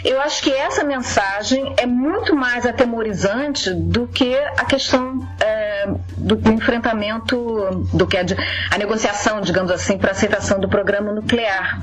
eu 0.03 0.21
acho 0.21 0.41
que 0.41 0.51
essa 0.51 0.83
mensagem 0.83 1.73
é 1.77 1.85
muito 1.85 2.35
mais 2.35 2.65
atemorizante 2.65 3.73
do 3.73 4.07
que 4.07 4.35
a 4.35 4.65
questão 4.65 5.17
uh, 5.17 5.99
do, 6.17 6.51
enfrentamento, 6.51 7.87
do 7.93 8.07
que 8.07 8.17
a, 8.17 8.25
a 8.71 8.77
negociação, 8.77 9.41
digamos 9.41 9.71
assim, 9.71 9.97
para 9.97 10.11
aceitação 10.11 10.59
do 10.59 10.69
programa 10.69 11.11
nuclear. 11.11 11.79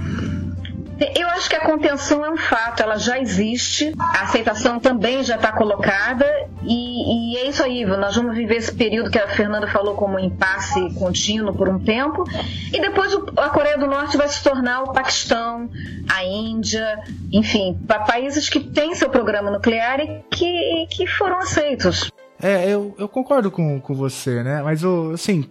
Eu 1.17 1.29
acho 1.29 1.49
que 1.49 1.57
a 1.57 1.61
contenção 1.61 2.25
é 2.25 2.31
um 2.31 2.37
fato, 2.37 2.83
ela 2.83 2.97
já 2.97 3.19
existe, 3.19 3.95
a 3.99 4.23
aceitação 4.23 4.79
também 4.79 5.23
já 5.25 5.37
está 5.37 5.51
colocada 5.51 6.27
e, 6.63 7.35
e, 7.35 7.39
é 7.39 7.49
isso 7.49 7.63
aí. 7.63 7.87
Nós 7.87 8.15
vamos 8.15 8.37
viver 8.37 8.57
esse 8.57 8.73
período 8.73 9.11
que 9.11 9.19
a 9.19 9.29
Fernanda 9.29 9.67
falou 9.67 9.95
como 9.95 10.17
um 10.17 10.19
impasse 10.19 10.93
contínuo 10.95 11.55
por 11.55 11.71
um 11.71 11.79
tempo 11.79 12.25
e 12.71 12.79
depois 12.79 13.15
a 13.37 13.49
Coreia 13.49 13.79
do 13.79 13.87
Norte 13.87 14.19
vai 14.19 14.29
se 14.29 14.43
tornar 14.43 14.83
o 14.83 14.93
Paquistão, 14.93 15.71
a 16.09 16.23
Índia, 16.23 17.03
enfim, 17.33 17.79
países 18.07 18.51
que 18.51 18.61
têm 18.61 18.95
seu 18.95 19.09
programa 19.09 19.51
nuclear 19.51 20.01
e 20.01 20.23
que, 20.31 20.87
que 20.91 21.07
foram 21.07 21.39
aceitos. 21.39 22.11
É, 22.43 22.69
eu, 22.69 22.95
eu 22.99 23.09
concordo 23.09 23.51
com, 23.51 23.81
com 23.81 23.95
você, 23.95 24.43
né? 24.43 24.63
Mas, 24.63 24.83
assim, 25.15 25.49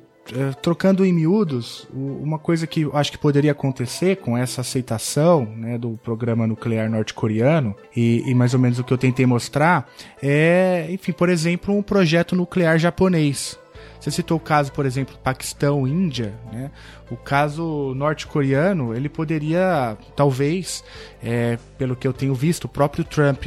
trocando 0.61 1.05
em 1.05 1.13
miúdos, 1.13 1.88
uma 1.93 2.38
coisa 2.38 2.67
que 2.67 2.82
eu 2.82 2.95
acho 2.95 3.11
que 3.11 3.17
poderia 3.17 3.51
acontecer 3.51 4.17
com 4.17 4.38
essa 4.38 4.61
aceitação 4.61 5.45
né, 5.45 5.77
do 5.77 5.99
programa 6.03 6.45
nuclear 6.47 6.89
norte-coreano, 6.89 7.75
e, 7.95 8.23
e, 8.25 8.34
mais 8.34 8.53
ou 8.53 8.59
menos 8.59 8.80
o 8.80 8.84
que 8.84 8.93
eu 8.93 8.97
tentei 8.97 9.25
mostrar, 9.25 9.89
é, 10.21 10.88
enfim, 10.89 11.11
por 11.11 11.30
exemplo, 11.30 11.75
um 11.75 11.82
projeto 11.82 12.36
nuclear 12.36 12.77
japonês. 12.77 13.57
Você 14.00 14.12
citou 14.12 14.38
o 14.38 14.39
caso, 14.39 14.72
por 14.72 14.86
exemplo, 14.86 15.18
Paquistão, 15.22 15.86
Índia, 15.86 16.34
né? 16.54 16.72
O 17.12 17.18
caso 17.18 17.93
norte-coreano, 17.95 18.95
ele 18.95 19.10
poderia, 19.10 19.97
talvez, 20.16 20.84
é, 21.22 21.58
pelo 21.78 21.95
que 21.95 22.08
eu 22.08 22.14
tenho 22.14 22.34
visto, 22.34 22.66
o 22.66 22.70
próprio 22.70 23.04
Trump 23.04 23.45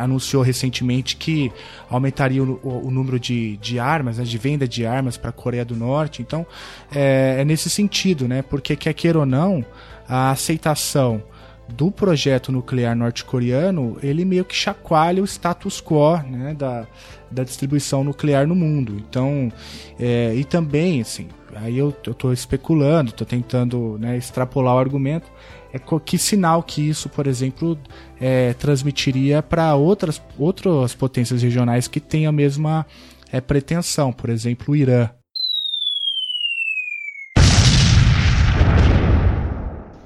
anunciou 0.00 0.42
recentemente 0.42 1.16
que 1.16 1.50
aumentaria 1.88 2.42
o, 2.42 2.60
o 2.62 2.90
número 2.90 3.18
de, 3.18 3.56
de 3.56 3.78
armas, 3.78 4.18
né, 4.18 4.24
de 4.24 4.38
venda 4.38 4.68
de 4.68 4.86
armas 4.86 5.16
para 5.16 5.30
a 5.30 5.32
Coreia 5.32 5.64
do 5.64 5.74
Norte. 5.74 6.22
Então, 6.22 6.46
é, 6.94 7.38
é 7.40 7.44
nesse 7.44 7.68
sentido, 7.68 8.28
né? 8.28 8.42
Porque 8.42 8.76
quer 8.76 8.92
queira 8.92 9.18
ou 9.18 9.26
não, 9.26 9.64
a 10.06 10.30
aceitação 10.30 11.22
do 11.68 11.90
projeto 11.90 12.52
nuclear 12.52 12.94
norte-coreano, 12.94 13.96
ele 14.02 14.24
meio 14.24 14.44
que 14.44 14.54
chacoalha 14.54 15.22
o 15.22 15.26
status 15.26 15.80
quo 15.80 16.18
né, 16.18 16.54
da, 16.54 16.86
da 17.30 17.42
distribuição 17.42 18.04
nuclear 18.04 18.46
no 18.46 18.54
mundo. 18.54 18.96
Então, 18.96 19.50
é, 19.98 20.34
e 20.34 20.44
também, 20.44 21.00
assim, 21.00 21.28
aí 21.54 21.78
eu, 21.78 21.90
estou 21.90 22.32
especulando, 22.32 23.10
estou 23.10 23.26
tentando 23.26 23.98
né, 23.98 24.16
extrapolar 24.16 24.76
o 24.76 24.78
argumento, 24.78 25.26
é 25.72 25.78
que 25.98 26.16
sinal 26.16 26.62
que 26.62 26.88
isso, 26.88 27.08
por 27.08 27.26
exemplo, 27.26 27.76
é, 28.20 28.54
transmitiria 28.54 29.42
para 29.42 29.74
outras, 29.74 30.22
outras 30.38 30.94
potências 30.94 31.42
regionais 31.42 31.88
que 31.88 31.98
têm 31.98 32.26
a 32.26 32.32
mesma 32.32 32.86
é, 33.32 33.40
pretensão, 33.40 34.12
por 34.12 34.30
exemplo, 34.30 34.72
o 34.72 34.76
Irã. 34.76 35.10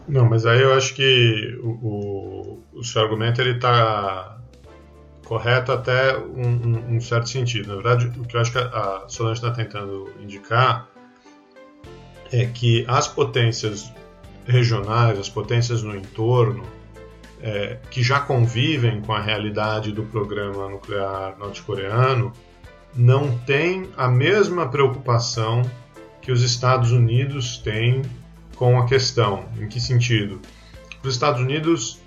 Não, 0.09 0.25
mas 0.27 0.47
aí 0.47 0.63
eu 0.63 0.73
acho 0.73 0.95
que 0.95 1.59
o, 1.63 1.69
o, 1.69 2.63
o 2.73 2.85
seu 2.85 3.03
argumento 3.03 3.41
ele 3.43 3.57
está 3.57 4.39
correto 5.27 5.71
até 5.71 6.17
um, 6.17 6.47
um, 6.47 6.97
um, 6.97 7.01
certo 7.01 7.29
sentido. 7.29 7.69
Na 7.69 7.75
verdade, 7.75 8.07
o 8.19 8.25
que 8.25 8.35
eu 8.35 8.41
acho 8.41 8.51
que 8.51 8.59
a, 8.59 9.05
Solange 9.07 9.41
está 9.41 9.51
tentando 9.51 10.11
indicar 10.19 10.89
é 12.33 12.47
que 12.47 12.87
as 12.89 13.07
potências 13.07 13.93
regionais, 14.47 15.19
as 15.19 15.29
potências 15.29 15.83
no 15.83 15.95
entorno, 15.95 16.65
é, 17.43 17.77
que 17.91 18.03
já 18.03 18.19
convivem 18.19 19.03
com 19.03 19.13
a 19.13 19.21
realidade 19.21 19.93
do 19.93 20.03
programa 20.05 20.71
nuclear 20.71 21.37
norte-coreano, 21.39 22.33
não 22.97 23.37
têm 23.41 23.91
a 23.97 24.09
mesma 24.09 24.69
preocupação 24.69 25.63
que 26.23 26.33
os 26.33 26.43
Estados 26.43 26.91
Unidos 26.91 27.59
têm 27.59 28.03
com 28.59 28.79
a 28.79 28.87
questão. 28.87 29.45
Em 29.59 29.69
que 29.69 29.81
sentido? 29.81 30.41
Para 31.01 31.09
os 31.09 31.15
Estados 31.15 31.41
Unidos 31.41 32.01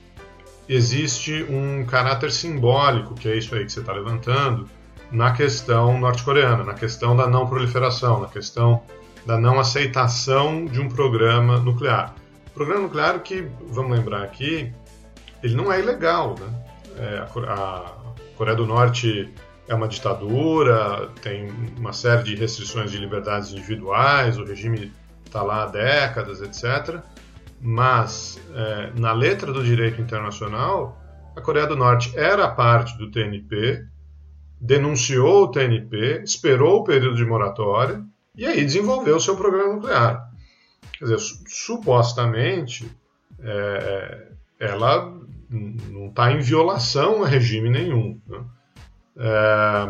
existe 0.67 1.43
um 1.49 1.85
caráter 1.85 2.31
simbólico, 2.31 3.15
que 3.15 3.27
é 3.27 3.37
isso 3.37 3.55
aí 3.55 3.65
que 3.65 3.71
você 3.71 3.79
está 3.79 3.93
levantando, 3.93 4.69
na 5.11 5.31
questão 5.31 5.99
norte-coreana, 5.99 6.63
na 6.63 6.73
questão 6.73 7.15
da 7.15 7.27
não 7.27 7.47
proliferação, 7.47 8.19
na 8.19 8.27
questão 8.27 8.83
da 9.25 9.37
não 9.37 9.59
aceitação 9.59 10.65
de 10.65 10.79
um 10.79 10.89
programa 10.89 11.57
nuclear. 11.57 12.13
Programa 12.53 12.81
nuclear 12.83 13.19
que, 13.19 13.47
vamos 13.69 13.97
lembrar 13.97 14.23
aqui, 14.23 14.71
ele 15.41 15.55
não 15.55 15.71
é 15.71 15.79
ilegal. 15.79 16.35
Né? 16.39 16.63
É, 16.97 17.25
a 17.49 17.93
Coreia 18.35 18.55
do 18.55 18.65
Norte 18.65 19.33
é 19.67 19.75
uma 19.75 19.87
ditadura, 19.87 21.09
tem 21.21 21.49
uma 21.77 21.93
série 21.93 22.23
de 22.23 22.35
restrições 22.35 22.91
de 22.91 22.97
liberdades 22.97 23.51
individuais, 23.51 24.37
o 24.37 24.43
regime 24.43 24.91
está 25.31 25.41
lá 25.41 25.63
há 25.63 25.67
décadas, 25.67 26.41
etc. 26.41 26.99
Mas, 27.61 28.39
é, 28.53 28.91
na 28.99 29.13
letra 29.13 29.53
do 29.53 29.63
direito 29.63 30.01
internacional, 30.01 31.01
a 31.35 31.41
Coreia 31.41 31.65
do 31.65 31.75
Norte 31.75 32.11
era 32.17 32.49
parte 32.49 32.97
do 32.97 33.09
TNP, 33.09 33.85
denunciou 34.59 35.43
o 35.43 35.47
TNP, 35.47 36.21
esperou 36.23 36.79
o 36.79 36.83
período 36.83 37.15
de 37.15 37.25
moratória 37.25 38.03
e 38.35 38.45
aí 38.45 38.63
desenvolveu 38.63 39.19
seu 39.19 39.37
programa 39.37 39.75
nuclear. 39.75 40.29
Quer 40.97 41.05
dizer, 41.05 41.19
supostamente, 41.47 42.91
é, 43.39 44.27
ela 44.59 45.17
não 45.49 46.07
está 46.07 46.31
em 46.31 46.39
violação 46.39 47.23
a 47.23 47.27
regime 47.27 47.69
nenhum. 47.69 48.19
Né? 48.27 48.39
É, 49.17 49.87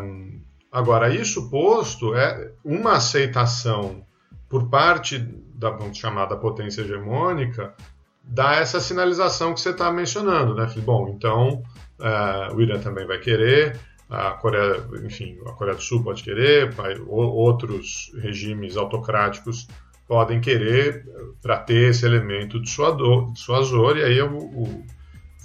agora, 0.71 1.13
isso 1.13 1.49
posto, 1.49 2.13
é 2.15 2.51
uma 2.63 2.93
aceitação 2.93 4.05
por 4.51 4.67
parte 4.67 5.17
da 5.17 5.69
vamos 5.69 5.97
chamar 5.97 6.25
da 6.25 6.35
potência 6.35 6.81
hegemônica 6.81 7.73
dá 8.21 8.55
essa 8.55 8.81
sinalização 8.81 9.53
que 9.53 9.61
você 9.61 9.69
está 9.69 9.89
mencionando, 9.91 10.53
né? 10.53 10.69
Bom, 10.83 11.07
então 11.07 11.63
é, 11.99 12.53
o 12.53 12.61
Irã 12.61 12.77
também 12.77 13.07
vai 13.07 13.17
querer, 13.17 13.79
a 14.09 14.31
Coreia, 14.31 14.83
enfim, 15.05 15.39
a 15.47 15.53
Coreia 15.53 15.77
do 15.77 15.81
Sul 15.81 16.03
pode 16.03 16.21
querer, 16.21 16.73
outros 17.07 18.11
regimes 18.21 18.75
autocráticos 18.75 19.67
podem 20.05 20.41
querer 20.41 21.05
para 21.41 21.57
ter 21.57 21.89
esse 21.89 22.05
elemento 22.05 22.61
dissuasor 22.61 23.97
e 23.97 24.03
aí 24.03 24.21
o, 24.21 24.37
o, 24.37 24.85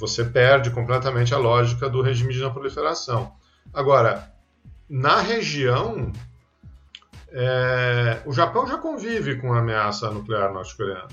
você 0.00 0.24
perde 0.24 0.70
completamente 0.70 1.32
a 1.32 1.38
lógica 1.38 1.88
do 1.88 2.02
regime 2.02 2.34
de 2.34 2.40
não 2.40 2.52
proliferação. 2.52 3.32
Agora, 3.72 4.32
na 4.88 5.20
região, 5.20 6.12
é, 7.38 8.22
o 8.24 8.32
Japão 8.32 8.66
já 8.66 8.78
convive 8.78 9.36
com 9.36 9.52
a 9.52 9.58
ameaça 9.58 10.10
nuclear 10.10 10.50
norte-coreana. 10.54 11.08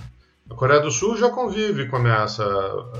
A 0.49 0.55
Coreia 0.55 0.79
do 0.79 0.89
Sul 0.89 1.17
já 1.17 1.29
convive 1.29 1.89
com 1.89 1.97
a 1.97 1.99
ameaça 1.99 2.45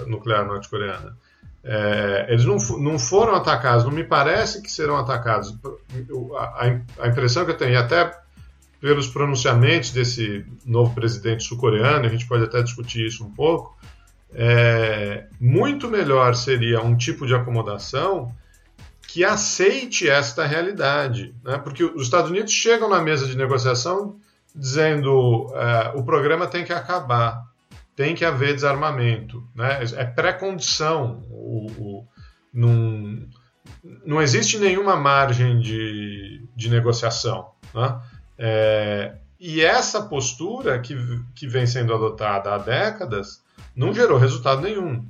nuclear 0.07 0.45
norte-coreana. 0.45 1.15
É, 1.63 2.26
eles 2.28 2.43
não, 2.43 2.57
não 2.80 2.99
foram 2.99 3.34
atacados, 3.34 3.86
não 3.86 3.91
me 3.91 4.03
parece 4.03 4.61
que 4.61 4.69
serão 4.69 4.97
atacados. 4.97 5.55
A, 6.36 6.78
a, 6.99 7.07
impressão 7.07 7.45
que 7.45 7.51
eu 7.51 7.57
tenho, 7.57 7.80
até 7.80 8.13
pelos 8.82 9.07
pronunciamentos 9.07 9.91
desse 9.91 10.45
novo 10.65 10.93
presidente 10.93 11.45
sul-coreano, 11.45 12.05
a 12.05 12.09
gente 12.09 12.28
pode 12.28 12.43
até 12.43 12.61
discutir 12.61 13.07
isso 13.07 13.24
um 13.24 13.32
pouco, 13.32 13.78
é, 14.34 15.28
muito 15.39 15.88
melhor 15.88 16.36
seria 16.36 16.82
um 16.82 16.97
tipo 16.97 17.26
de 17.26 17.34
acomodação 17.34 18.36
que 19.14 19.24
aceite 19.24 20.09
esta 20.09 20.43
realidade. 20.43 21.36
Né? 21.43 21.59
Porque 21.59 21.84
os 21.84 22.01
Estados 22.01 22.32
Unidos 22.32 22.51
chegam 22.51 22.89
na 22.89 22.99
mesa 22.99 23.28
de 23.28 23.38
negociação 23.38 24.20
dizendo 24.55 25.53
é, 25.53 25.91
o 25.95 26.03
programa 26.03 26.47
tem 26.47 26.66
que 26.66 26.74
acabar, 26.74 27.43
tem 27.95 28.16
que 28.16 28.26
haver 28.26 28.55
desarmamento. 28.55 29.47
Né? 29.53 29.84
É 29.95 30.03
pré-condição. 30.03 31.24
O, 31.30 31.68
o, 31.78 32.07
não, 32.51 33.24
não 34.03 34.20
existe 34.20 34.57
nenhuma 34.57 34.95
margem 34.95 35.59
de, 35.59 36.43
de 36.55 36.70
negociação. 36.72 37.51
Né? 37.72 38.01
É, 38.36 39.14
e 39.39 39.61
essa 39.61 40.01
postura 40.01 40.80
que, 40.80 40.95
que 41.36 41.47
vem 41.47 41.68
sendo 41.68 41.93
adotada 41.93 42.55
há 42.55 42.57
décadas 42.57 43.43
não 43.76 43.93
gerou 43.93 44.18
resultado 44.18 44.64
nenhum. 44.64 45.05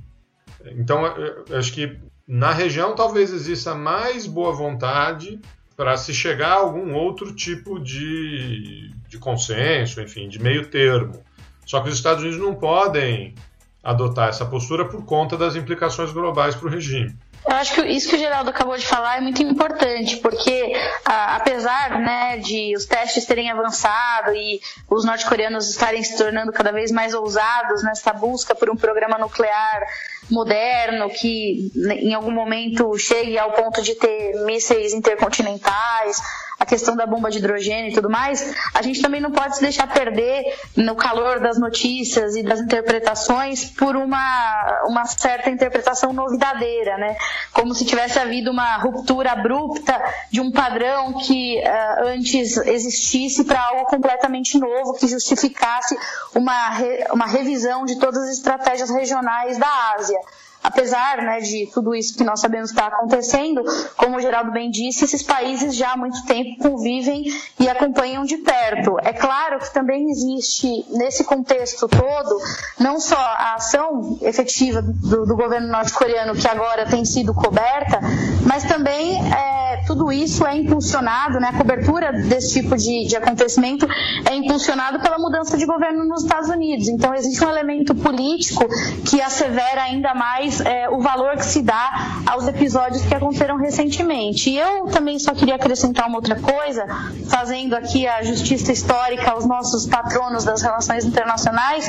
Então, 0.66 1.06
eu 1.06 1.58
acho 1.58 1.72
que 1.72 1.98
na 2.26 2.52
região 2.52 2.94
talvez 2.94 3.32
exista 3.32 3.74
mais 3.74 4.26
boa 4.26 4.52
vontade 4.52 5.40
para 5.76 5.96
se 5.96 6.14
chegar 6.14 6.52
a 6.52 6.60
algum 6.60 6.94
outro 6.94 7.34
tipo 7.34 7.78
de, 7.78 8.90
de 9.08 9.18
consenso, 9.18 10.00
enfim, 10.00 10.28
de 10.28 10.40
meio 10.40 10.66
termo. 10.68 11.22
Só 11.66 11.80
que 11.80 11.88
os 11.88 11.96
Estados 11.96 12.22
Unidos 12.22 12.40
não 12.40 12.54
podem 12.54 13.34
adotar 13.82 14.28
essa 14.28 14.46
postura 14.46 14.86
por 14.86 15.04
conta 15.04 15.36
das 15.36 15.56
implicações 15.56 16.12
globais 16.12 16.54
para 16.54 16.68
o 16.68 16.70
regime. 16.70 17.14
Eu 17.46 17.56
acho 17.56 17.74
que 17.74 17.82
isso 17.82 18.08
que 18.08 18.16
o 18.16 18.18
Geraldo 18.18 18.48
acabou 18.48 18.76
de 18.76 18.86
falar 18.86 19.18
é 19.18 19.20
muito 19.20 19.42
importante, 19.42 20.16
porque 20.16 20.72
a, 21.04 21.36
apesar 21.36 22.00
né, 22.00 22.38
de 22.38 22.74
os 22.74 22.86
testes 22.86 23.26
terem 23.26 23.50
avançado 23.50 24.34
e 24.34 24.60
os 24.88 25.04
norte-coreanos 25.04 25.68
estarem 25.68 26.02
se 26.02 26.16
tornando 26.16 26.52
cada 26.52 26.72
vez 26.72 26.90
mais 26.90 27.12
ousados 27.12 27.82
nessa 27.82 28.14
busca 28.14 28.54
por 28.54 28.70
um 28.70 28.76
programa 28.76 29.18
nuclear 29.18 29.82
moderno 30.30 31.10
que 31.10 31.70
em 32.00 32.14
algum 32.14 32.30
momento 32.30 32.96
chegue 32.96 33.38
ao 33.38 33.52
ponto 33.52 33.82
de 33.82 33.94
ter 33.94 34.42
mísseis 34.46 34.94
intercontinentais, 34.94 36.16
a 36.58 36.66
questão 36.66 36.96
da 36.96 37.06
bomba 37.06 37.30
de 37.30 37.38
hidrogênio 37.38 37.90
e 37.90 37.94
tudo 37.94 38.08
mais, 38.08 38.54
a 38.72 38.82
gente 38.82 39.00
também 39.02 39.20
não 39.20 39.30
pode 39.30 39.56
se 39.56 39.62
deixar 39.62 39.86
perder 39.86 40.44
no 40.76 40.94
calor 40.94 41.40
das 41.40 41.58
notícias 41.58 42.36
e 42.36 42.42
das 42.42 42.60
interpretações 42.60 43.64
por 43.64 43.96
uma, 43.96 44.82
uma 44.86 45.04
certa 45.04 45.50
interpretação 45.50 46.12
novidadeira, 46.12 46.96
né? 46.96 47.16
Como 47.52 47.74
se 47.74 47.84
tivesse 47.84 48.18
havido 48.18 48.50
uma 48.50 48.76
ruptura 48.76 49.32
abrupta 49.32 50.00
de 50.30 50.40
um 50.40 50.50
padrão 50.50 51.14
que 51.14 51.58
uh, 51.58 52.08
antes 52.08 52.56
existisse 52.56 53.44
para 53.44 53.62
algo 53.62 53.84
completamente 53.86 54.58
novo, 54.58 54.94
que 54.94 55.06
justificasse 55.08 55.96
uma, 56.34 56.70
re, 56.70 57.06
uma 57.12 57.26
revisão 57.26 57.84
de 57.84 57.98
todas 57.98 58.22
as 58.24 58.30
estratégias 58.30 58.90
regionais 58.90 59.58
da 59.58 59.94
Ásia 59.96 60.18
apesar 60.64 61.18
né, 61.18 61.40
de 61.40 61.66
tudo 61.72 61.94
isso 61.94 62.16
que 62.16 62.24
nós 62.24 62.40
sabemos 62.40 62.70
está 62.70 62.86
acontecendo, 62.86 63.62
como 63.98 64.16
o 64.16 64.20
Geraldo 64.20 64.50
bem 64.50 64.70
disse, 64.70 65.04
esses 65.04 65.22
países 65.22 65.76
já 65.76 65.92
há 65.92 65.96
muito 65.96 66.24
tempo 66.24 66.56
convivem 66.58 67.24
e 67.60 67.68
acompanham 67.68 68.24
de 68.24 68.38
perto. 68.38 68.96
É 69.02 69.12
claro 69.12 69.58
que 69.58 69.72
também 69.74 70.10
existe, 70.10 70.86
nesse 70.90 71.22
contexto 71.22 71.86
todo, 71.86 72.40
não 72.80 72.98
só 72.98 73.18
a 73.18 73.56
ação 73.56 74.18
efetiva 74.22 74.80
do, 74.80 75.26
do 75.26 75.36
governo 75.36 75.68
norte-coreano, 75.68 76.34
que 76.34 76.48
agora 76.48 76.86
tem 76.86 77.04
sido 77.04 77.34
coberta, 77.34 78.00
mas 78.46 78.64
também 78.64 79.20
é, 79.32 79.63
tudo 79.86 80.10
isso 80.10 80.46
é 80.46 80.56
impulsionado, 80.56 81.38
né, 81.40 81.50
a 81.52 81.58
cobertura 81.58 82.12
desse 82.12 82.60
tipo 82.60 82.76
de, 82.76 83.06
de 83.06 83.16
acontecimento 83.16 83.86
é 84.24 84.34
impulsionado 84.34 85.00
pela 85.00 85.18
mudança 85.18 85.56
de 85.56 85.66
governo 85.66 86.04
nos 86.04 86.22
Estados 86.22 86.48
Unidos. 86.48 86.88
Então, 86.88 87.14
existe 87.14 87.44
um 87.44 87.48
elemento 87.48 87.94
político 87.94 88.66
que 89.08 89.20
assevera 89.20 89.82
ainda 89.82 90.14
mais 90.14 90.60
é, 90.60 90.88
o 90.88 91.00
valor 91.00 91.36
que 91.36 91.44
se 91.44 91.62
dá 91.62 92.22
aos 92.26 92.46
episódios 92.48 93.02
que 93.02 93.14
aconteceram 93.14 93.56
recentemente. 93.56 94.50
E 94.50 94.58
eu 94.58 94.86
também 94.86 95.18
só 95.18 95.34
queria 95.34 95.56
acrescentar 95.56 96.06
uma 96.08 96.16
outra 96.16 96.36
coisa, 96.36 96.86
fazendo 97.28 97.74
aqui 97.74 98.06
a 98.06 98.22
justiça 98.22 98.72
histórica 98.72 99.32
aos 99.32 99.46
nossos 99.46 99.86
patronos 99.86 100.44
das 100.44 100.62
relações 100.62 101.04
internacionais, 101.04 101.86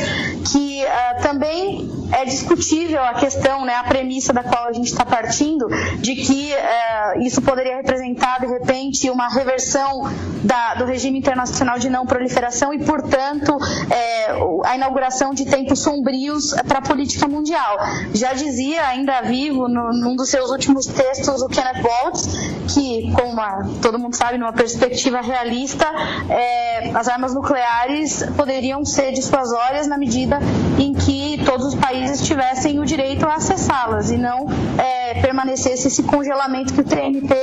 que 0.51 0.83
uh, 0.83 1.21
também 1.21 1.89
é 2.11 2.25
discutível 2.25 3.01
a 3.03 3.13
questão, 3.13 3.65
né, 3.65 3.75
a 3.75 3.83
premissa 3.83 4.33
da 4.33 4.43
qual 4.43 4.67
a 4.67 4.73
gente 4.73 4.87
está 4.87 5.05
partindo, 5.05 5.67
de 5.99 6.15
que 6.15 6.53
uh, 6.53 7.21
isso 7.21 7.41
poderia 7.41 7.83
representar, 7.85 8.39
de 8.39 8.47
repente, 8.47 9.09
uma 9.11 9.29
reversão 9.29 10.09
da, 10.43 10.73
do 10.75 10.85
regime 10.85 11.19
internacional 11.19 11.77
de 11.77 11.87
não 11.87 12.05
proliferação 12.05 12.73
e, 12.73 12.79
portanto, 12.79 13.55
é, 13.91 14.31
a 14.65 14.75
inauguração 14.75 15.33
de 15.33 15.45
tempos 15.45 15.79
sombrios 15.79 16.53
para 16.67 16.79
a 16.79 16.81
política 16.81 17.27
mundial. 17.27 17.77
Já 18.13 18.33
dizia 18.33 18.87
ainda 18.87 19.21
vivo, 19.21 19.67
no, 19.67 19.93
num 19.93 20.15
dos 20.15 20.29
seus 20.29 20.49
últimos 20.49 20.87
textos, 20.87 21.41
o 21.41 21.47
Kenneth 21.47 21.83
Waltz, 21.83 22.27
que, 22.73 23.11
como 23.13 23.79
todo 23.81 23.99
mundo 23.99 24.15
sabe, 24.15 24.37
numa 24.39 24.53
perspectiva 24.53 25.21
realista, 25.21 25.85
é, 26.27 26.89
as 26.93 27.07
armas 27.07 27.35
nucleares 27.35 28.23
poderiam 28.35 28.83
ser 28.83 29.11
dissuasórias 29.11 29.87
na 29.87 29.97
medida 29.97 30.39
em 30.79 30.93
que 30.93 31.34
todos 31.45 31.67
os 31.67 31.75
países 31.75 32.25
tivessem 32.25 32.79
o 32.79 32.85
direito 32.85 33.25
a 33.25 33.35
acessá-las 33.35 34.11
e 34.11 34.17
não 34.17 34.47
é, 34.77 35.21
permanecesse 35.21 35.87
esse 35.87 36.03
congelamento 36.03 36.73
que 36.73 36.81
o 36.81 36.83
TNP 36.83 37.35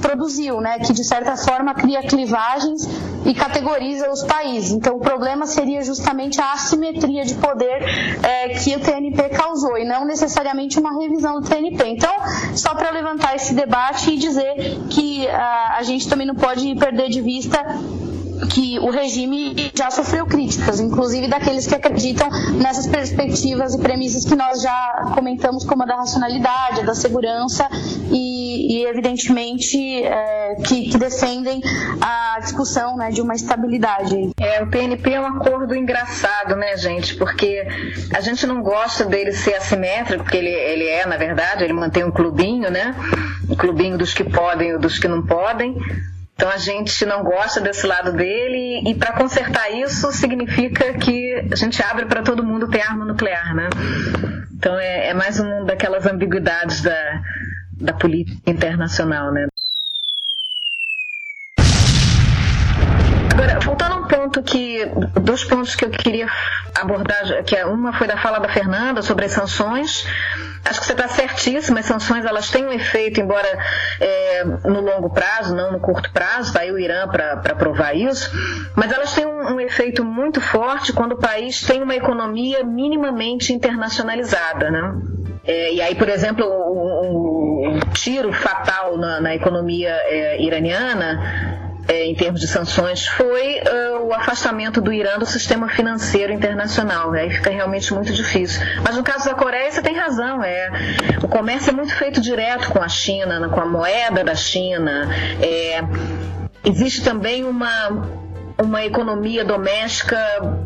produziu, 0.00 0.60
né, 0.60 0.78
que 0.78 0.92
de 0.92 1.04
certa 1.04 1.36
forma 1.36 1.74
cria 1.74 2.02
clivagens 2.02 2.88
e 3.24 3.34
categoriza 3.34 4.10
os 4.10 4.22
países. 4.22 4.72
Então, 4.72 4.96
o 4.96 5.00
problema 5.00 5.46
seria 5.46 5.82
justamente 5.82 6.40
a 6.40 6.52
assimetria 6.52 7.24
de 7.24 7.34
poder 7.34 7.84
é, 8.22 8.48
que 8.50 8.74
o 8.74 8.80
TNP 8.80 9.28
causou 9.30 9.76
e 9.76 9.84
não 9.84 10.04
necessariamente 10.04 10.78
uma 10.78 10.98
revisão 10.98 11.40
do 11.40 11.48
TNP. 11.48 11.86
Então, 11.86 12.12
só 12.54 12.74
para 12.74 12.90
levantar 12.90 13.36
esse 13.36 13.54
debate 13.54 14.10
e 14.10 14.16
dizer 14.16 14.80
que 14.88 15.28
a, 15.28 15.76
a 15.78 15.82
gente 15.82 16.08
também 16.08 16.26
não 16.26 16.34
pode 16.34 16.74
perder 16.76 17.08
de 17.08 17.20
vista 17.20 17.58
que 18.48 18.78
o 18.78 18.90
regime 18.90 19.70
já 19.74 19.90
sofreu 19.90 20.26
críticas, 20.26 20.80
inclusive 20.80 21.28
daqueles 21.28 21.66
que 21.66 21.74
acreditam 21.74 22.28
nessas 22.54 22.86
perspectivas 22.86 23.74
e 23.74 23.78
premissas 23.78 24.24
que 24.24 24.34
nós 24.34 24.62
já 24.62 25.12
comentamos, 25.14 25.64
como 25.64 25.82
a 25.82 25.86
da 25.86 25.96
racionalidade, 25.96 26.80
a 26.80 26.84
da 26.84 26.94
segurança 26.94 27.68
e, 28.10 28.78
e 28.78 28.84
evidentemente, 28.86 30.04
é, 30.04 30.56
que, 30.66 30.90
que, 30.90 30.98
defendem 30.98 31.60
a 32.00 32.38
discussão 32.40 32.96
né, 32.96 33.10
de 33.10 33.20
uma 33.20 33.34
estabilidade. 33.34 34.30
É, 34.38 34.62
o 34.62 34.66
PNP 34.68 35.12
é 35.12 35.20
um 35.20 35.26
acordo 35.26 35.74
engraçado, 35.74 36.56
né, 36.56 36.76
gente? 36.76 37.16
Porque 37.16 37.66
a 38.14 38.20
gente 38.20 38.46
não 38.46 38.62
gosta 38.62 39.04
dele 39.04 39.32
ser 39.32 39.54
assimétrico, 39.54 40.24
porque 40.24 40.36
ele, 40.36 40.50
ele 40.50 40.86
é, 40.86 41.06
na 41.06 41.16
verdade, 41.16 41.64
ele 41.64 41.72
mantém 41.72 42.04
um 42.04 42.10
clubinho, 42.10 42.70
né? 42.70 42.94
Um 43.48 43.54
clubinho 43.54 43.96
dos 43.98 44.12
que 44.14 44.24
podem 44.24 44.70
e 44.70 44.78
dos 44.78 44.98
que 44.98 45.08
não 45.08 45.22
podem 45.22 45.76
então 46.40 46.48
a 46.48 46.56
gente 46.56 47.04
não 47.04 47.22
gosta 47.22 47.60
desse 47.60 47.86
lado 47.86 48.14
dele 48.14 48.88
e 48.88 48.94
para 48.94 49.12
consertar 49.12 49.70
isso 49.72 50.10
significa 50.10 50.94
que 50.94 51.34
a 51.52 51.54
gente 51.54 51.82
abre 51.82 52.06
para 52.06 52.22
todo 52.22 52.42
mundo 52.42 52.66
ter 52.66 52.80
arma 52.80 53.04
nuclear, 53.04 53.54
né? 53.54 53.68
Então 54.54 54.78
é, 54.78 55.08
é 55.08 55.14
mais 55.14 55.38
uma 55.38 55.66
daquelas 55.66 56.06
ambiguidades 56.06 56.80
da, 56.80 57.20
da 57.78 57.92
política 57.92 58.50
internacional, 58.50 59.30
né? 59.30 59.48
Que. 64.50 64.84
Dois 65.20 65.44
pontos 65.44 65.74
que 65.74 65.84
eu 65.84 65.90
queria 65.90 66.28
abordar, 66.74 67.44
que 67.44 67.56
é, 67.56 67.64
uma 67.64 67.92
foi 67.92 68.06
da 68.06 68.16
fala 68.16 68.38
da 68.38 68.48
Fernanda 68.48 69.02
sobre 69.02 69.26
as 69.26 69.32
sanções. 69.32 70.06
Acho 70.64 70.80
que 70.80 70.86
você 70.86 70.92
está 70.92 71.08
certíssima, 71.08 71.80
as 71.80 71.86
sanções 71.86 72.24
elas 72.24 72.50
têm 72.50 72.66
um 72.66 72.72
efeito, 72.72 73.18
embora 73.20 73.48
é, 73.98 74.44
no 74.44 74.80
longo 74.80 75.08
prazo, 75.10 75.54
não 75.54 75.72
no 75.72 75.80
curto 75.80 76.12
prazo, 76.12 76.48
está 76.48 76.60
aí 76.60 76.70
o 76.70 76.78
Irã 76.78 77.08
para 77.08 77.54
provar 77.54 77.94
isso, 77.94 78.30
mas 78.76 78.92
elas 78.92 79.14
têm 79.14 79.26
um, 79.26 79.54
um, 79.54 79.60
efeito 79.60 80.04
muito 80.04 80.40
forte 80.40 80.92
quando 80.92 81.12
o 81.12 81.18
país 81.18 81.62
tem 81.62 81.82
uma 81.82 81.94
economia 81.94 82.62
minimamente 82.62 83.54
internacionalizada. 83.54 84.70
Né? 84.70 84.94
É, 85.44 85.72
e 85.72 85.80
aí, 85.80 85.94
por 85.94 86.10
exemplo, 86.10 86.46
um 86.46 87.80
tiro 87.94 88.30
fatal 88.32 88.98
na, 88.98 89.20
na 89.20 89.34
economia 89.34 89.90
é, 89.90 90.42
iraniana 90.42 91.59
é, 91.88 92.06
em 92.06 92.14
termos 92.14 92.40
de 92.40 92.46
sanções 92.46 93.06
foi 93.06 93.60
uh, 93.60 94.06
o 94.06 94.14
afastamento 94.14 94.80
do 94.80 94.92
Irã 94.92 95.18
do 95.18 95.26
sistema 95.26 95.68
financeiro 95.68 96.32
internacional. 96.32 97.12
Aí 97.12 97.30
fica 97.30 97.50
realmente 97.50 97.92
muito 97.92 98.12
difícil. 98.12 98.62
Mas 98.82 98.96
no 98.96 99.02
caso 99.02 99.24
da 99.24 99.34
Coreia, 99.34 99.70
você 99.70 99.82
tem 99.82 99.94
razão. 99.96 100.42
É, 100.42 100.70
o 101.22 101.28
comércio 101.28 101.70
é 101.70 101.72
muito 101.72 101.94
feito 101.94 102.20
direto 102.20 102.70
com 102.70 102.82
a 102.82 102.88
China, 102.88 103.48
com 103.48 103.60
a 103.60 103.66
moeda 103.66 104.22
da 104.24 104.34
China. 104.34 105.08
É, 105.40 105.82
existe 106.64 107.02
também 107.02 107.44
uma 107.44 108.20
uma 108.62 108.84
economia 108.84 109.44
doméstica 109.44 110.18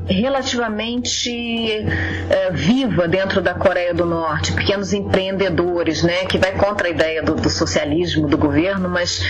relativamente 0.07 1.31
é, 1.31 2.51
viva 2.53 3.07
dentro 3.07 3.41
da 3.41 3.55
Coreia 3.55 3.95
do 3.95 4.05
Norte, 4.05 4.53
pequenos 4.53 4.93
empreendedores, 4.93 6.03
né, 6.03 6.25
que 6.25 6.39
vai 6.39 6.53
contra 6.53 6.89
a 6.89 6.91
ideia 6.91 7.23
do, 7.23 7.35
do 7.35 7.49
socialismo 7.49 8.27
do 8.27 8.37
governo, 8.37 8.89
mas 8.89 9.23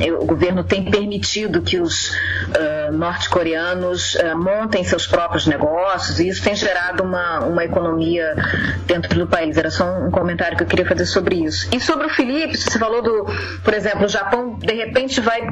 é, 0.00 0.12
o 0.12 0.24
governo 0.24 0.64
tem 0.64 0.84
permitido 0.84 1.62
que 1.62 1.80
os 1.80 2.10
uh, 2.10 2.92
norte-coreanos 2.92 4.14
uh, 4.16 4.36
montem 4.36 4.82
seus 4.84 5.06
próprios 5.06 5.46
negócios 5.46 6.18
e 6.20 6.28
isso 6.28 6.42
tem 6.42 6.54
gerado 6.54 7.02
uma, 7.02 7.40
uma 7.40 7.64
economia 7.64 8.34
dentro 8.86 9.18
do 9.18 9.26
país. 9.26 9.56
Era 9.56 9.70
só 9.70 9.84
um 9.84 10.10
comentário 10.10 10.56
que 10.56 10.62
eu 10.62 10.66
queria 10.66 10.86
fazer 10.86 11.06
sobre 11.06 11.36
isso. 11.44 11.68
E 11.72 11.80
sobre 11.80 12.06
o 12.06 12.10
Felipe, 12.10 12.56
você 12.56 12.78
falou 12.78 13.02
do, 13.02 13.26
por 13.62 13.74
exemplo, 13.74 14.04
o 14.04 14.08
Japão 14.08 14.58
de 14.58 14.74
repente 14.74 15.20
vai 15.20 15.42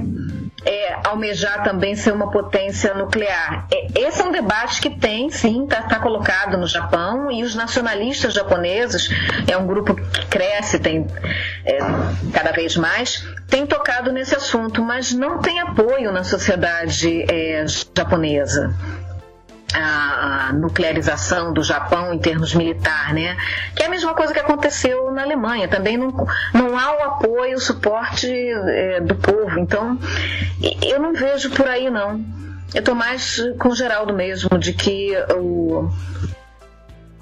é, 0.66 0.98
almejar 1.04 1.62
também 1.62 1.94
ser 1.94 2.12
uma 2.12 2.30
potência 2.30 2.92
nuclear. 2.92 3.66
É, 3.72 4.00
esse 4.00 4.20
é 4.20 4.24
um 4.24 4.32
debate 4.32 4.80
que 4.80 4.90
tem, 4.90 5.30
sim, 5.30 5.64
está 5.64 5.82
tá 5.82 6.00
colocado 6.00 6.58
no 6.58 6.66
Japão 6.66 7.30
e 7.30 7.44
os 7.44 7.54
nacionalistas 7.54 8.34
japoneses, 8.34 9.08
é 9.46 9.56
um 9.56 9.66
grupo 9.66 9.94
que 9.94 10.26
cresce, 10.26 10.78
tem 10.80 11.06
é, 11.64 11.78
cada 12.32 12.50
vez 12.50 12.76
mais, 12.76 13.24
tem 13.48 13.64
tocado 13.64 14.10
nesse 14.10 14.34
assunto, 14.34 14.82
mas 14.82 15.12
não 15.12 15.38
tem 15.38 15.60
apoio 15.60 16.10
na 16.10 16.24
sociedade 16.24 17.24
é, 17.30 17.64
japonesa 17.96 18.74
a, 19.82 20.52
nuclearização 20.52 21.52
do 21.52 21.62
Japão 21.62 22.12
em 22.12 22.18
termos 22.18 22.54
militar, 22.54 23.12
né? 23.12 23.36
Que 23.74 23.82
é 23.82 23.86
a 23.86 23.90
mesma 23.90 24.14
coisa 24.14 24.32
que 24.32 24.40
aconteceu 24.40 25.10
na 25.10 25.22
Alemanha. 25.22 25.68
Também 25.68 25.96
não, 25.96 26.12
não 26.52 26.78
há 26.78 26.96
o 26.96 27.02
apoio, 27.02 27.56
o 27.56 27.60
suporte 27.60 28.28
é, 28.28 29.00
do 29.00 29.14
povo. 29.16 29.58
Então, 29.58 29.98
eu 30.82 31.00
não 31.00 31.12
vejo 31.12 31.50
por 31.50 31.66
aí, 31.66 31.90
não. 31.90 32.24
Eu 32.74 32.80
estou 32.80 32.94
mais 32.94 33.40
com 33.58 33.68
o 33.68 33.74
Geraldo 33.74 34.12
mesmo, 34.12 34.58
de 34.58 34.72
que 34.72 35.12
o, 35.34 35.90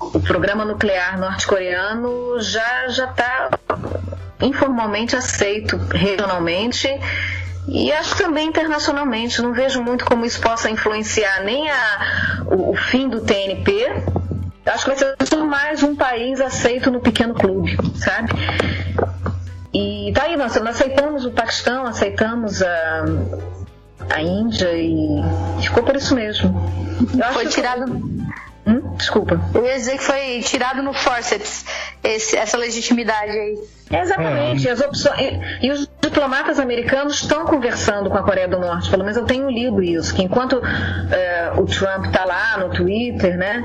o 0.01 0.21
programa 0.21 0.65
nuclear 0.65 1.19
norte-coreano 1.19 2.41
já 2.41 2.87
está 2.87 3.51
informalmente 4.41 5.17
aceito 5.17 5.77
regionalmente 5.93 6.89
e 7.67 7.93
acho 7.93 8.17
também 8.17 8.49
internacionalmente, 8.49 9.41
não 9.41 9.53
vejo 9.53 9.83
muito 9.83 10.05
como 10.05 10.25
isso 10.25 10.41
possa 10.41 10.71
influenciar 10.71 11.43
nem 11.43 11.71
a, 11.71 12.43
o, 12.47 12.71
o 12.71 12.77
fim 12.77 13.09
do 13.09 13.21
TNP. 13.21 13.91
Acho 14.67 14.85
que 14.85 14.91
vai 14.91 14.99
ser 14.99 15.37
mais 15.45 15.83
um 15.83 15.95
país 15.95 16.41
aceito 16.41 16.91
no 16.91 17.01
pequeno 17.01 17.35
clube, 17.35 17.77
sabe? 17.97 18.33
E 19.73 20.13
tá 20.15 20.23
aí, 20.25 20.37
nós, 20.37 20.55
nós 20.57 20.77
aceitamos 20.77 21.25
o 21.25 21.33
Paquistão, 21.33 21.85
aceitamos 21.87 22.63
a, 22.63 23.05
a 24.11 24.23
Índia 24.23 24.71
e 24.73 25.23
ficou 25.61 25.83
por 25.83 25.97
isso 25.97 26.15
mesmo. 26.15 26.55
Foi 27.33 27.47
tirado. 27.47 27.85
Hum? 28.67 28.95
Desculpa. 28.97 29.39
Eu 29.53 29.65
ia 29.65 29.75
dizer 29.75 29.99
que 29.99 30.03
foi 30.03 30.41
tirado 30.41 30.83
no 30.83 30.95
forceps 30.95 31.67
esse, 32.03 32.37
essa 32.37 32.57
legitimidade 32.57 33.31
aí. 33.31 33.59
Exatamente. 33.91 34.67
É. 34.67 34.71
As 34.71 34.81
opções, 34.81 35.21
e, 35.21 35.67
e, 35.67 35.71
os 35.71 35.89
diplomatas 36.01 36.59
americanos 36.59 37.21
estão 37.21 37.45
conversando 37.45 38.09
com 38.09 38.17
a 38.17 38.23
Coreia 38.23 38.49
do 38.49 38.59
Norte. 38.59 38.89
Pelo 38.89 39.03
menos 39.03 39.19
eu 39.19 39.25
tenho 39.25 39.51
lido 39.51 39.83
isso. 39.83 40.15
Que 40.15 40.23
enquanto 40.23 40.63
é, 41.11 41.53
o 41.57 41.67
Trump 41.67 42.07
está 42.07 42.25
lá 42.25 42.57
no 42.59 42.71
Twitter, 42.71 43.37
né? 43.37 43.63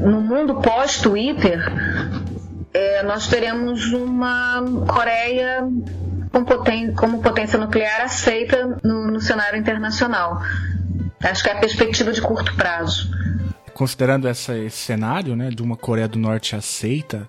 No 0.00 0.20
mundo 0.20 0.60
pós-Twitter, 0.60 1.60
é, 2.72 3.02
nós 3.02 3.28
teremos 3.28 3.92
uma 3.92 4.64
Coreia 4.86 5.68
com 6.32 6.44
poten 6.44 6.92
como 6.94 7.22
potência 7.22 7.58
nuclear 7.58 8.00
aceita 8.00 8.78
no, 8.82 9.10
no 9.10 9.20
cenário 9.20 9.58
internacional. 9.58 10.40
Acho 11.22 11.42
que 11.42 11.50
é 11.50 11.52
a 11.52 11.60
perspectiva 11.60 12.12
de 12.12 12.20
curto 12.20 12.54
prazo 12.56 13.13
considerando 13.74 14.28
essa, 14.28 14.56
esse 14.56 14.78
cenário, 14.78 15.36
né, 15.36 15.50
de 15.50 15.62
uma 15.62 15.76
Coreia 15.76 16.08
do 16.08 16.18
Norte 16.18 16.56
aceita, 16.56 17.28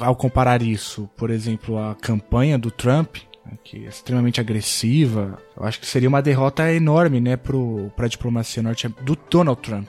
ao 0.00 0.16
comparar 0.16 0.62
isso, 0.62 1.08
por 1.16 1.30
exemplo, 1.30 1.78
a 1.78 1.94
campanha 1.94 2.58
do 2.58 2.70
Trump, 2.70 3.16
né, 3.44 3.52
que 3.64 3.84
é 3.84 3.88
extremamente 3.88 4.40
agressiva, 4.40 5.38
eu 5.56 5.64
acho 5.64 5.80
que 5.80 5.86
seria 5.86 6.08
uma 6.08 6.22
derrota 6.22 6.70
enorme, 6.72 7.20
né, 7.20 7.36
para 7.36 8.04
a 8.04 8.08
diplomacia 8.08 8.62
norte 8.62 8.86
do 9.02 9.16
Donald 9.30 9.60
Trump, 9.60 9.88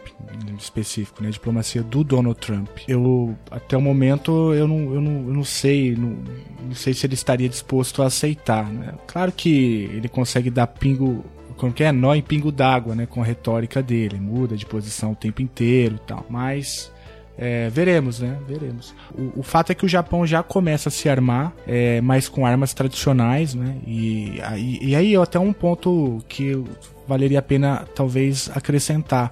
em 0.50 0.56
específico, 0.56 1.22
né, 1.22 1.30
a 1.30 1.32
diplomacia 1.32 1.84
do 1.84 2.04
Donald 2.04 2.40
Trump. 2.40 2.70
Eu 2.88 3.38
até 3.52 3.78
o 3.78 3.82
momento 3.82 4.54
eu 4.54 4.68
não, 4.68 4.94
eu 4.94 5.02
não, 5.02 5.28
eu 5.28 5.34
não 5.34 5.44
sei, 5.44 5.96
não, 5.96 6.18
não 6.64 6.76
sei 6.76 6.94
se 6.94 7.06
ele 7.06 7.14
estaria 7.14 7.50
disposto 7.50 8.02
a 8.02 8.08
aceitar, 8.08 8.66
né? 8.66 8.94
Claro 9.06 9.32
que 9.32 9.90
ele 9.94 10.08
consegue 10.08 10.50
dar 10.50 10.68
pingo 10.68 11.24
como 11.58 11.74
que 11.74 11.84
é 11.84 11.92
nó 11.92 12.14
em 12.14 12.22
pingo 12.22 12.52
d'água, 12.52 12.96
né, 12.96 13.06
com 13.06 13.22
a 13.22 13.26
retórica 13.26 13.82
dele, 13.82 14.20
muda 14.20 14.56
de 14.56 14.66
posição 14.66 15.12
o 15.12 15.16
tempo 15.16 15.42
inteiro 15.42 15.96
e 15.96 16.08
tal. 16.08 16.26
Mas 16.30 16.92
é, 17.38 17.70
veremos, 17.70 18.20
né? 18.20 18.38
Veremos. 18.48 18.94
O, 19.14 19.40
o, 19.40 19.44
fato 19.44 19.72
é 19.72 19.76
que 19.76 19.86
o 19.86 19.90
Japão 19.90 20.26
já 20.26 20.44
começa 20.44 20.90
a 20.90 20.92
se 20.92 21.10
armar, 21.10 21.54
é, 21.68 22.00
mas 22.02 22.30
com 22.30 22.46
armas 22.46 22.74
tradicionais, 22.74 23.56
né? 23.56 23.78
E, 23.88 24.40
e, 24.56 24.90
e 24.90 24.96
aí 24.96 25.16
até 25.16 25.40
um 25.40 25.52
ponto 25.52 26.24
que 26.28 26.64
valeria 27.08 27.40
a 27.40 27.42
pena 27.42 27.86
talvez 27.96 28.50
acrescentar 28.54 29.32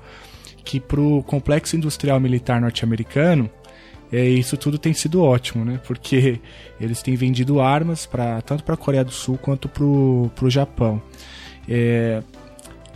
que 0.64 0.80
para 0.80 1.00
o 1.00 1.24
complexo 1.24 1.76
industrial 1.76 2.20
militar 2.20 2.60
norte-americano 2.62 3.50
é, 4.12 4.26
isso 4.26 4.58
tudo 4.58 4.78
tem 4.78 4.94
sido 4.94 5.24
ótimo, 5.24 5.64
né? 5.64 5.80
Porque 5.88 6.40
eles 6.80 7.02
têm 7.02 7.16
vendido 7.16 7.62
armas 7.62 8.06
para 8.06 8.42
tanto 8.42 8.64
para 8.64 8.74
a 8.74 8.78
Coreia 8.78 9.06
do 9.06 9.12
Sul 9.12 9.38
quanto 9.38 9.70
para 9.70 9.84
o 9.84 10.50
Japão. 10.50 11.02
É, 11.74 12.22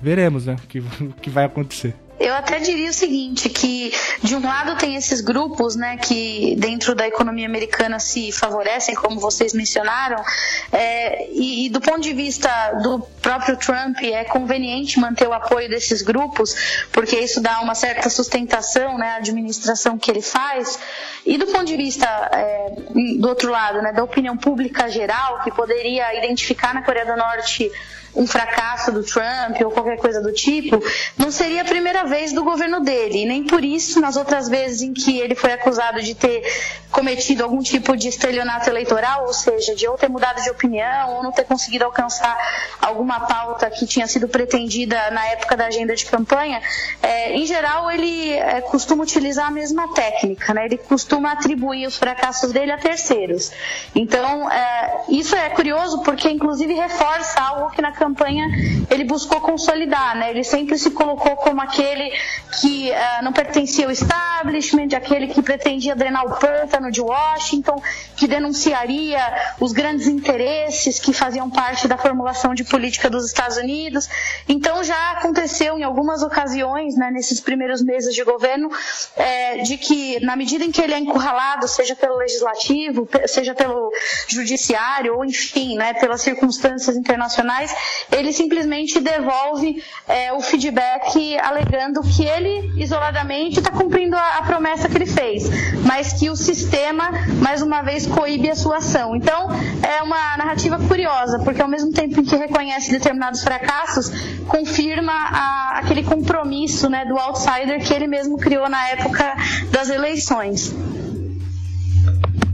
veremos, 0.01 0.45
né? 0.45 0.57
O 0.61 0.67
que, 0.67 0.81
que 1.21 1.29
vai 1.29 1.45
acontecer. 1.45 1.95
Eu 2.17 2.33
até 2.33 2.59
diria 2.59 2.89
o 2.89 2.93
seguinte, 2.93 3.49
que 3.49 3.93
de 4.23 4.35
um 4.35 4.41
lado 4.43 4.77
tem 4.77 4.95
esses 4.95 5.19
grupos, 5.19 5.75
né, 5.75 5.97
que 5.97 6.55
dentro 6.57 6.95
da 6.95 7.05
economia 7.05 7.45
americana 7.45 7.99
se 7.99 8.31
favorecem, 8.31 8.95
como 8.95 9.19
vocês 9.19 9.53
mencionaram, 9.53 10.23
é, 10.71 11.27
e, 11.29 11.65
e, 11.65 11.69
do 11.69 11.81
ponto 11.81 11.99
de 11.99 12.13
vista 12.13 12.49
do 12.81 12.99
próprio 13.21 13.57
Trump 13.57 13.97
é 14.01 14.23
conveniente 14.23 14.97
manter 14.97 15.27
o 15.27 15.33
apoio 15.33 15.67
desses 15.69 16.01
grupos, 16.01 16.87
porque 16.91 17.17
isso 17.17 17.41
dá 17.41 17.59
uma 17.59 17.75
certa 17.75 18.09
sustentação, 18.09 18.97
né, 18.97 19.09
à 19.09 19.15
administração 19.17 19.97
que 19.97 20.09
ele 20.09 20.21
faz. 20.21 20.79
E 21.25 21.37
do 21.37 21.47
ponto 21.47 21.65
de 21.65 21.75
vista 21.75 22.07
é, 22.31 22.75
do 23.19 23.27
outro 23.27 23.51
lado, 23.51 23.81
né, 23.81 23.91
da 23.91 24.03
opinião 24.03 24.37
pública 24.37 24.89
geral, 24.89 25.41
que 25.43 25.51
poderia 25.51 26.17
identificar 26.17 26.73
na 26.73 26.81
Coreia 26.81 27.05
do 27.05 27.17
Norte 27.17 27.69
um 28.15 28.25
fracasso 28.25 28.91
do 28.91 29.03
Trump 29.03 29.59
ou 29.63 29.71
qualquer 29.71 29.97
coisa 29.97 30.21
do 30.21 30.31
tipo, 30.31 30.81
não 31.17 31.29
seria 31.29 31.61
a 31.61 31.65
primeira 31.65 32.05
vez 32.05 32.31
do 32.31 32.43
governo 32.43 32.79
dele. 32.79 33.23
E 33.23 33.25
nem 33.25 33.43
por 33.43 33.63
isso, 33.63 33.99
nas 33.99 34.15
outras 34.15 34.47
vezes 34.47 34.81
em 34.81 34.93
que 34.93 35.19
ele 35.19 35.35
foi 35.35 35.51
acusado 35.51 36.01
de 36.01 36.15
ter 36.15 36.43
cometido 36.91 37.43
algum 37.43 37.61
tipo 37.61 37.95
de 37.97 38.07
estelionato 38.07 38.69
eleitoral, 38.69 39.25
ou 39.25 39.33
seja, 39.33 39.75
de 39.75 39.85
ou 39.87 39.97
ter 39.97 40.09
mudado 40.09 40.41
de 40.41 40.49
opinião 40.49 41.15
ou 41.15 41.23
não 41.23 41.31
ter 41.31 41.43
conseguido 41.43 41.83
alcançar 41.83 42.37
alguma 42.81 43.19
pauta 43.19 43.69
que 43.69 43.85
tinha 43.85 44.07
sido 44.07 44.29
pretendida 44.29 45.11
na 45.11 45.25
época 45.27 45.57
da 45.57 45.65
agenda 45.65 45.93
de 45.93 46.05
campanha, 46.05 46.61
é, 47.03 47.33
em 47.33 47.45
geral 47.45 47.91
ele 47.91 48.31
é, 48.31 48.61
costuma 48.61 49.03
utilizar 49.03 49.47
a 49.47 49.51
mesma 49.51 49.93
técnica, 49.93 50.53
né? 50.53 50.65
ele 50.65 50.77
costuma 50.77 51.33
atribuir 51.33 51.85
os 51.85 51.97
fracassos 51.97 52.53
dele 52.53 52.71
a 52.71 52.77
terceiros. 52.77 53.51
Então, 53.93 54.49
é, 54.49 55.01
isso 55.09 55.35
é 55.35 55.49
curioso 55.49 56.01
porque, 56.01 56.29
inclusive, 56.29 56.73
reforça 56.73 57.41
algo 57.41 57.71
que 57.71 57.81
na 57.81 57.91
campanha 57.91 58.04
campanha 58.05 58.45
ele 58.89 59.03
buscou 59.03 59.41
consolidar, 59.41 60.15
né? 60.15 60.29
Ele 60.29 60.43
sempre 60.43 60.77
se 60.77 60.91
colocou 60.91 61.35
como 61.37 61.61
aquele 61.61 62.11
que 62.59 62.91
uh, 62.91 63.23
não 63.23 63.33
pertencia 63.33 63.85
ao 63.85 63.91
establishment, 63.91 64.89
aquele 64.95 65.27
que 65.27 65.41
pretendia 65.41 65.95
drenar 65.95 66.25
o 66.25 66.39
pântano 66.39 66.91
de 66.91 67.01
Washington, 67.01 67.81
que 68.15 68.27
denunciaria 68.27 69.19
os 69.59 69.71
grandes 69.71 70.07
interesses 70.07 70.99
que 70.99 71.13
faziam 71.13 71.49
parte 71.49 71.87
da 71.87 71.97
formulação 71.97 72.53
de 72.53 72.63
política 72.63 73.09
dos 73.09 73.25
Estados 73.25 73.57
Unidos. 73.57 74.07
Então 74.47 74.83
já 74.83 75.11
aconteceu 75.11 75.77
em 75.77 75.83
algumas 75.83 76.21
ocasiões, 76.21 76.95
né, 76.95 77.11
nesses 77.11 77.39
primeiros 77.39 77.83
meses 77.83 78.13
de 78.13 78.23
governo, 78.23 78.69
é, 79.15 79.57
de 79.59 79.77
que 79.77 80.19
na 80.23 80.35
medida 80.35 80.63
em 80.63 80.71
que 80.71 80.81
ele 80.81 80.93
é 80.93 80.99
encurralado, 80.99 81.67
seja 81.67 81.95
pelo 81.95 82.17
legislativo, 82.17 83.07
seja 83.27 83.53
pelo 83.53 83.91
judiciário 84.27 85.15
ou 85.15 85.25
enfim, 85.25 85.75
né, 85.75 85.93
pelas 85.93 86.21
circunstâncias 86.21 86.95
internacionais, 86.95 87.73
ele 88.11 88.31
simplesmente 88.31 88.99
devolve 88.99 89.83
é, 90.07 90.33
o 90.33 90.39
feedback 90.39 91.37
alegando 91.39 92.01
que 92.01 92.25
ele 92.25 92.71
isoladamente 92.81 93.59
está 93.59 93.71
cumprindo 93.71 94.15
a, 94.15 94.37
a, 94.37 94.41
promessa 94.43 94.89
que 94.89 94.97
ele 94.97 95.05
fez, 95.05 95.49
mas 95.85 96.13
que 96.13 96.29
o 96.29 96.35
sistema, 96.35 97.09
mais 97.41 97.61
uma 97.61 97.81
vez, 97.81 98.05
coíbe 98.05 98.49
a 98.49 98.55
sua 98.55 98.77
ação. 98.77 99.15
Então, 99.15 99.49
é 99.81 100.01
uma 100.01 100.37
narrativa 100.37 100.79
curiosa, 100.79 101.39
porque 101.39 101.61
ao 101.61 101.67
mesmo 101.67 101.91
tempo 101.91 102.19
em 102.19 102.23
que 102.23 102.35
reconhece 102.35 102.91
determinados 102.91 103.43
fracassos, 103.43 104.11
confirma 104.47 105.13
a, 105.13 105.79
aquele 105.79 106.03
compromisso 106.03 106.89
né, 106.89 107.05
do 107.05 107.17
outsider 107.17 107.85
que 107.85 107.93
ele 107.93 108.07
mesmo 108.07 108.37
criou 108.37 108.69
na 108.69 108.89
época 108.89 109.35
das 109.71 109.89
eleições. 109.89 110.73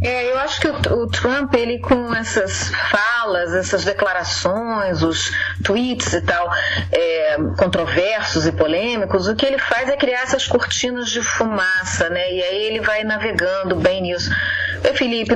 É, 0.03 0.31
eu 0.31 0.39
acho 0.39 0.59
que 0.59 0.67
o, 0.67 1.01
o, 1.03 1.07
Trump, 1.07 1.53
ele 1.53 1.77
com 1.77 2.11
essas 2.15 2.69
falas, 2.89 3.53
essas 3.53 3.85
declarações, 3.85 5.03
os 5.03 5.31
tweets 5.63 6.13
e 6.13 6.21
tal, 6.21 6.51
é, 6.91 7.37
controversos 7.55 8.47
e 8.47 8.51
polêmicos, 8.51 9.27
o 9.27 9.35
que 9.35 9.45
ele 9.45 9.59
faz 9.59 9.89
é 9.89 9.95
criar 9.95 10.23
essas 10.23 10.47
cortinas 10.47 11.07
de 11.11 11.21
fumaça, 11.21 12.09
né? 12.09 12.33
E 12.33 12.41
aí 12.41 12.63
ele 12.63 12.81
vai 12.81 13.03
navegando 13.03 13.75
bem 13.75 14.01
nisso. 14.01 14.31
E, 14.83 14.93
Felipe, 14.97 15.35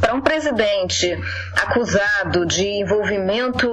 para 0.00 0.14
um 0.14 0.20
presidente 0.20 1.16
acusado 1.54 2.44
de 2.44 2.66
envolvimento 2.66 3.68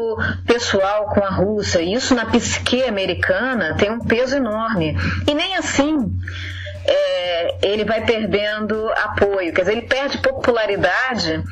pessoal 0.45 1.07
com 1.07 1.23
a 1.23 1.29
Rússia, 1.29 1.81
isso 1.81 2.13
na 2.13 2.27
psique 2.27 2.83
americana 2.83 3.75
tem 3.77 3.89
um 3.89 3.99
peso 3.99 4.35
enorme. 4.35 4.95
E 5.27 5.33
nem 5.33 5.55
assim 5.55 6.11
é, 6.85 7.67
ele 7.67 7.85
vai 7.85 8.05
perdendo 8.05 8.89
apoio. 8.91 9.53
Quer 9.53 9.61
dizer, 9.61 9.71
ele 9.73 9.87
perde 9.87 10.17
popularidade, 10.19 11.43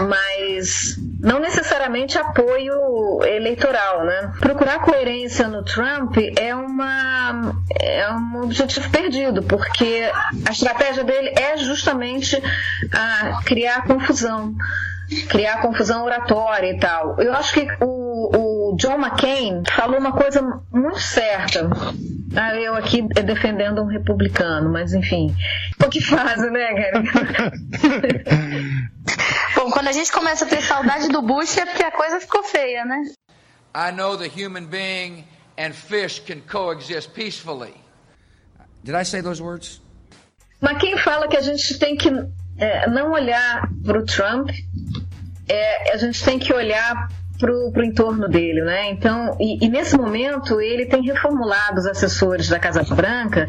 mas 0.00 0.96
não 1.20 1.38
necessariamente 1.38 2.18
apoio 2.18 3.22
eleitoral, 3.24 4.04
né? 4.04 4.32
Procurar 4.40 4.80
coerência 4.80 5.48
no 5.48 5.64
Trump 5.64 6.16
é 6.36 6.54
uma 6.54 7.54
é 7.80 8.10
um 8.12 8.42
objetivo 8.42 8.90
perdido, 8.90 9.42
porque 9.42 10.10
a 10.46 10.52
estratégia 10.52 11.04
dele 11.04 11.32
é 11.36 11.56
justamente 11.56 12.40
a 12.92 13.42
criar 13.44 13.86
confusão, 13.86 14.54
criar 15.28 15.60
confusão 15.60 16.04
oratória 16.04 16.70
e 16.70 16.78
tal. 16.78 17.20
Eu 17.20 17.32
acho 17.34 17.52
que 17.52 17.66
o, 17.80 18.70
o 18.72 18.76
John 18.76 18.98
McCain 18.98 19.62
falou 19.70 19.98
uma 19.98 20.12
coisa 20.12 20.42
muito 20.72 21.00
certa 21.00 21.70
ah, 22.36 22.54
eu 22.56 22.74
aqui 22.74 23.02
defendendo 23.02 23.82
um 23.82 23.86
republicano, 23.86 24.70
mas 24.70 24.94
enfim. 24.94 25.34
O 25.84 25.88
que 25.88 26.00
faz, 26.00 26.40
né, 26.50 26.74
cara? 26.74 27.02
Bom, 29.56 29.70
quando 29.70 29.88
a 29.88 29.92
gente 29.92 30.10
começa 30.10 30.44
a 30.44 30.48
ter 30.48 30.62
saudade 30.62 31.08
do 31.08 31.22
Bush 31.22 31.58
é 31.58 31.66
porque 31.66 31.82
a 31.82 31.90
coisa 31.90 32.20
ficou 32.20 32.42
feia, 32.42 32.84
né? 32.84 33.02
I 33.74 33.92
know 33.92 34.16
the 34.16 34.28
human 34.28 34.66
being 34.66 35.24
and 35.58 35.72
fish 35.72 36.20
can 36.20 36.40
coexist 36.40 37.12
peacefully. 37.12 37.74
Did 38.84 38.94
I 38.94 39.04
say 39.04 39.22
those 39.22 39.42
words? 39.42 39.80
Mas 40.60 40.78
quem 40.78 40.96
fala 40.98 41.28
que 41.28 41.36
a 41.36 41.40
gente 41.40 41.78
tem 41.78 41.96
que 41.96 42.08
é, 42.58 42.88
não 42.88 43.12
olhar 43.12 43.68
para 43.84 43.98
o 43.98 44.04
Trump, 44.04 44.50
é, 45.48 45.92
a 45.92 45.96
gente 45.96 46.22
tem 46.24 46.38
que 46.38 46.52
olhar 46.52 47.08
pro, 47.42 47.72
pro 47.72 47.84
entorno 47.84 48.28
dele, 48.28 48.62
né? 48.62 48.88
Então, 48.90 49.36
e, 49.40 49.66
e 49.66 49.68
nesse 49.68 49.96
momento 49.96 50.60
ele 50.60 50.86
tem 50.86 51.02
reformulado 51.02 51.80
os 51.80 51.86
assessores 51.86 52.48
da 52.48 52.60
Casa 52.60 52.84
Branca 52.94 53.48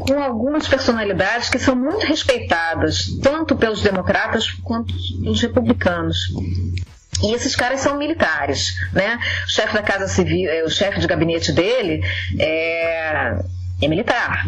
com 0.00 0.20
algumas 0.20 0.66
personalidades 0.66 1.48
que 1.48 1.58
são 1.58 1.76
muito 1.76 2.04
respeitadas, 2.06 3.06
tanto 3.22 3.54
pelos 3.54 3.82
democratas 3.82 4.50
quanto 4.64 4.92
pelos 5.22 5.40
republicanos. 5.40 6.18
E 7.22 7.32
esses 7.32 7.54
caras 7.54 7.80
são 7.80 7.96
militares, 7.96 8.74
né? 8.92 9.20
O 9.46 9.48
chefe 9.48 9.74
da 9.74 9.82
Casa 9.82 10.08
Civil, 10.08 10.50
é, 10.50 10.64
o 10.64 10.70
chefe 10.70 10.98
de 10.98 11.06
gabinete 11.06 11.52
dele 11.52 12.02
é, 12.36 13.38
é 13.80 13.88
militar. 13.88 14.44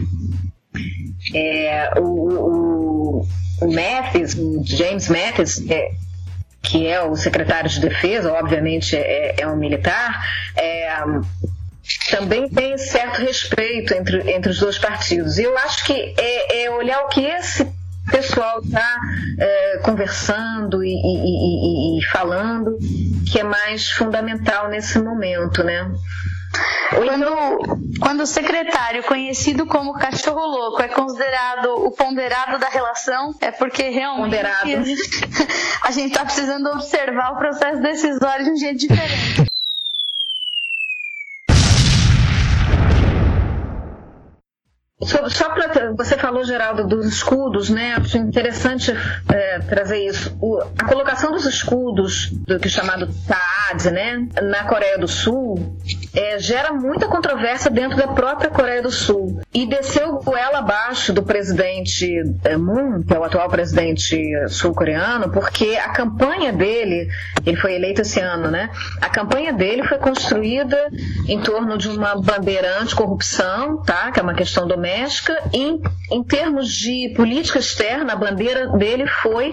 É, 1.33 2.01
o, 2.01 2.03
o, 2.03 3.27
o 3.61 3.73
Mathis, 3.73 4.35
o 4.35 4.61
James 4.65 5.09
Mathis, 5.09 5.65
é, 5.71 5.91
que 6.63 6.87
é 6.87 7.03
o 7.03 7.17
secretário 7.17 7.69
de 7.69 7.81
defesa, 7.81 8.33
obviamente 8.33 8.97
é, 8.97 9.41
é 9.41 9.47
um 9.47 9.57
militar, 9.57 10.25
é, 10.57 10.95
também 12.11 12.49
tem 12.49 12.79
certo 12.79 13.21
respeito 13.21 13.93
entre, 13.93 14.31
entre 14.31 14.51
os 14.51 14.59
dois 14.59 14.79
partidos. 14.79 15.39
E 15.39 15.43
eu 15.43 15.57
acho 15.59 15.85
que 15.85 16.15
é, 16.17 16.65
é 16.65 16.71
olhar 16.71 17.01
o 17.03 17.09
que 17.09 17.25
esse 17.25 17.67
pessoal 18.11 18.61
está 18.61 18.97
é, 19.39 19.79
conversando 19.79 20.85
e, 20.85 20.89
e, 20.89 21.97
e, 21.97 21.99
e, 21.99 22.05
falando 22.07 22.79
que 23.31 23.41
é 23.41 23.45
mais 23.45 23.91
fundamental 23.91 24.69
nesse 24.69 24.99
momento, 24.99 25.63
né? 25.63 25.91
Quando, 26.95 27.99
quando 28.01 28.21
o 28.21 28.27
secretário, 28.27 29.03
conhecido 29.05 29.67
como 29.67 29.95
cachorro 29.95 30.47
louco, 30.47 30.83
é 30.83 30.89
considerado 30.89 31.87
o 31.87 31.91
ponderado 31.91 32.59
da 32.59 32.69
relação, 32.69 33.35
é 33.41 33.51
porque 33.51 33.89
realmente 33.89 34.37
a 35.83 35.91
gente 35.91 36.13
está 36.13 36.25
precisando 36.25 36.69
observar 36.71 37.33
o 37.33 37.37
processo 37.37 37.81
decisório 37.81 38.45
de 38.45 38.51
um 38.51 38.57
jeito 38.57 38.79
diferente. 38.79 39.52
Só, 45.05 45.29
só 45.29 45.49
para 45.51 45.93
você 45.93 46.17
falou 46.17 46.45
Geraldo 46.45 46.87
dos 46.87 47.07
escudos, 47.07 47.69
né? 47.69 47.95
Acho 47.99 48.19
interessante 48.19 48.93
é, 49.29 49.59
trazer 49.61 50.07
isso. 50.07 50.37
O, 50.41 50.61
a 50.79 50.85
colocação 50.87 51.33
dos 51.33 51.45
escudos, 51.45 52.31
do 52.31 52.59
que 52.59 52.69
é 52.69 52.71
chamado 52.71 53.09
TAAD, 53.27 53.91
né, 53.91 54.29
na 54.43 54.65
Coreia 54.65 54.99
do 54.99 55.09
Sul, 55.09 55.77
é, 56.15 56.39
gera 56.39 56.73
muita 56.73 57.09
controvérsia 57.09 57.71
dentro 57.71 57.97
da 57.97 58.09
própria 58.09 58.51
Coreia 58.51 58.83
do 58.83 58.91
Sul 58.91 59.41
e 59.53 59.67
desceu 59.67 60.19
goela 60.19 60.59
abaixo 60.59 61.13
do 61.13 61.23
presidente 61.23 62.23
é, 62.45 62.57
Moon, 62.57 63.03
que 63.03 63.13
é 63.13 63.19
o 63.19 63.25
atual 63.25 63.49
presidente 63.49 64.33
sul-coreano, 64.49 65.31
porque 65.31 65.77
a 65.77 65.91
campanha 65.91 66.53
dele, 66.53 67.09
ele 67.45 67.57
foi 67.57 67.75
eleito 67.75 68.03
esse 68.03 68.21
ano, 68.21 68.51
né? 68.51 68.71
A 69.01 69.09
campanha 69.09 69.53
dele 69.53 69.83
foi 69.85 69.99
construída 69.99 70.79
em 71.27 71.41
torno 71.41 71.77
de 71.77 71.89
uma 71.89 72.15
bandeira 72.21 72.81
anticorrupção, 72.81 73.83
tá? 73.83 74.13
Que 74.13 74.21
é 74.21 74.23
uma 74.23 74.35
questão 74.35 74.67
doméstica 74.67 74.92
doméstica. 74.93 75.37
Em, 75.53 75.81
em 76.11 76.23
termos 76.23 76.73
de 76.73 77.13
política 77.17 77.59
externa, 77.59 78.13
a 78.13 78.17
bandeira 78.17 78.69
dele 78.77 79.07
foi 79.07 79.53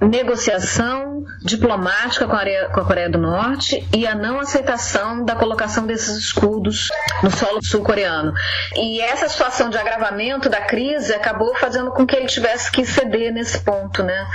negociação 0.00 1.24
diplomática 1.44 2.26
com 2.26 2.32
a, 2.32 2.38
Coreia, 2.38 2.68
com 2.70 2.80
a 2.80 2.84
Coreia 2.86 3.10
do 3.10 3.18
Norte 3.18 3.86
e 3.94 4.06
a 4.06 4.14
não 4.14 4.40
aceitação 4.40 5.26
da 5.26 5.34
colocação 5.34 5.86
desses 5.86 6.16
escudos 6.16 6.88
no 7.22 7.30
solo 7.30 7.62
sul-coreano. 7.62 8.32
E 8.76 8.98
essa 9.00 9.28
situação 9.28 9.68
de 9.68 9.76
agravamento 9.76 10.48
da 10.48 10.62
crise 10.62 11.12
acabou 11.12 11.54
fazendo 11.56 11.90
com 11.90 12.06
que 12.06 12.16
ele 12.16 12.26
tivesse 12.26 12.72
que 12.72 12.84
ceder 12.86 13.30
nesse 13.30 13.60
ponto, 13.60 14.02
né? 14.02 14.26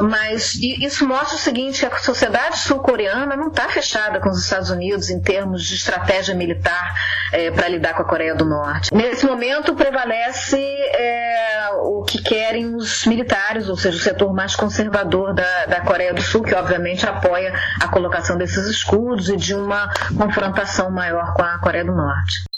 Mas 0.00 0.54
isso 0.54 1.06
mostra 1.06 1.36
o 1.36 1.38
seguinte: 1.38 1.84
a 1.84 1.98
sociedade 1.98 2.58
sul-coreana 2.58 3.36
não 3.36 3.48
está 3.48 3.68
fechada 3.68 4.20
com 4.20 4.30
os 4.30 4.42
Estados 4.42 4.70
Unidos 4.70 5.10
em 5.10 5.20
termos 5.20 5.64
de 5.64 5.74
estratégia 5.74 6.34
militar 6.34 6.94
é, 7.32 7.50
para 7.50 7.68
lidar 7.68 7.94
com 7.94 8.02
a 8.02 8.04
Coreia 8.04 8.34
do 8.34 8.44
Norte. 8.44 8.94
Nesse 8.94 9.26
momento 9.26 9.74
prevalece 9.74 10.58
é, 10.58 11.70
o 11.82 12.02
que 12.02 12.22
querem 12.22 12.74
os 12.74 13.04
militares, 13.04 13.68
ou 13.68 13.76
seja, 13.76 13.96
o 13.96 14.00
setor 14.00 14.32
mais 14.32 14.54
conservador 14.54 15.34
da, 15.34 15.66
da 15.66 15.80
Coreia 15.80 16.14
do 16.14 16.22
Sul, 16.22 16.42
que 16.42 16.54
obviamente 16.54 17.06
apoia 17.06 17.52
a 17.80 17.88
colocação 17.88 18.36
desses 18.36 18.66
escudos 18.66 19.28
e 19.28 19.36
de 19.36 19.54
uma 19.54 19.90
confrontação 20.16 20.90
maior 20.90 21.34
com 21.34 21.42
a 21.42 21.58
Coreia 21.58 21.84
do 21.84 21.92
Norte. 21.92 22.49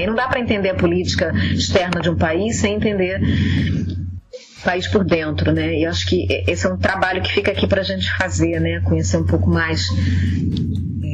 E 0.00 0.06
não 0.06 0.14
dá 0.14 0.28
para 0.28 0.40
entender 0.40 0.70
a 0.70 0.74
política 0.74 1.32
externa 1.52 2.00
de 2.00 2.10
um 2.10 2.16
país 2.16 2.56
sem 2.56 2.74
entender 2.74 3.20
o 4.60 4.64
país 4.64 4.86
por 4.88 5.04
dentro, 5.04 5.52
né? 5.52 5.74
E 5.78 5.86
acho 5.86 6.06
que 6.06 6.26
esse 6.46 6.66
é 6.66 6.70
um 6.70 6.78
trabalho 6.78 7.22
que 7.22 7.32
fica 7.32 7.50
aqui 7.50 7.66
para 7.66 7.80
a 7.80 7.84
gente 7.84 8.10
fazer, 8.16 8.60
né? 8.60 8.80
Conhecer 8.80 9.16
um 9.16 9.26
pouco 9.26 9.48
mais 9.48 9.88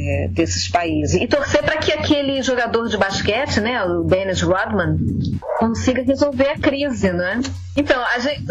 é, 0.08 0.28
desses 0.28 0.68
países. 0.68 1.20
E 1.20 1.26
torcer 1.26 1.62
para 1.62 1.76
que 1.76 1.92
aquele 1.92 2.40
jogador 2.42 2.88
de 2.88 2.96
basquete, 2.96 3.60
né, 3.60 3.82
o 3.84 4.04
Dennis 4.04 4.40
Rodman, 4.40 4.96
consiga 5.58 6.02
resolver 6.02 6.48
a 6.48 6.58
crise, 6.58 7.12
né? 7.12 7.40
Então, 7.76 8.02
a 8.02 8.18
gente, 8.18 8.44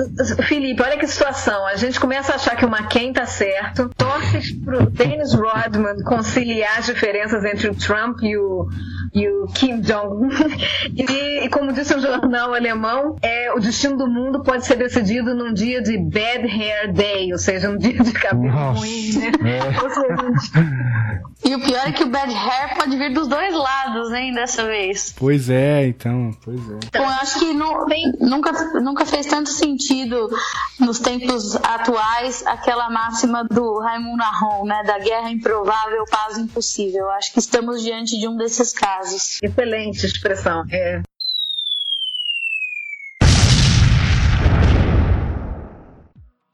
Felipe, 0.43 0.81
olha 0.81 0.97
que 0.97 1.07
situação. 1.07 1.65
A 1.65 1.75
gente 1.75 1.99
começa 1.99 2.33
a 2.33 2.35
achar 2.35 2.55
que 2.55 2.65
o 2.65 2.69
McCain 2.69 3.11
tá 3.11 3.25
certo, 3.25 3.89
torce 3.97 4.55
pro 4.59 4.89
Dennis 4.89 5.33
Rodman 5.33 6.03
conciliar 6.03 6.77
as 6.77 6.85
diferenças 6.85 7.43
entre 7.43 7.69
o 7.69 7.75
Trump 7.75 8.19
e 8.21 8.37
o, 8.37 8.67
e 9.17 9.27
o 9.27 9.47
Kim 9.47 9.81
Jong-un. 9.81 10.29
E, 10.95 11.49
como 11.49 11.71
disse 11.71 11.95
um 11.95 12.01
jornal 12.01 12.53
alemão, 12.53 13.15
é, 13.21 13.53
o 13.53 13.59
destino 13.59 13.97
do 13.97 14.07
mundo 14.07 14.41
pode 14.43 14.65
ser 14.65 14.75
decidido 14.75 15.33
num 15.33 15.53
dia 15.53 15.81
de 15.81 15.97
Bad 15.97 16.45
Hair 16.47 16.93
Day, 16.93 17.31
ou 17.31 17.39
seja, 17.39 17.69
um 17.69 17.77
dia 17.77 18.01
de 18.01 18.11
cabelo 18.11 18.51
Nossa. 18.51 18.79
ruim, 18.79 19.11
né? 19.41 19.59
É. 19.59 21.47
E 21.47 21.55
o 21.55 21.61
pior 21.61 21.87
é 21.87 21.91
que 21.91 22.03
o 22.03 22.09
bad 22.09 22.33
hair 22.33 22.75
pode 22.75 22.97
vir 22.97 23.13
dos 23.13 23.27
dois 23.27 23.53
lados, 23.53 24.11
hein, 24.11 24.33
dessa 24.33 24.65
vez. 24.65 25.13
Pois 25.17 25.49
é, 25.49 25.87
então, 25.87 26.31
pois 26.43 26.59
é. 26.59 26.97
Bom, 26.97 27.03
eu 27.03 27.05
acho 27.05 27.39
que 27.39 27.53
não, 27.53 27.85
nunca, 28.19 28.51
nunca 28.81 29.05
fez 29.05 29.27
tanto 29.27 29.49
sentido 29.49 30.29
nos 30.79 30.99
tempos 30.99 31.55
atuais 31.57 32.45
aquela 32.45 32.89
máxima 32.89 33.43
do 33.45 33.79
Raimundo 33.79 34.23
Arron, 34.23 34.65
né, 34.65 34.83
da 34.83 34.99
guerra 34.99 35.29
improvável, 35.29 36.03
paz 36.09 36.37
impossível. 36.37 37.05
Eu 37.05 37.11
acho 37.11 37.31
que 37.31 37.39
estamos 37.39 37.81
diante 37.83 38.17
de 38.17 38.27
um 38.27 38.35
desses 38.35 38.73
casos. 38.73 39.06
Excelente 39.13 40.05
expressão. 40.05 40.63
É. 40.71 41.01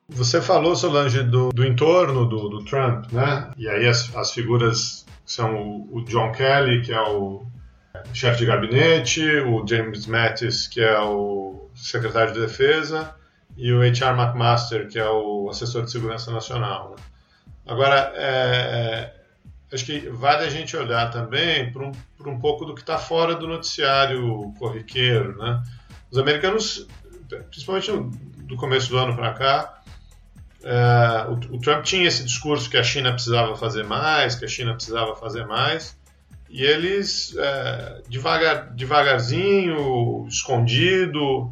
Você 0.09 0.41
falou, 0.41 0.75
Solange, 0.75 1.23
do, 1.23 1.49
do 1.49 1.65
entorno 1.65 2.27
do, 2.27 2.47
do, 2.47 2.63
Trump, 2.65 3.11
né? 3.11 3.51
E 3.57 3.67
aí 3.67 3.87
as, 3.87 4.15
as 4.15 4.31
figuras 4.31 5.05
são 5.25 5.55
o, 5.55 5.97
o, 5.97 6.05
John 6.05 6.31
Kelly, 6.31 6.83
que 6.83 6.93
é 6.93 7.01
o 7.01 7.45
chefe 8.13 8.39
de 8.39 8.45
gabinete, 8.45 9.25
o 9.39 9.65
James 9.67 10.05
Mattis, 10.05 10.67
que 10.67 10.81
é 10.81 10.99
o 10.99 11.67
secretário 11.73 12.33
de 12.33 12.41
defesa, 12.41 13.15
e 13.57 13.73
o 13.73 13.81
H.R. 13.81 14.19
McMaster, 14.19 14.87
que 14.87 14.99
é 14.99 15.09
o 15.09 15.49
assessor 15.49 15.83
de 15.83 15.91
segurança 15.91 16.31
nacional. 16.31 16.91
Né? 16.91 17.03
Agora, 17.65 18.13
é, 18.15 18.25
é, 18.25 19.22
acho 19.73 19.85
que 19.85 19.99
vale 20.09 20.45
a 20.45 20.49
gente 20.49 20.77
olhar 20.77 21.09
também 21.09 21.71
para 21.71 21.83
um, 21.83 21.91
um 22.27 22.39
pouco 22.39 22.65
do 22.65 22.75
que 22.75 22.81
está 22.81 22.97
fora 22.97 23.35
do 23.35 23.47
noticiário 23.47 24.53
corriqueiro, 24.59 25.37
né? 25.37 25.63
Os 26.11 26.17
americanos, 26.17 26.87
principalmente 27.49 27.91
do 28.43 28.55
começo 28.55 28.89
do 28.89 28.97
ano 28.97 29.15
para 29.15 29.33
cá, 29.33 29.81
é, 30.63 31.25
o, 31.27 31.55
o, 31.55 31.59
Trump 31.59 31.83
tinha 31.83 32.07
esse 32.07 32.23
discurso 32.23 32.69
que 32.69 32.77
a 32.77 32.83
China 32.83 33.11
precisava 33.11 33.55
fazer 33.55 33.83
mais, 33.83 34.35
que 34.35 34.45
a 34.45 34.47
China 34.47 34.73
precisava 34.73 35.15
fazer 35.15 35.45
mais, 35.45 35.97
e 36.49 36.63
eles, 36.63 37.35
é, 37.35 38.01
devagar, 38.07 38.69
devagarzinho, 38.73 40.25
escondido, 40.27 41.51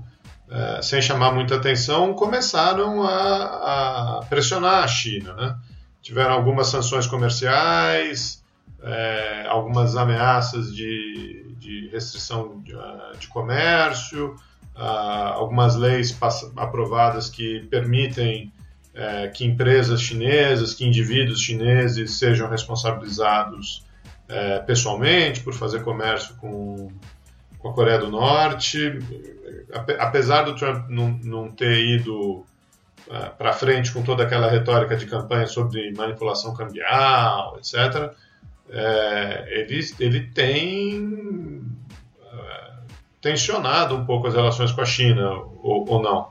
é, 0.50 0.82
sem 0.82 1.02
chamar 1.02 1.34
muita 1.34 1.56
atenção, 1.56 2.14
começaram 2.14 3.04
a, 3.04 4.20
a, 4.20 4.26
pressionar 4.30 4.84
a 4.84 4.88
China. 4.88 5.34
Né? 5.34 5.56
Tiveram 6.02 6.34
algumas 6.34 6.68
sanções 6.68 7.06
comerciais, 7.08 8.44
é, 8.82 9.46
algumas 9.48 9.96
ameaças 9.96 10.74
de, 10.74 11.54
de 11.60 11.90
restrição 11.90 12.60
de, 12.62 12.74
de 13.20 13.28
comércio, 13.28 14.36
ah, 14.76 15.34
algumas 15.36 15.76
leis 15.76 16.18
aprovadas 16.58 17.30
que 17.30 17.60
permitem 17.70 18.52
é, 18.94 19.28
que 19.28 19.46
empresas 19.46 20.02
chinesas, 20.02 20.74
que 20.74 20.86
indivíduos 20.86 21.42
chineses 21.42 22.18
sejam 22.18 22.50
responsabilizados 22.50 23.86
é, 24.28 24.60
pessoalmente 24.60 25.42
por 25.42 25.54
fazer 25.54 25.84
comércio 25.84 26.36
com, 26.36 26.90
com 27.60 27.70
a 27.70 27.74
Coreia 27.74 28.00
do 28.00 28.10
Norte. 28.10 29.00
Apesar 30.00 30.44
do 30.44 30.56
Trump 30.56 30.90
não, 30.90 31.10
não 31.24 31.52
ter 31.52 31.86
ido 31.86 32.46
para 33.38 33.54
frente 33.54 33.92
com 33.92 34.04
toda 34.04 34.24
aquela 34.24 34.50
retórica 34.50 34.96
de 34.96 35.06
campanha 35.06 35.48
sobre 35.48 35.92
manipulação 35.94 36.54
cambial, 36.54 37.58
etc., 37.58 38.14
é, 38.74 39.46
ele, 39.50 39.80
ele 40.00 40.22
tem 40.28 41.62
é, 42.24 42.72
tensionado 43.22 43.96
um 43.96 44.06
pouco 44.06 44.28
as 44.28 44.34
relações 44.34 44.72
com 44.72 44.82
a 44.82 44.86
China, 44.86 45.30
ou, 45.62 45.86
ou 45.90 46.02
não? 46.02 46.30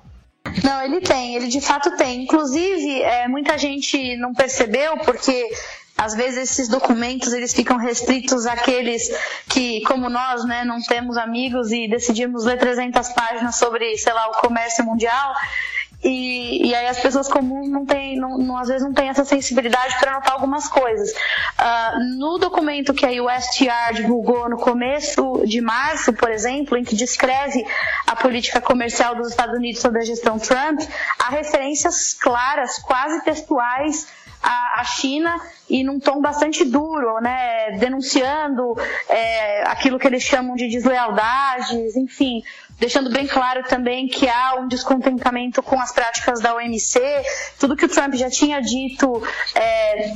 Não, 0.65 0.83
ele 0.83 1.01
tem, 1.01 1.37
ele 1.37 1.49
de 1.49 1.61
fato 1.61 1.95
tem. 1.97 2.23
Inclusive, 2.23 3.03
é, 3.03 3.29
muita 3.29 3.59
gente 3.59 4.17
não 4.17 4.33
percebeu 4.33 4.97
porque 4.99 5.51
às 5.97 6.15
vezes 6.15 6.51
esses 6.51 6.69
documentos 6.69 7.33
eles 7.35 7.53
ficam 7.53 7.77
restritos 7.77 8.47
àqueles 8.47 9.11
que, 9.51 9.83
como 9.83 10.09
nós, 10.09 10.43
né, 10.47 10.65
não 10.65 10.81
temos 10.81 11.19
amigos 11.19 11.71
e 11.71 11.87
decidimos 11.89 12.47
ler 12.47 12.59
300 12.59 13.11
páginas 13.11 13.57
sobre, 13.57 13.99
sei 13.99 14.15
lá, 14.15 14.29
o 14.29 14.41
comércio 14.41 14.83
mundial. 14.83 15.35
E, 16.03 16.69
e 16.69 16.75
aí 16.75 16.87
as 16.87 16.99
pessoas 16.99 17.29
comuns 17.29 17.69
não 17.69 17.85
têm, 17.85 18.17
não, 18.17 18.39
não, 18.39 18.57
às 18.57 18.69
vezes 18.69 18.83
não 18.83 18.93
têm 18.93 19.09
essa 19.09 19.25
sensibilidade 19.25 19.99
para 19.99 20.15
notar 20.15 20.33
algumas 20.33 20.67
coisas. 20.67 21.11
Uh, 21.11 22.19
no 22.19 22.39
documento 22.39 22.95
que 22.95 23.05
a 23.05 23.11
USTR 23.11 23.95
divulgou 23.95 24.49
no 24.49 24.57
começo 24.57 25.43
de 25.45 25.61
março, 25.61 26.13
por 26.15 26.31
exemplo, 26.31 26.79
em 26.79 26.85
que 26.85 26.97
descreve 26.97 27.65
a 28.07 28.17
política 28.17 28.61
comercial 28.61 29.15
dos 29.15 29.29
Estados 29.29 29.55
Unidos 29.55 29.83
sobre 29.83 30.01
a 30.01 30.05
gestão 30.05 30.39
Trump, 30.39 30.81
há 31.19 31.29
referências 31.31 32.15
claras, 32.15 32.79
quase 32.79 33.23
textuais, 33.23 34.07
à 34.43 34.83
China 34.85 35.39
e 35.69 35.85
num 35.85 36.01
tom 36.01 36.21
bastante 36.21 36.65
duro, 36.65 37.21
né, 37.21 37.73
denunciando 37.79 38.75
é, 39.09 39.63
aquilo 39.69 39.99
que 39.99 40.07
eles 40.07 40.23
chamam 40.23 40.57
de 40.57 40.69
deslealdades, 40.69 41.95
enfim, 41.95 42.43
deixando 42.81 43.11
bem 43.11 43.27
claro 43.27 43.63
também 43.65 44.09
que 44.09 44.27
há 44.27 44.55
um 44.55 44.67
descontentamento 44.67 45.63
com 45.63 45.79
as 45.79 45.93
práticas 45.93 46.41
da 46.41 46.55
OMC, 46.55 46.99
tudo 47.59 47.77
que 47.77 47.85
o 47.85 47.89
Trump 47.89 48.15
já 48.15 48.31
tinha 48.31 48.61
dito 48.61 49.23
é, 49.55 50.13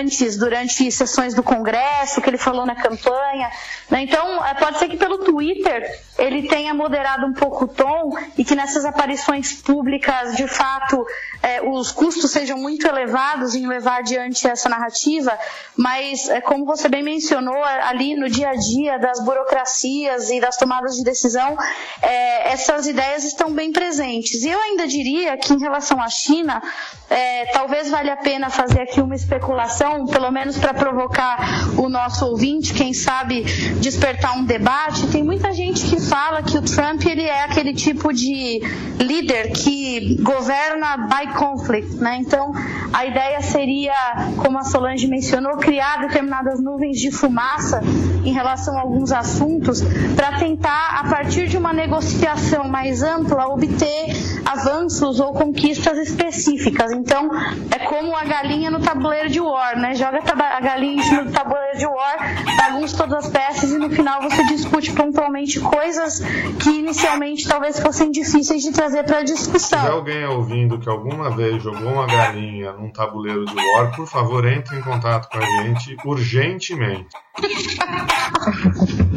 antes, 0.00 0.36
durante 0.36 0.90
sessões 0.90 1.34
do 1.34 1.42
Congresso, 1.42 2.20
que 2.20 2.28
ele 2.28 2.36
falou 2.36 2.66
na 2.66 2.74
campanha. 2.74 3.48
Né? 3.88 4.02
Então, 4.02 4.44
é, 4.44 4.54
pode 4.54 4.78
ser 4.78 4.88
que 4.88 4.96
pelo 4.96 5.18
Twitter 5.18 6.00
ele 6.18 6.48
tenha 6.48 6.74
moderado 6.74 7.24
um 7.26 7.32
pouco 7.32 7.64
o 7.64 7.68
tom 7.68 8.10
e 8.36 8.44
que 8.44 8.56
nessas 8.56 8.84
aparições 8.84 9.52
públicas, 9.52 10.36
de 10.36 10.48
fato, 10.48 11.06
é, 11.42 11.62
os 11.62 11.92
custos 11.92 12.30
sejam 12.32 12.58
muito 12.58 12.86
elevados 12.88 13.54
em 13.54 13.68
levar 13.68 13.98
adiante 13.98 14.48
essa 14.48 14.68
narrativa, 14.68 15.38
mas, 15.76 16.28
é, 16.28 16.40
como 16.40 16.64
você 16.64 16.88
bem 16.88 17.04
mencionou, 17.04 17.62
ali 17.62 18.16
no 18.16 18.28
dia 18.28 18.50
a 18.50 18.54
dia 18.54 18.98
das 18.98 19.24
burocracias 19.24 20.28
e 20.30 20.40
das 20.40 20.56
tomadas 20.56 20.96
de 20.96 21.04
decisão, 21.04 21.56
é, 22.02 22.52
essas 22.52 22.86
ideias 22.86 23.24
estão 23.24 23.52
bem 23.52 23.72
presentes. 23.72 24.42
E 24.42 24.48
eu 24.48 24.60
ainda 24.60 24.86
diria 24.86 25.36
que, 25.36 25.52
em 25.52 25.58
relação 25.58 26.00
à 26.00 26.08
China, 26.08 26.62
é, 27.10 27.46
talvez 27.46 27.90
valha 27.90 28.12
a 28.12 28.16
pena 28.16 28.48
fazer 28.48 28.82
aqui 28.82 29.00
uma 29.00 29.16
especulação, 29.16 30.06
pelo 30.06 30.30
menos 30.30 30.56
para 30.56 30.72
provocar 30.72 31.68
o 31.76 31.88
nosso 31.88 32.24
ouvinte, 32.24 32.72
quem 32.72 32.94
sabe 32.94 33.42
despertar 33.80 34.38
um 34.38 34.44
debate. 34.44 35.08
Tem 35.08 35.22
muita 35.22 35.52
gente 35.52 35.84
que 35.84 36.00
fala 36.00 36.40
que 36.40 36.56
o 36.56 36.62
Trump 36.62 37.04
ele 37.04 37.22
é 37.22 37.42
aquele 37.42 37.74
tipo 37.74 38.12
de 38.12 38.60
líder 39.00 39.50
que 39.50 40.22
governa 40.22 41.08
by 41.08 41.34
conflict, 41.34 41.96
né? 41.96 42.18
Então, 42.20 42.52
a 42.92 43.04
ideia 43.04 43.42
seria, 43.42 43.92
como 44.36 44.58
a 44.58 44.62
Solange 44.62 45.08
mencionou, 45.08 45.56
criar 45.56 46.02
determinadas 46.02 46.62
nuvens 46.62 47.00
de 47.00 47.10
fumaça 47.10 47.80
em 48.24 48.32
relação 48.32 48.78
a 48.78 48.82
alguns 48.82 49.10
assuntos 49.10 49.82
para 50.14 50.38
tentar, 50.38 51.00
a 51.00 51.08
partir 51.08 51.48
de 51.48 51.56
uma 51.56 51.72
negociação 51.72 52.68
mais 52.68 53.02
ampla, 53.02 53.48
obter 53.48 54.14
avanços 54.44 55.18
ou 55.18 55.32
conquistas 55.32 55.98
específicas. 55.98 56.92
Então, 57.00 57.30
é 57.70 57.78
como 57.78 58.14
a 58.14 58.24
galinha 58.24 58.70
no 58.70 58.78
tabuleiro 58.78 59.30
de 59.30 59.40
War, 59.40 59.74
né? 59.78 59.94
Joga 59.94 60.20
a 60.22 60.60
galinha 60.60 60.96
em 60.96 61.02
cima 61.02 61.24
do 61.24 61.32
tabuleiro 61.32 61.78
de 61.78 61.86
War, 61.86 62.18
bagunça 62.58 62.96
todas 62.98 63.24
as 63.24 63.30
peças 63.30 63.72
e 63.72 63.78
no 63.78 63.88
final 63.88 64.20
você 64.20 64.44
discute 64.44 64.92
pontualmente 64.92 65.58
coisas 65.60 66.20
que 66.62 66.68
inicialmente 66.68 67.48
talvez 67.48 67.80
fossem 67.80 68.10
difíceis 68.10 68.62
de 68.62 68.70
trazer 68.72 69.04
para 69.04 69.20
a 69.20 69.22
discussão. 69.22 69.80
Se 69.80 69.88
alguém 69.88 70.26
ouvindo 70.26 70.78
que 70.78 70.90
alguma 70.90 71.30
vez 71.30 71.62
jogou 71.62 71.90
uma 71.90 72.06
galinha 72.06 72.72
num 72.72 72.90
tabuleiro 72.90 73.46
de 73.46 73.56
War, 73.56 73.96
por 73.96 74.06
favor, 74.06 74.46
entre 74.46 74.76
em 74.76 74.82
contato 74.82 75.30
com 75.30 75.38
a 75.38 75.62
gente 75.62 75.96
urgentemente. 76.04 77.08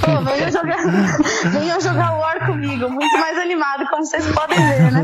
Pô, 0.00 0.24
venham 0.24 0.50
jogar, 0.50 0.78
venham 1.50 1.80
jogar 1.80 2.12
War 2.18 2.46
comigo, 2.46 2.88
muito 2.90 3.18
mais 3.18 3.38
animado, 3.38 3.86
como 3.88 4.04
vocês 4.04 4.26
podem 4.30 4.58
ver, 4.58 4.92
né? 4.92 5.02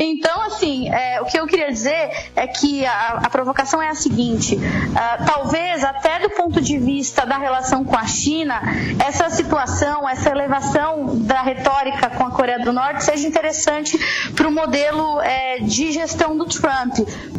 então, 0.00 0.42
assim, 0.42 0.88
é, 0.90 1.20
o 1.20 1.24
que 1.24 1.38
eu 1.38 1.46
queria 1.46 1.70
dizer 1.70 2.10
é 2.34 2.46
que 2.46 2.84
a, 2.84 3.20
a 3.24 3.30
provocação 3.30 3.80
é 3.80 3.88
a 3.88 3.94
seguinte: 3.94 4.56
uh, 4.56 5.24
talvez, 5.26 5.82
até 5.84 6.18
do 6.20 6.30
ponto 6.30 6.60
de 6.60 6.78
vista 6.78 7.24
da 7.26 7.38
relação 7.38 7.84
com 7.84 7.96
a 7.96 8.06
China, 8.06 8.60
essa 9.06 9.30
situação, 9.30 10.08
essa 10.08 10.30
elevação 10.30 11.18
da 11.18 11.42
retórica 11.42 12.10
com 12.10 12.24
a 12.24 12.30
Coreia 12.30 12.58
do 12.58 12.72
Norte 12.72 13.04
seja 13.04 13.26
interessante 13.26 13.98
para 14.34 14.48
o 14.48 14.52
modelo 14.52 15.20
é, 15.20 15.58
de 15.60 15.92
gestão 15.92 16.36
do 16.36 16.44
Trump. 16.44 16.96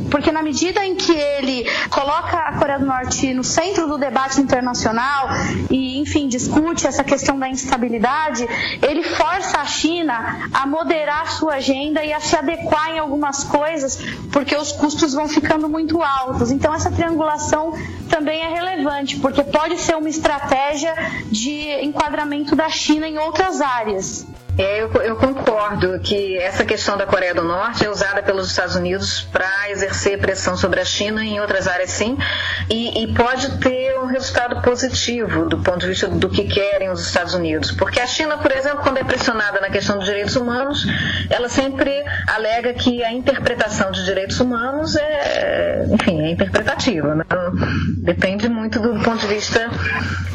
Porque, 0.10 0.32
na 0.32 0.42
medida 0.42 0.86
em 0.86 0.96
que 0.96 1.12
ele 1.12 1.66
coloca 1.90 2.38
a 2.38 2.58
Coreia 2.58 2.80
do 2.80 2.86
Norte 2.86 3.34
no 3.34 3.44
centro 3.44 3.88
do 3.88 3.98
debate 3.98 4.40
internacional 4.40 5.27
e, 5.70 6.00
enfim, 6.00 6.28
discute 6.28 6.88
essa 6.88 7.04
questão 7.04 7.38
da 7.38 7.50
instabilidade, 7.50 8.48
ele 8.82 9.04
força 9.04 9.60
a 9.60 9.66
China 9.66 10.50
a 10.54 10.66
moderar 10.66 11.32
sua 11.32 11.56
agenda 11.56 12.04
e 12.04 12.14
a 12.14 12.20
se 12.20 12.36
adequar 12.36 12.92
em 12.92 13.00
algumas 13.00 13.44
coisas, 13.44 13.98
porque 14.32 14.56
os 14.56 14.72
custos 14.72 15.14
vão 15.14 15.28
ficando 15.28 15.70
muito 15.70 16.02
altos. 16.02 16.52
Então, 16.52 16.74
essa 16.74 16.92
triangulação 16.92 17.74
também 18.10 18.42
é 18.42 18.50
relevante, 18.50 19.18
porque 19.18 19.44
pode 19.44 19.78
ser 19.78 19.96
uma 19.96 20.10
estratégia 20.10 20.94
de 21.32 21.84
enquadramento 21.84 22.56
da 22.56 22.70
China 22.70 23.08
em 23.08 23.18
outras 23.18 23.62
áreas. 23.62 24.26
É, 24.58 24.82
eu, 24.82 24.92
eu, 25.04 25.16
concordo 25.16 26.00
que 26.00 26.36
essa 26.38 26.66
questão 26.66 26.98
da 26.98 27.06
Coreia 27.06 27.34
do 27.34 27.44
Norte 27.44 27.86
é 27.86 27.90
usada 27.90 28.24
pelos 28.24 28.50
Estados 28.50 28.76
Unidos 28.76 29.22
para 29.32 29.70
exercer 29.70 30.18
pressão 30.18 30.58
sobre 30.58 30.80
a 30.80 30.86
China 30.86 31.24
em 31.24 31.40
outras 31.40 31.68
áreas 31.68 31.92
sim, 31.92 32.18
e, 32.68 33.04
e, 33.04 33.14
pode 33.14 33.60
ter 33.60 34.00
um 34.00 34.08
resultado 34.08 34.62
positivo 34.64 35.46
do 35.46 35.60
ponto 35.60 35.80
de 35.80 35.88
vista 35.88 36.08
do 36.08 36.28
que 36.28 36.46
querem 36.46 36.90
os 36.90 37.06
Estados 37.06 37.36
Unidos. 37.36 37.72
Porque 37.72 38.00
a 38.00 38.08
China, 38.08 38.38
por 38.38 38.52
exemplo, 38.52 38.80
quando 38.82 38.98
é 38.98 39.04
pressionada 39.04 39.62
na 39.62 39.70
questão 39.70 39.98
dos 39.98 40.06
direitos 40.06 40.36
humanos, 40.36 40.88
ela 41.30 41.50
sempre 41.50 41.92
alega 42.28 42.74
que 42.74 43.04
a 43.04 43.12
interpretação 43.12 43.92
de 43.92 44.04
direitos 44.06 44.40
humanos 44.40 44.96
é, 44.96 45.86
enfim, 45.92 46.22
é 46.22 46.32
interpretativa. 46.32 47.16
Né? 47.16 47.26
Depende 47.98 48.50
muito 48.50 48.80
do 48.80 49.00
ponto 49.04 49.20
de 49.20 49.28
vista, 49.28 49.70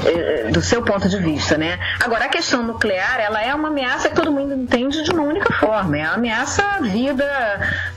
eh, 0.07 0.51
do 0.51 0.63
seu 0.63 0.83
ponto 0.83 1.09
de 1.09 1.19
vista. 1.19 1.57
Né? 1.57 1.79
Agora, 2.01 2.27
a 2.27 2.29
questão 2.29 2.63
nuclear, 2.63 3.21
ela 3.21 3.43
é 3.43 3.55
uma 3.55 3.69
ameaça 3.69 4.12
todo 4.13 4.33
mundo 4.33 4.55
entende 4.55 5.03
de 5.03 5.11
uma 5.11 5.23
única 5.23 5.53
forma. 5.55 5.99
É 5.99 6.03
a 6.03 6.13
ameaça 6.13 6.63
à 6.63 6.81
vida, 6.81 7.25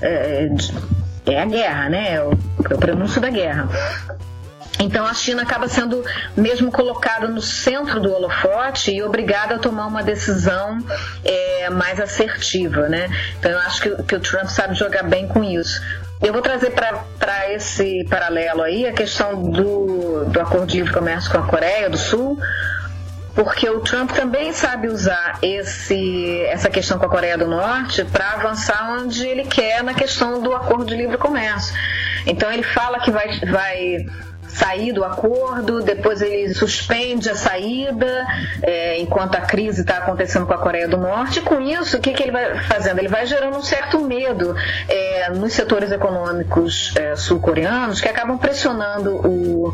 é, 0.02 0.50
é 1.26 1.42
a 1.42 1.46
guerra, 1.46 1.90
né? 1.90 2.16
É 2.16 2.22
o, 2.22 2.32
é 2.70 2.74
o 2.74 2.78
prenúncio 2.78 3.22
da 3.22 3.30
guerra. 3.30 3.70
Então 4.80 5.06
a 5.06 5.14
China 5.14 5.44
acaba 5.44 5.68
sendo 5.68 6.04
mesmo 6.36 6.72
colocada 6.72 7.28
no 7.28 7.42
centro 7.42 8.00
do 8.00 8.12
holofote 8.12 8.92
e 8.92 9.02
obrigada 9.02 9.56
a 9.56 9.60
tomar 9.60 9.88
uma 9.88 10.04
decisão 10.04 10.80
é, 11.24 11.70
mais 11.70 12.00
assertiva, 12.00 12.90
né? 12.90 13.10
Então 13.40 13.52
eu 13.52 13.60
acho 13.60 13.82
que, 13.82 14.04
que, 14.04 14.16
o 14.16 14.20
Trump 14.20 14.48
sabe 14.48 14.76
jogar 14.76 15.04
bem 15.04 15.28
com 15.28 15.44
isso. 15.44 15.82
Eu 16.22 16.34
vou 16.34 16.42
trazer 16.42 16.72
para 16.72 17.52
esse 17.52 18.06
paralelo 18.10 18.62
aí 18.62 18.88
a 18.88 18.94
questão 18.94 19.42
do, 19.44 20.26
do 20.26 20.42
acordo 20.42 20.68
de 20.68 20.78
livre 20.78 20.94
comércio 20.94 21.32
com 21.32 21.38
a 21.38 21.44
Coreia 21.44 21.90
do 21.90 21.98
Sul, 21.98 22.38
porque 23.36 23.70
o 23.70 23.82
Trump 23.82 24.12
também 24.12 24.54
sabe 24.54 24.88
usar 24.88 25.40
esse, 25.42 26.42
essa 26.46 26.70
questão 26.70 26.98
com 26.98 27.06
a 27.06 27.10
Coreia 27.10 27.38
do 27.38 27.48
Norte 27.48 28.06
para 28.06 28.32
avançar 28.32 28.94
onde 28.94 29.28
ele 29.28 29.44
quer 29.44 29.84
na 29.84 29.94
questão 29.94 30.42
do 30.42 30.56
acordo 30.56 30.86
de 30.86 30.96
livre 30.96 31.18
comércio. 31.18 31.76
Então 32.26 32.52
ele 32.52 32.64
fala 32.64 33.00
que 33.00 33.12
vai, 33.12 33.40
vai 33.42 34.06
sair 34.48 34.94
do 34.94 35.04
acordo, 35.04 35.82
depois 35.82 36.22
ele 36.22 36.54
suspende 36.54 37.30
a 37.30 37.36
saída, 37.36 38.26
é, 38.64 39.00
enquanto 39.00 39.36
a 39.36 39.42
crise 39.42 39.82
está 39.82 39.98
acontecendo 39.98 40.46
com 40.46 40.54
a 40.54 40.58
Coreia 40.58 40.88
do 40.88 40.98
Norte. 40.98 41.40
E 41.40 41.42
com 41.42 41.60
isso, 41.60 41.98
o 41.98 42.00
que, 42.00 42.14
que 42.14 42.24
ele 42.24 42.32
vai 42.32 42.58
fazendo? 42.64 43.00
Ele 43.00 43.10
vai 43.10 43.26
gerando 43.26 43.58
um 43.58 43.62
certo 43.62 44.00
medo 44.00 44.56
é, 44.88 45.30
nos 45.32 45.54
setores 45.54 45.92
econômicos 45.92 46.94
é, 46.96 47.16
sul-coreanos 47.18 48.00
que 48.00 48.08
acabam 48.08 48.38
pressionando 48.38 49.16
o 49.28 49.74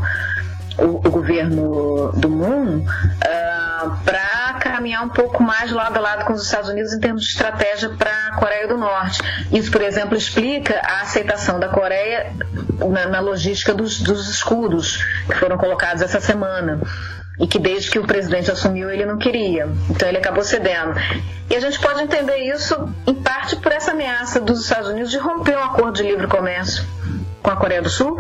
o, 0.78 0.98
o 0.98 1.12
governo 1.12 2.12
do 2.16 2.30
Moon 2.30 2.78
uh, 2.78 2.86
ah, 3.24 3.98
para 4.04 4.60
caminhar 4.60 5.04
um 5.04 5.10
pouco 5.10 5.44
mais 5.44 5.72
lado 5.72 5.98
a 5.98 6.00
lado 6.00 6.26
com 6.26 6.34
os 6.34 6.44
Estados 6.44 6.70
Unidos 6.70 6.94
em 6.94 7.00
termos 7.00 7.24
de 7.24 7.30
estratégia 7.30 7.90
para 7.90 8.12
a 8.28 8.36
Coreia 8.38 8.68
do 8.68 8.78
Norte. 8.78 9.22
Isso, 9.52 9.72
por 9.72 9.82
exemplo, 9.82 10.16
explica 10.16 10.80
a 10.84 11.02
aceitação 11.02 11.60
da 11.60 11.70
Coreia 11.70 12.32
na, 12.90 13.08
na 13.08 13.20
logística 13.20 13.74
dos, 13.74 14.00
dos 14.00 14.30
escudos 14.30 15.04
que 15.28 15.36
foram 15.36 15.58
colocados 15.58 16.02
essa 16.02 16.20
semana 16.20 16.80
e 17.40 17.48
que 17.48 17.58
desde 17.58 17.90
que 17.90 17.98
o 17.98 18.06
presidente 18.06 18.52
assumiu 18.52 18.90
ele 18.90 19.06
não 19.06 19.18
queria. 19.18 19.68
Então 19.90 20.08
ele 20.08 20.18
acabou 20.18 20.44
cedendo. 20.44 20.94
E 21.50 21.56
a 21.56 21.60
gente 21.60 21.80
pode 21.80 22.02
entender 22.02 22.38
isso 22.38 22.88
em 23.08 23.16
parte 23.16 23.56
por 23.56 23.72
essa 23.72 23.92
ameaça 23.92 24.40
dos 24.40 24.62
Estados 24.62 24.90
Unidos 24.90 25.12
de 25.12 25.18
romper 25.18 25.58
um 25.58 25.64
acordo 25.64 25.94
de 25.94 26.04
livre 26.04 26.28
comércio 26.28 26.86
com 27.42 27.50
a 27.50 27.56
Coreia 27.56 27.82
do 27.82 27.90
Sul, 27.90 28.18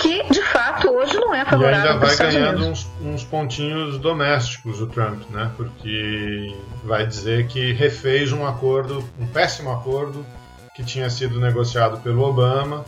que 0.00 0.22
de 0.30 0.42
fato 0.42 0.90
hoje 0.90 1.14
não 1.14 1.34
é 1.34 1.44
favorável. 1.44 1.84
E 1.84 1.88
ainda 1.88 2.06
vai 2.06 2.16
ganhando 2.16 2.66
uns, 2.66 2.88
uns, 3.00 3.24
pontinhos 3.24 3.98
domésticos 3.98 4.80
o 4.80 4.86
Trump, 4.86 5.22
né? 5.30 5.50
Porque 5.56 6.56
vai 6.84 7.06
dizer 7.06 7.46
que 7.46 7.72
refez 7.72 8.32
um 8.32 8.46
acordo, 8.46 9.04
um 9.18 9.26
péssimo 9.26 9.70
acordo 9.70 10.24
que 10.74 10.82
tinha 10.82 11.10
sido 11.10 11.38
negociado 11.38 12.00
pelo 12.00 12.22
Obama. 12.22 12.84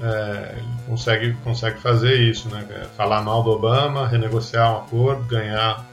É, 0.00 0.56
consegue, 0.86 1.32
consegue 1.42 1.78
fazer 1.80 2.16
isso, 2.20 2.48
né? 2.48 2.66
É, 2.70 2.84
falar 2.96 3.22
mal 3.22 3.42
do 3.42 3.50
Obama, 3.50 4.06
renegociar 4.06 4.72
um 4.72 4.78
acordo, 4.78 5.22
ganhar 5.24 5.84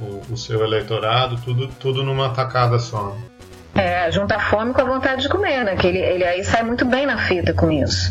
o, 0.00 0.32
o 0.32 0.36
seu 0.36 0.62
eleitorado, 0.62 1.36
tudo, 1.44 1.68
tudo 1.80 2.02
numa 2.02 2.30
tacada 2.30 2.78
só. 2.78 3.16
É, 3.78 4.10
junta 4.10 4.40
fome 4.40 4.74
com 4.74 4.80
a 4.80 4.84
vontade 4.84 5.22
de 5.22 5.28
comer, 5.28 5.64
né? 5.64 5.76
Que 5.76 5.86
ele, 5.86 5.98
ele 5.98 6.24
aí 6.24 6.42
sai 6.42 6.64
muito 6.64 6.84
bem 6.84 7.06
na 7.06 7.16
fita 7.16 7.54
com 7.54 7.70
isso. 7.70 8.10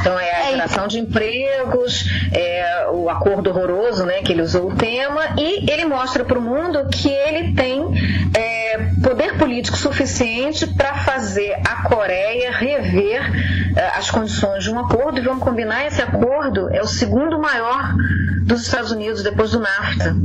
Então 0.00 0.18
é 0.18 0.30
a 0.30 0.48
é 0.48 0.50
geração 0.50 0.88
de 0.88 0.98
empregos, 0.98 2.10
é 2.32 2.88
o 2.90 3.08
acordo 3.08 3.48
horroroso, 3.50 4.04
né? 4.04 4.22
Que 4.22 4.32
ele 4.32 4.42
usou 4.42 4.70
o 4.70 4.74
tema 4.74 5.20
e 5.38 5.70
ele 5.70 5.84
mostra 5.84 6.24
para 6.24 6.36
o 6.36 6.42
mundo 6.42 6.88
que 6.88 7.08
ele 7.08 7.54
tem 7.54 7.80
é, 8.36 8.78
poder 9.04 9.38
político 9.38 9.76
suficiente 9.76 10.66
para 10.66 10.94
fazer 10.96 11.60
a 11.64 11.88
Coreia 11.88 12.50
rever 12.50 13.22
é, 13.76 13.86
as 13.96 14.10
condições 14.10 14.64
de 14.64 14.70
um 14.72 14.80
acordo. 14.80 15.20
E 15.20 15.22
vamos 15.22 15.44
combinar, 15.44 15.86
esse 15.86 16.02
acordo 16.02 16.68
é 16.74 16.82
o 16.82 16.88
segundo 16.88 17.38
maior 17.38 17.94
dos 18.42 18.62
Estados 18.62 18.90
Unidos 18.90 19.22
depois 19.22 19.52
do 19.52 19.60
NAFTA. 19.60 20.16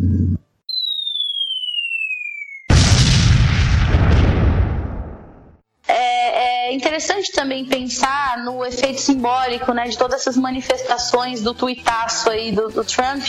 É 6.69 6.73
interessante 6.73 7.31
também 7.31 7.65
pensar 7.65 8.37
no 8.43 8.63
efeito 8.63 9.01
simbólico 9.01 9.73
né, 9.73 9.87
de 9.87 9.97
todas 9.97 10.21
essas 10.21 10.37
manifestações 10.37 11.41
do 11.41 11.51
tuitaço 11.51 12.29
aí 12.29 12.51
do, 12.51 12.69
do 12.69 12.85
Trump 12.85 13.25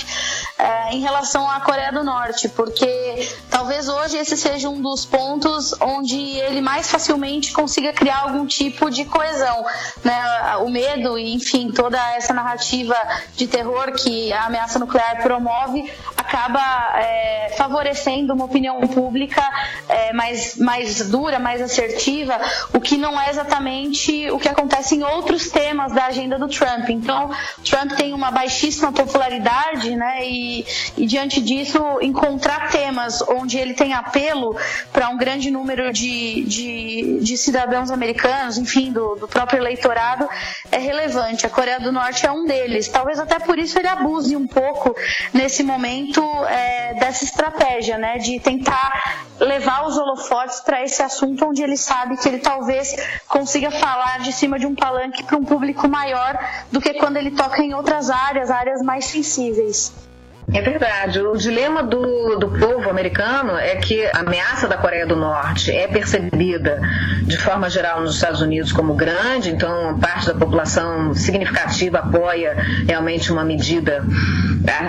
é, 0.58 0.92
em 0.92 1.00
relação 1.00 1.50
à 1.50 1.58
Coreia 1.60 1.90
do 1.90 2.04
Norte, 2.04 2.50
porque 2.50 3.26
talvez 3.48 3.88
hoje 3.88 4.18
esse 4.18 4.36
seja 4.36 4.68
um 4.68 4.82
dos 4.82 5.06
pontos 5.06 5.74
onde 5.80 6.16
ele 6.16 6.60
mais 6.60 6.90
facilmente 6.90 7.52
consiga 7.52 7.94
criar 7.94 8.18
algum 8.24 8.44
tipo 8.44 8.90
de 8.90 9.06
coesão. 9.06 9.64
Né? 10.04 10.22
O 10.58 10.68
medo 10.68 11.18
e, 11.18 11.32
enfim, 11.32 11.72
toda 11.72 11.98
essa 12.14 12.34
narrativa 12.34 12.94
de 13.36 13.46
terror 13.46 13.92
que 13.92 14.30
a 14.34 14.44
ameaça 14.44 14.78
nuclear 14.78 15.22
promove 15.22 15.90
acaba 16.30 16.92
é, 16.96 17.54
favorecendo 17.56 18.32
uma 18.32 18.44
opinião 18.44 18.80
pública 18.82 19.42
é, 19.88 20.12
mais, 20.12 20.56
mais 20.56 21.08
dura, 21.08 21.40
mais 21.40 21.60
assertiva, 21.60 22.38
o 22.72 22.80
que 22.80 22.96
não 22.96 23.20
é 23.20 23.30
exatamente 23.30 24.30
o 24.30 24.38
que 24.38 24.48
acontece 24.48 24.94
em 24.94 25.02
outros 25.02 25.50
temas 25.50 25.92
da 25.92 26.06
agenda 26.06 26.38
do 26.38 26.48
Trump. 26.48 26.88
Então, 26.88 27.30
Trump 27.64 27.92
tem 27.92 28.12
uma 28.14 28.30
baixíssima 28.30 28.92
popularidade, 28.92 29.96
né? 29.96 30.24
E 30.24 30.60
e, 30.96 31.06
diante 31.06 31.40
disso, 31.40 31.78
encontrar 32.00 32.68
temas 32.70 33.22
onde 33.22 33.58
ele 33.58 33.74
tem 33.74 33.92
apelo 33.92 34.56
para 34.92 35.08
um 35.08 35.16
grande 35.16 35.50
número 35.50 35.92
de, 35.92 36.44
de, 36.44 37.18
de 37.20 37.36
cidadãos 37.36 37.90
americanos, 37.90 38.58
enfim, 38.58 38.92
do, 38.92 39.14
do, 39.16 39.28
próprio 39.28 39.60
eleitorado, 39.60 40.28
é 40.70 40.78
relevante. 40.78 41.46
A 41.46 41.50
Coreia 41.50 41.80
do 41.80 41.92
Norte 41.92 42.26
é 42.26 42.30
um 42.30 42.44
deles. 42.44 42.88
Talvez 42.88 43.18
até 43.18 43.38
por 43.38 43.58
isso 43.58 43.78
ele 43.78 43.88
abuse 43.88 44.36
um 44.36 44.46
pouco 44.46 44.94
nesse 45.32 45.62
momento 45.62 46.19
é, 46.22 46.94
dessa 46.94 47.24
estratégia, 47.24 47.98
né, 47.98 48.18
de 48.18 48.38
tentar 48.40 49.26
levar 49.38 49.86
os 49.86 49.96
holofotes 49.96 50.60
para 50.60 50.82
esse 50.82 51.02
assunto 51.02 51.46
onde 51.46 51.62
ele 51.62 51.76
sabe 51.76 52.16
que 52.16 52.28
ele 52.28 52.38
talvez 52.38 52.94
consiga 53.26 53.70
falar 53.70 54.20
de 54.20 54.32
cima 54.32 54.58
de 54.58 54.66
um 54.66 54.74
palanque 54.74 55.22
para 55.22 55.36
um 55.36 55.44
público 55.44 55.88
maior 55.88 56.38
do 56.70 56.80
que 56.80 56.94
quando 56.94 57.16
ele 57.16 57.30
toca 57.30 57.62
em 57.62 57.74
outras 57.74 58.10
áreas, 58.10 58.50
áreas 58.50 58.82
mais 58.82 59.06
sensíveis. 59.06 59.92
É 60.52 60.60
verdade. 60.62 61.20
O 61.20 61.36
dilema 61.36 61.82
do, 61.82 62.36
do 62.36 62.48
povo 62.48 62.90
americano 62.90 63.56
é 63.56 63.76
que 63.76 64.04
a 64.06 64.20
ameaça 64.20 64.66
da 64.66 64.76
Coreia 64.76 65.06
do 65.06 65.14
Norte 65.14 65.70
é 65.70 65.86
percebida 65.86 66.80
de 67.22 67.36
forma 67.38 67.70
geral 67.70 68.00
nos 68.00 68.14
Estados 68.14 68.40
Unidos 68.40 68.72
como 68.72 68.94
grande, 68.94 69.50
então 69.50 69.98
parte 69.98 70.26
da 70.26 70.34
população 70.34 71.14
significativa 71.14 71.98
apoia 71.98 72.56
realmente 72.86 73.30
uma 73.30 73.44
medida 73.44 74.04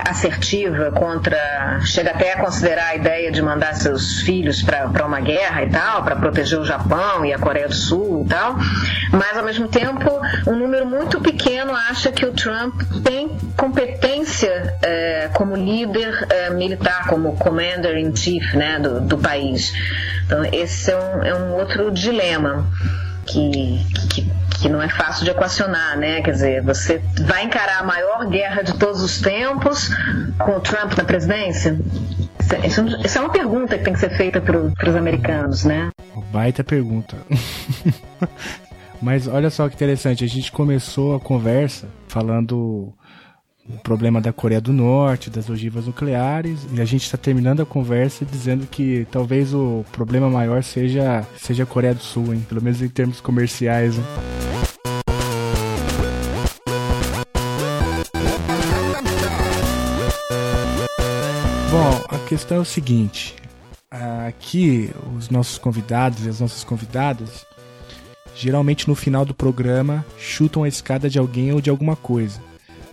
assertiva 0.10 0.92
contra. 0.92 1.80
chega 1.86 2.12
até 2.12 2.34
a 2.34 2.40
considerar 2.40 2.88
a 2.88 2.96
ideia 2.96 3.32
de 3.32 3.42
mandar 3.42 3.76
seus 3.76 4.22
filhos 4.22 4.64
para 4.64 5.06
uma 5.06 5.20
guerra 5.22 5.64
e 5.64 5.70
tal, 5.70 6.04
para 6.04 6.16
proteger 6.16 6.60
o 6.60 6.66
Japão 6.66 7.24
e 7.26 7.34
a 7.34 7.40
Coreia 7.40 7.68
do 7.68 7.76
Sul 7.76 8.24
e 8.26 8.30
tal, 8.30 8.56
mas 9.12 9.38
ao 9.38 9.44
mesmo 9.44 9.68
tempo 9.68 10.10
um 10.48 10.56
número 10.56 10.86
muito 10.86 11.22
pequeno 11.22 11.74
acha 11.76 12.12
que 12.12 12.26
o 12.26 12.34
Trump 12.34 12.82
tem 13.04 13.30
competência 13.56 14.76
é, 14.82 15.30
como 15.34 15.51
como 15.52 15.56
líder 15.56 16.28
é, 16.30 16.50
militar, 16.50 17.08
como 17.08 17.36
commander 17.36 17.98
in 17.98 18.16
chief 18.16 18.56
né, 18.56 18.80
do, 18.80 19.02
do 19.02 19.18
país. 19.18 19.74
Então, 20.26 20.46
esse 20.46 20.92
é 20.92 20.98
um, 20.98 21.24
é 21.24 21.36
um 21.36 21.54
outro 21.56 21.92
dilema 21.92 22.66
que, 23.26 23.86
que, 24.10 24.32
que 24.62 24.70
não 24.70 24.82
é 24.82 24.88
fácil 24.88 25.26
de 25.26 25.32
equacionar, 25.32 25.98
né? 25.98 26.22
Quer 26.22 26.32
dizer, 26.32 26.64
você 26.64 27.02
vai 27.28 27.44
encarar 27.44 27.80
a 27.80 27.84
maior 27.84 28.28
guerra 28.30 28.62
de 28.62 28.74
todos 28.76 29.02
os 29.02 29.20
tempos 29.20 29.90
com 30.40 30.56
o 30.56 30.60
Trump 30.62 30.98
na 30.98 31.04
presidência? 31.04 31.78
Isso, 32.66 32.82
isso 33.06 33.18
é 33.18 33.22
uma 33.22 33.32
pergunta 33.32 33.78
que 33.78 33.84
tem 33.84 33.94
que 33.94 34.00
ser 34.00 34.16
feita 34.16 34.40
para 34.42 34.58
os 34.58 34.96
americanos, 34.96 35.66
né? 35.66 35.90
Baita 36.32 36.64
pergunta. 36.64 37.18
Mas 39.02 39.28
olha 39.28 39.50
só 39.50 39.68
que 39.68 39.76
interessante, 39.76 40.24
a 40.24 40.28
gente 40.28 40.52
começou 40.52 41.16
a 41.16 41.20
conversa 41.20 41.88
falando 42.08 42.94
o 43.76 43.80
problema 43.80 44.20
da 44.20 44.34
Coreia 44.34 44.62
do 44.62 44.74
Norte, 44.74 45.30
das 45.30 45.50
ogivas 45.50 45.86
nucleares, 45.86 46.60
e 46.74 46.82
a 46.82 46.86
gente 46.86 47.04
está 47.04 47.18
terminando 47.18 47.62
a 47.62 47.66
conversa 47.66 48.26
dizendo 48.26 48.68
que 48.68 49.08
talvez 49.12 49.54
o 49.54 49.86
problema 49.92 50.30
maior 50.30 50.64
seja, 50.64 51.26
seja 51.38 51.64
a 51.64 51.66
Coreia 51.66 51.94
do 51.94 52.02
Sul, 52.02 52.34
hein? 52.34 52.46
pelo 52.48 52.62
menos 52.62 52.82
em 52.82 52.90
termos 52.90 53.22
comerciais. 53.22 53.98
Hein? 53.98 54.04
Bom, 61.72 62.06
a 62.10 62.20
questão 62.28 62.58
é 62.58 62.60
o 62.60 62.66
seguinte: 62.66 63.36
aqui 64.28 64.90
os 65.18 65.30
nossos 65.30 65.58
convidados 65.58 66.26
e 66.26 66.30
as 66.30 66.40
nossas 66.40 66.64
convidadas 66.64 67.46
geralmente 68.36 68.88
no 68.88 68.96
final 68.96 69.24
do 69.24 69.34
programa 69.34 70.06
chutam 70.18 70.64
a 70.64 70.68
escada 70.68 71.10
de 71.10 71.20
alguém 71.20 71.54
ou 71.54 71.62
de 71.62 71.70
alguma 71.70 71.96
coisa. 71.96 72.51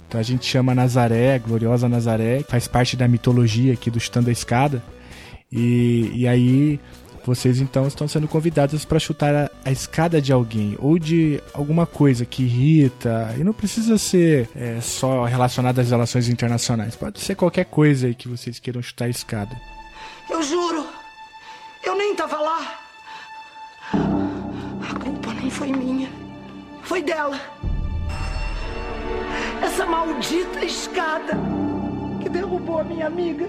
Então 0.09 0.19
a 0.19 0.25
gente 0.25 0.47
chama 0.47 0.75
Nazaré, 0.75 1.39
gloriosa 1.39 1.87
Nazaré, 1.87 2.43
faz 2.49 2.67
parte 2.67 2.97
da 2.97 3.07
mitologia 3.07 3.75
aqui 3.75 3.91
do 3.91 4.01
Chutando 4.01 4.31
a 4.31 4.33
Escada. 4.33 4.83
E, 5.53 6.11
e 6.15 6.27
aí 6.27 6.81
vocês 7.27 7.61
então 7.61 7.87
estão 7.87 8.09
sendo 8.09 8.27
convidados 8.27 8.87
para 8.87 8.99
chutar 8.99 9.35
a, 9.35 9.51
a, 9.67 9.71
escada 9.71 10.19
de 10.19 10.33
alguém 10.33 10.77
ou 10.79 10.99
de 10.99 11.43
alguma 11.53 11.85
coisa 11.85 12.25
que 12.25 12.43
irrita. 12.43 13.35
E 13.39 13.45
não 13.45 13.53
precisa 13.53 13.99
ser 13.99 14.49
é, 14.57 14.81
só 14.81 15.25
relacionado 15.25 15.79
às 15.79 15.91
relações 15.91 16.27
internacionais. 16.27 16.97
Pode 16.97 17.21
ser 17.21 17.35
qualquer 17.35 17.67
coisa 17.67 18.07
aí 18.07 18.15
que 18.15 18.29
vocês 18.29 18.59
queiram 18.59 18.81
chutar 18.81 19.05
a 19.05 19.11
escada. 19.11 19.55
Eu 20.31 20.43
juro, 20.43 20.87
eu 21.85 21.99
nem 21.99 22.15
tava 22.15 22.41
lá. 22.41 22.81
A 23.93 24.95
culpa 24.99 25.35
não 25.35 25.51
foi 25.51 25.71
minha, 25.71 26.09
foi 26.83 27.03
dela. 27.03 27.39
Essa 29.63 29.87
maldita 29.87 30.65
escada 30.65 31.37
que 32.23 32.29
derrubou 32.29 32.81
a 32.81 32.85
minha 32.85 33.07
amiga. 33.07 33.47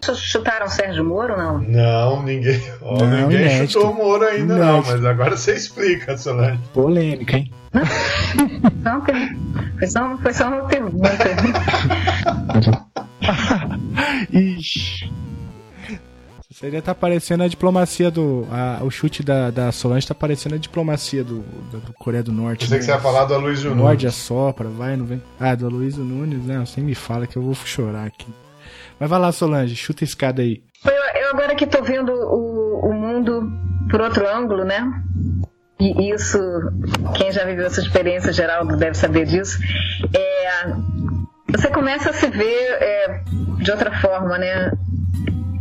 Vocês 0.00 0.18
chutaram 0.18 0.68
Sérgio 0.68 1.04
Moro 1.04 1.36
não? 1.36 1.58
Não, 1.58 2.22
ninguém, 2.22 2.62
oh, 2.80 2.96
não, 2.98 3.22
ninguém 3.28 3.42
inédito. 3.42 3.72
chutou 3.72 3.90
o 3.90 3.94
Moro 3.94 4.24
ainda 4.24 4.54
inédito. 4.54 4.64
não, 4.64 4.82
mas 4.86 5.04
agora 5.04 5.36
você 5.36 5.54
explica, 5.54 6.16
Solange. 6.16 6.58
Polêmica, 6.72 7.36
hein? 7.36 7.52
Não, 8.82 9.04
foi 9.78 9.86
só, 9.86 10.16
foi 10.18 10.32
só 10.32 10.48
uma 10.48 10.64
pergunta. 10.66 11.10
Ixi. 14.32 15.12
Seria 16.58 16.82
tá 16.82 16.92
parecendo 16.92 17.44
a 17.44 17.48
diplomacia 17.48 18.10
do. 18.10 18.44
A, 18.50 18.82
o 18.82 18.90
chute 18.90 19.22
da, 19.22 19.48
da 19.48 19.70
Solange 19.70 20.08
tá 20.08 20.14
parecendo 20.14 20.56
a 20.56 20.58
diplomacia 20.58 21.22
do, 21.22 21.38
do, 21.70 21.78
do 21.78 21.92
Coreia 21.92 22.20
do 22.20 22.32
Norte. 22.32 22.64
Pensei 22.64 22.78
né? 22.78 22.78
que 22.80 22.84
você 22.86 22.90
ia 22.90 22.98
falar 22.98 23.26
do 23.26 23.34
Aloysio 23.34 23.70
Nunes. 23.70 23.84
Morde, 23.84 24.06
assopra, 24.08 24.68
vai, 24.68 24.96
não 24.96 25.04
vem. 25.04 25.22
Ah, 25.38 25.54
do 25.54 25.66
Aloysio 25.66 26.02
Nunes, 26.02 26.44
né? 26.44 26.58
Você 26.58 26.80
me 26.80 26.96
fala 26.96 27.28
que 27.28 27.36
eu 27.36 27.42
vou 27.42 27.54
chorar 27.54 28.06
aqui. 28.06 28.26
Mas 28.98 29.08
vai 29.08 29.20
lá, 29.20 29.30
Solange, 29.30 29.76
chuta 29.76 30.02
a 30.02 30.06
escada 30.06 30.42
aí. 30.42 30.60
Eu, 30.84 31.22
eu 31.22 31.30
agora 31.30 31.54
que 31.54 31.64
tô 31.64 31.80
vendo 31.80 32.10
o, 32.10 32.88
o 32.88 32.92
mundo 32.92 33.52
por 33.88 34.00
outro 34.00 34.28
ângulo, 34.28 34.64
né? 34.64 34.82
E 35.78 36.12
isso, 36.12 36.40
quem 37.16 37.30
já 37.30 37.44
viveu 37.44 37.66
essa 37.66 37.80
experiência, 37.80 38.32
Geraldo, 38.32 38.76
deve 38.76 38.94
saber 38.94 39.26
disso. 39.26 39.60
É, 40.12 40.72
você 41.52 41.70
começa 41.70 42.10
a 42.10 42.12
se 42.12 42.26
ver 42.26 42.78
é, 42.80 43.22
de 43.62 43.70
outra 43.70 43.92
forma, 44.00 44.36
né? 44.38 44.72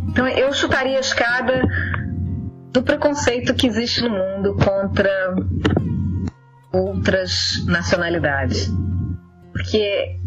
Então 0.08 0.28
eu 0.28 0.54
chutaria 0.54 0.98
a 0.98 1.02
escada 1.02 1.62
do 2.72 2.84
preconceito 2.84 3.54
que 3.54 3.68
existe 3.68 4.02
no 4.04 4.10
mundo 4.10 4.56
contra 4.56 5.36
outras 6.72 7.66
nacionalidades. 7.66 8.72
Porque 9.52 10.18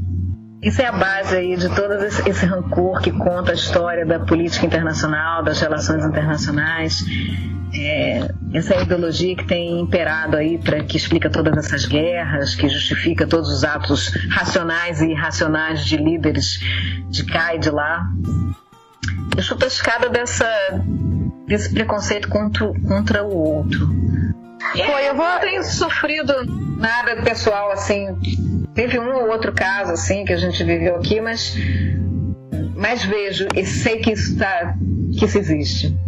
isso 0.62 0.82
é 0.82 0.86
a 0.86 0.92
base 0.92 1.36
aí 1.36 1.56
de 1.56 1.68
todo 1.74 1.94
esse 2.04 2.44
rancor 2.46 3.00
que 3.00 3.10
conta 3.10 3.52
a 3.52 3.54
história 3.54 4.04
da 4.04 4.18
política 4.20 4.66
internacional, 4.66 5.42
das 5.42 5.60
relações 5.60 6.04
internacionais. 6.04 7.04
É, 7.72 8.28
essa 8.52 8.74
é 8.74 8.82
ideologia 8.82 9.36
que 9.36 9.46
tem 9.46 9.80
imperado 9.80 10.36
aí 10.36 10.58
para 10.58 10.82
que 10.82 10.96
explica 10.96 11.30
todas 11.30 11.56
essas 11.56 11.86
guerras, 11.86 12.54
que 12.54 12.68
justifica 12.68 13.26
todos 13.26 13.48
os 13.48 13.62
atos 13.62 14.08
racionais 14.28 15.00
e 15.00 15.12
irracionais 15.12 15.86
de 15.86 15.96
líderes 15.96 16.60
de 17.08 17.24
cá 17.24 17.54
e 17.54 17.58
de 17.58 17.70
lá. 17.70 18.06
Eu 19.36 19.42
sou 19.42 19.56
pescada 19.56 20.08
dessa, 20.08 20.46
desse 21.46 21.72
preconceito 21.72 22.28
contra, 22.28 22.72
contra 22.86 23.24
o 23.24 23.36
outro. 23.36 23.88
Foi, 24.72 25.08
eu 25.08 25.14
vou... 25.14 25.24
não 25.24 25.40
tenho 25.40 25.64
sofrido 25.64 26.32
nada 26.78 27.22
pessoal 27.22 27.70
assim. 27.72 28.16
Teve 28.74 28.98
um 28.98 29.14
ou 29.14 29.30
outro 29.30 29.52
caso 29.52 29.92
assim 29.92 30.24
que 30.24 30.32
a 30.32 30.36
gente 30.36 30.62
viveu 30.62 30.96
aqui, 30.96 31.20
mas, 31.20 31.56
mas 32.74 33.04
vejo 33.04 33.48
e 33.54 33.64
sei 33.64 33.98
que 33.98 34.12
isso, 34.12 34.38
tá, 34.38 34.74
que 35.18 35.24
isso 35.24 35.38
existe. 35.38 35.98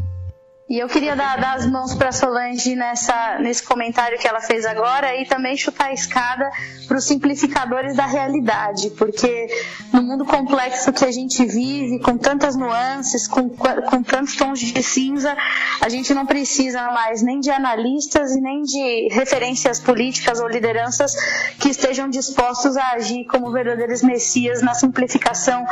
E 0.73 0.79
eu 0.79 0.89
queria 0.89 1.15
dar, 1.15 1.39
dar 1.39 1.59
as 1.59 1.67
mãos 1.67 1.95
para 1.95 2.11
Solange 2.13 2.75
nessa, 2.75 3.39
nesse 3.41 3.63
comentário 3.63 4.19
que 4.19 4.27
ela 4.27 4.41
fez 4.41 4.65
agora 4.65 5.15
e 5.21 5.27
também 5.27 5.55
chutar 5.55 5.89
a 5.89 5.93
escada 5.93 6.51
para 6.89 6.97
os 6.97 7.05
simplificadores 7.05 7.95
da 7.95 8.07
realidade, 8.07 8.89
porque 8.97 9.49
no 9.93 10.03
mundo 10.03 10.25
complexo 10.25 10.91
que 10.91 11.05
a 11.05 11.13
gente 11.13 11.45
vive, 11.45 11.99
com 11.99 12.17
tantas 12.17 12.57
nuances, 12.57 13.29
com, 13.29 13.51
com 13.51 14.03
tantos 14.03 14.35
tons 14.35 14.61
de 14.61 14.83
cinza, 14.83 15.37
a 15.79 15.91
gente 15.91 16.15
não 16.15 16.25
precisa 16.25 16.91
mais 16.91 17.21
nem 17.21 17.39
de 17.39 17.51
analistas 17.51 18.35
e 18.35 18.41
nem 18.41 18.63
de 18.63 19.09
referências 19.13 19.79
políticas 19.79 20.41
ou 20.41 20.49
lideranças 20.49 21.15
que 21.59 21.69
estejam 21.69 22.09
dispostos 22.09 22.79
a 22.79 22.93
agir 22.93 23.27
como 23.27 23.53
verdadeiros 23.53 24.01
messias 24.01 24.63
na 24.63 24.73
simplificação 24.73 25.67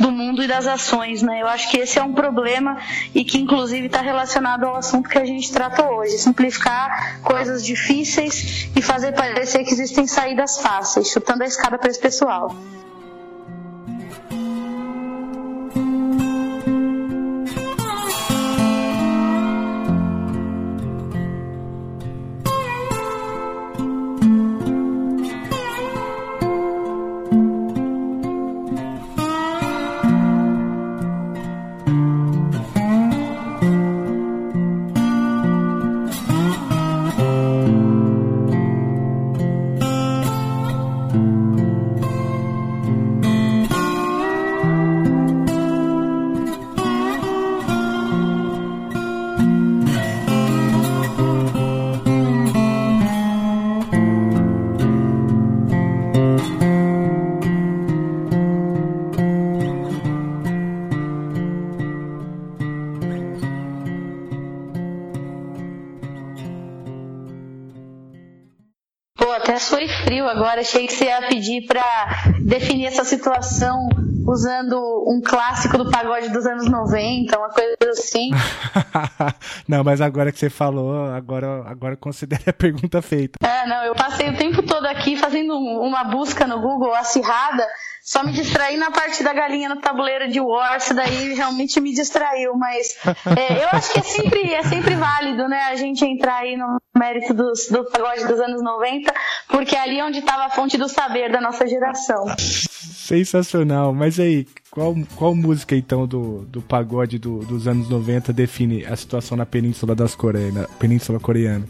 do 0.00 0.10
mundo 0.10 0.42
e 0.42 0.46
das 0.46 0.66
ações. 0.66 1.20
Né? 1.20 1.42
Eu 1.42 1.46
acho 1.46 1.70
que 1.70 1.76
esse 1.76 1.98
é 1.98 2.02
um 2.02 2.14
problema 2.14 2.78
e 3.14 3.22
que, 3.22 3.36
inclusive, 3.36 3.84
está 3.84 4.00
relacionado 4.00 4.45
relacionado 4.46 4.64
ao 4.64 4.76
assunto 4.76 5.08
que 5.08 5.18
a 5.18 5.24
gente 5.24 5.52
trata 5.52 5.90
hoje. 5.90 6.18
Simplificar 6.18 7.20
coisas 7.22 7.64
difíceis 7.64 8.70
e 8.74 8.80
fazer 8.80 9.12
parecer 9.12 9.64
que 9.64 9.72
existem 9.72 10.06
saídas 10.06 10.58
fáceis, 10.58 11.10
chutando 11.10 11.42
a 11.42 11.46
escada 11.46 11.76
para 11.76 11.90
esse 11.90 12.00
pessoal. 12.00 12.54
Achei 70.66 70.88
que 70.88 70.94
você 70.94 71.04
ia 71.04 71.28
pedir 71.28 71.64
pra 71.64 71.84
definir 72.40 72.86
essa 72.86 73.04
situação 73.04 73.88
usando 74.26 74.76
um 75.06 75.20
clássico 75.24 75.78
do 75.78 75.88
pagode 75.88 76.28
dos 76.30 76.44
anos 76.44 76.68
90, 76.68 77.38
uma 77.38 77.50
coisa 77.50 77.75
assim. 78.00 78.30
não, 79.68 79.82
mas 79.84 80.00
agora 80.00 80.32
que 80.32 80.38
você 80.38 80.50
falou, 80.50 81.06
agora, 81.06 81.64
agora 81.66 81.96
considere 81.96 82.44
a 82.48 82.52
pergunta 82.52 83.00
feita. 83.02 83.38
É, 83.44 83.66
não, 83.66 83.84
eu 83.84 83.94
passei 83.94 84.28
o 84.28 84.36
tempo 84.36 84.62
todo 84.62 84.86
aqui 84.86 85.16
fazendo 85.16 85.56
uma 85.56 86.04
busca 86.04 86.46
no 86.46 86.60
Google 86.60 86.94
acirrada 86.94 87.66
só 88.06 88.22
me 88.22 88.30
distraí 88.30 88.76
na 88.76 88.92
parte 88.92 89.24
da 89.24 89.32
galinha 89.32 89.68
no 89.68 89.80
tabuleiro 89.80 90.30
de 90.30 90.38
War, 90.38 90.76
isso 90.76 90.94
daí 90.94 91.34
realmente 91.34 91.80
me 91.80 91.92
distraiu, 91.92 92.54
mas 92.54 92.96
é, 93.36 93.64
eu 93.64 93.68
acho 93.72 93.92
que 93.92 93.98
é 93.98 94.02
sempre, 94.02 94.54
é 94.54 94.62
sempre 94.62 94.94
válido, 94.94 95.48
né, 95.48 95.62
a 95.64 95.74
gente 95.74 96.04
entrar 96.04 96.36
aí 96.36 96.56
no 96.56 96.80
mérito 96.96 97.34
dos, 97.34 97.66
do 97.68 97.84
pagode 97.90 98.24
dos 98.24 98.38
anos 98.38 98.62
90, 98.62 99.12
porque 99.48 99.74
é 99.74 99.80
ali 99.80 100.00
onde 100.00 100.20
estava 100.20 100.44
a 100.44 100.50
fonte 100.50 100.78
do 100.78 100.88
saber 100.88 101.32
da 101.32 101.40
nossa 101.40 101.66
geração. 101.66 102.26
Sensacional, 102.94 103.94
mas 103.94 104.18
aí, 104.18 104.46
qual, 104.70 104.94
qual 105.14 105.34
música 105.34 105.74
então 105.76 106.06
do, 106.06 106.44
do 106.46 106.60
pagode 106.60 107.18
do, 107.18 107.38
dos 107.40 107.66
anos 107.66 107.88
90 107.88 108.32
define 108.32 108.84
a 108.84 108.96
situação 108.96 109.36
na 109.36 109.46
Península 109.46 109.94
das 109.94 110.14
Coreia, 110.14 110.52
na 110.52 110.64
Península 110.64 111.18
Coreana? 111.18 111.66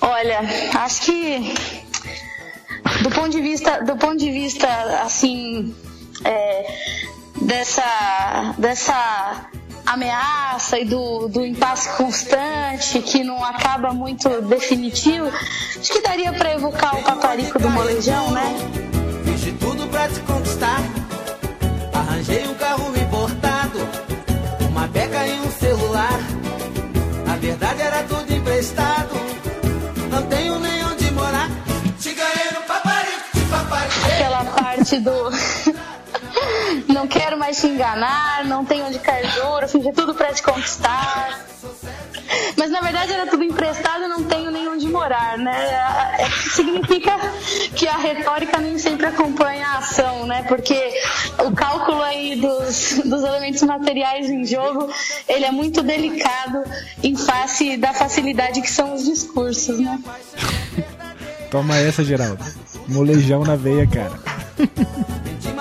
Olha, 0.00 0.40
acho 0.74 1.02
que 1.02 1.54
do 3.02 3.10
ponto 3.10 3.30
de 3.30 3.40
vista, 3.40 3.82
do 3.82 3.96
ponto 3.96 4.16
de 4.16 4.30
vista 4.30 4.66
assim, 5.02 5.74
é, 6.24 6.66
dessa, 7.42 8.54
dessa 8.58 9.48
ameaça 9.86 10.78
e 10.78 10.84
do, 10.84 11.28
do 11.28 11.44
impasse 11.44 11.96
constante 11.96 13.00
que 13.00 13.22
não 13.22 13.42
acaba 13.44 13.92
muito 13.92 14.28
definitivo, 14.42 15.26
acho 15.26 15.92
que 15.92 16.00
daria 16.00 16.32
para 16.32 16.54
evocar 16.54 16.96
o 16.98 17.02
paparico 17.02 17.58
do 17.58 17.68
molejão, 17.70 18.30
né? 18.30 18.93
Pra 19.94 20.08
te 20.08 20.18
conquistar, 20.22 20.80
arranjei 21.92 22.48
um 22.48 22.54
carro 22.54 22.92
importado, 22.96 23.78
uma 24.68 24.88
beca 24.88 25.24
e 25.24 25.38
um 25.38 25.50
celular. 25.52 26.18
A 27.32 27.36
verdade 27.36 27.80
era 27.80 28.02
tudo 28.02 28.34
emprestado, 28.34 29.14
não 30.10 30.22
tenho 30.26 30.58
nem 30.58 30.84
onde 30.84 31.12
morar. 31.12 31.48
Te 32.00 32.12
ganhei 32.12 32.50
no 32.54 32.64
aquela 34.04 34.44
parte 34.46 34.98
do 34.98 35.30
não 37.04 37.08
quero 37.08 37.38
mais 37.38 37.60
te 37.60 37.66
enganar, 37.66 38.46
não 38.46 38.64
tenho 38.64 38.86
onde 38.86 38.98
cair 38.98 39.30
duro, 39.34 39.68
fingi 39.68 39.92
tudo 39.92 40.14
para 40.14 40.32
te 40.32 40.42
conquistar. 40.42 41.44
Mas 42.56 42.70
na 42.70 42.80
verdade 42.80 43.12
era 43.12 43.26
tudo 43.26 43.44
emprestado, 43.44 44.08
não 44.08 44.24
tenho 44.24 44.50
nem 44.50 44.66
onde 44.68 44.88
morar, 44.88 45.36
né? 45.36 45.54
É, 46.18 46.30
significa 46.50 47.12
que 47.76 47.86
a 47.86 47.98
retórica 47.98 48.58
nem 48.58 48.78
sempre 48.78 49.04
acompanha 49.04 49.66
a 49.66 49.78
ação, 49.78 50.26
né? 50.26 50.44
Porque 50.48 50.74
o 51.46 51.52
cálculo 51.52 52.00
aí 52.00 52.36
dos, 52.40 53.02
dos 53.04 53.22
elementos 53.22 53.62
materiais 53.62 54.30
em 54.30 54.46
jogo, 54.46 54.90
ele 55.28 55.44
é 55.44 55.50
muito 55.50 55.82
delicado 55.82 56.64
em 57.02 57.14
face 57.14 57.76
da 57.76 57.92
facilidade 57.92 58.62
que 58.62 58.70
são 58.70 58.94
os 58.94 59.04
discursos, 59.04 59.78
né? 59.78 60.00
Toma 61.50 61.76
essa, 61.76 62.02
Geraldo. 62.02 62.42
Molejão 62.88 63.44
na 63.44 63.56
veia, 63.56 63.86
cara. 63.86 64.18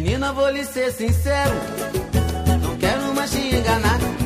Menina, 0.00 0.32
vou 0.32 0.48
lhe 0.48 0.64
ser 0.64 0.92
sincero, 0.92 1.54
não 2.62 2.76
quero 2.76 3.12
mais 3.16 3.32
te 3.32 3.38
enganar. 3.38 4.17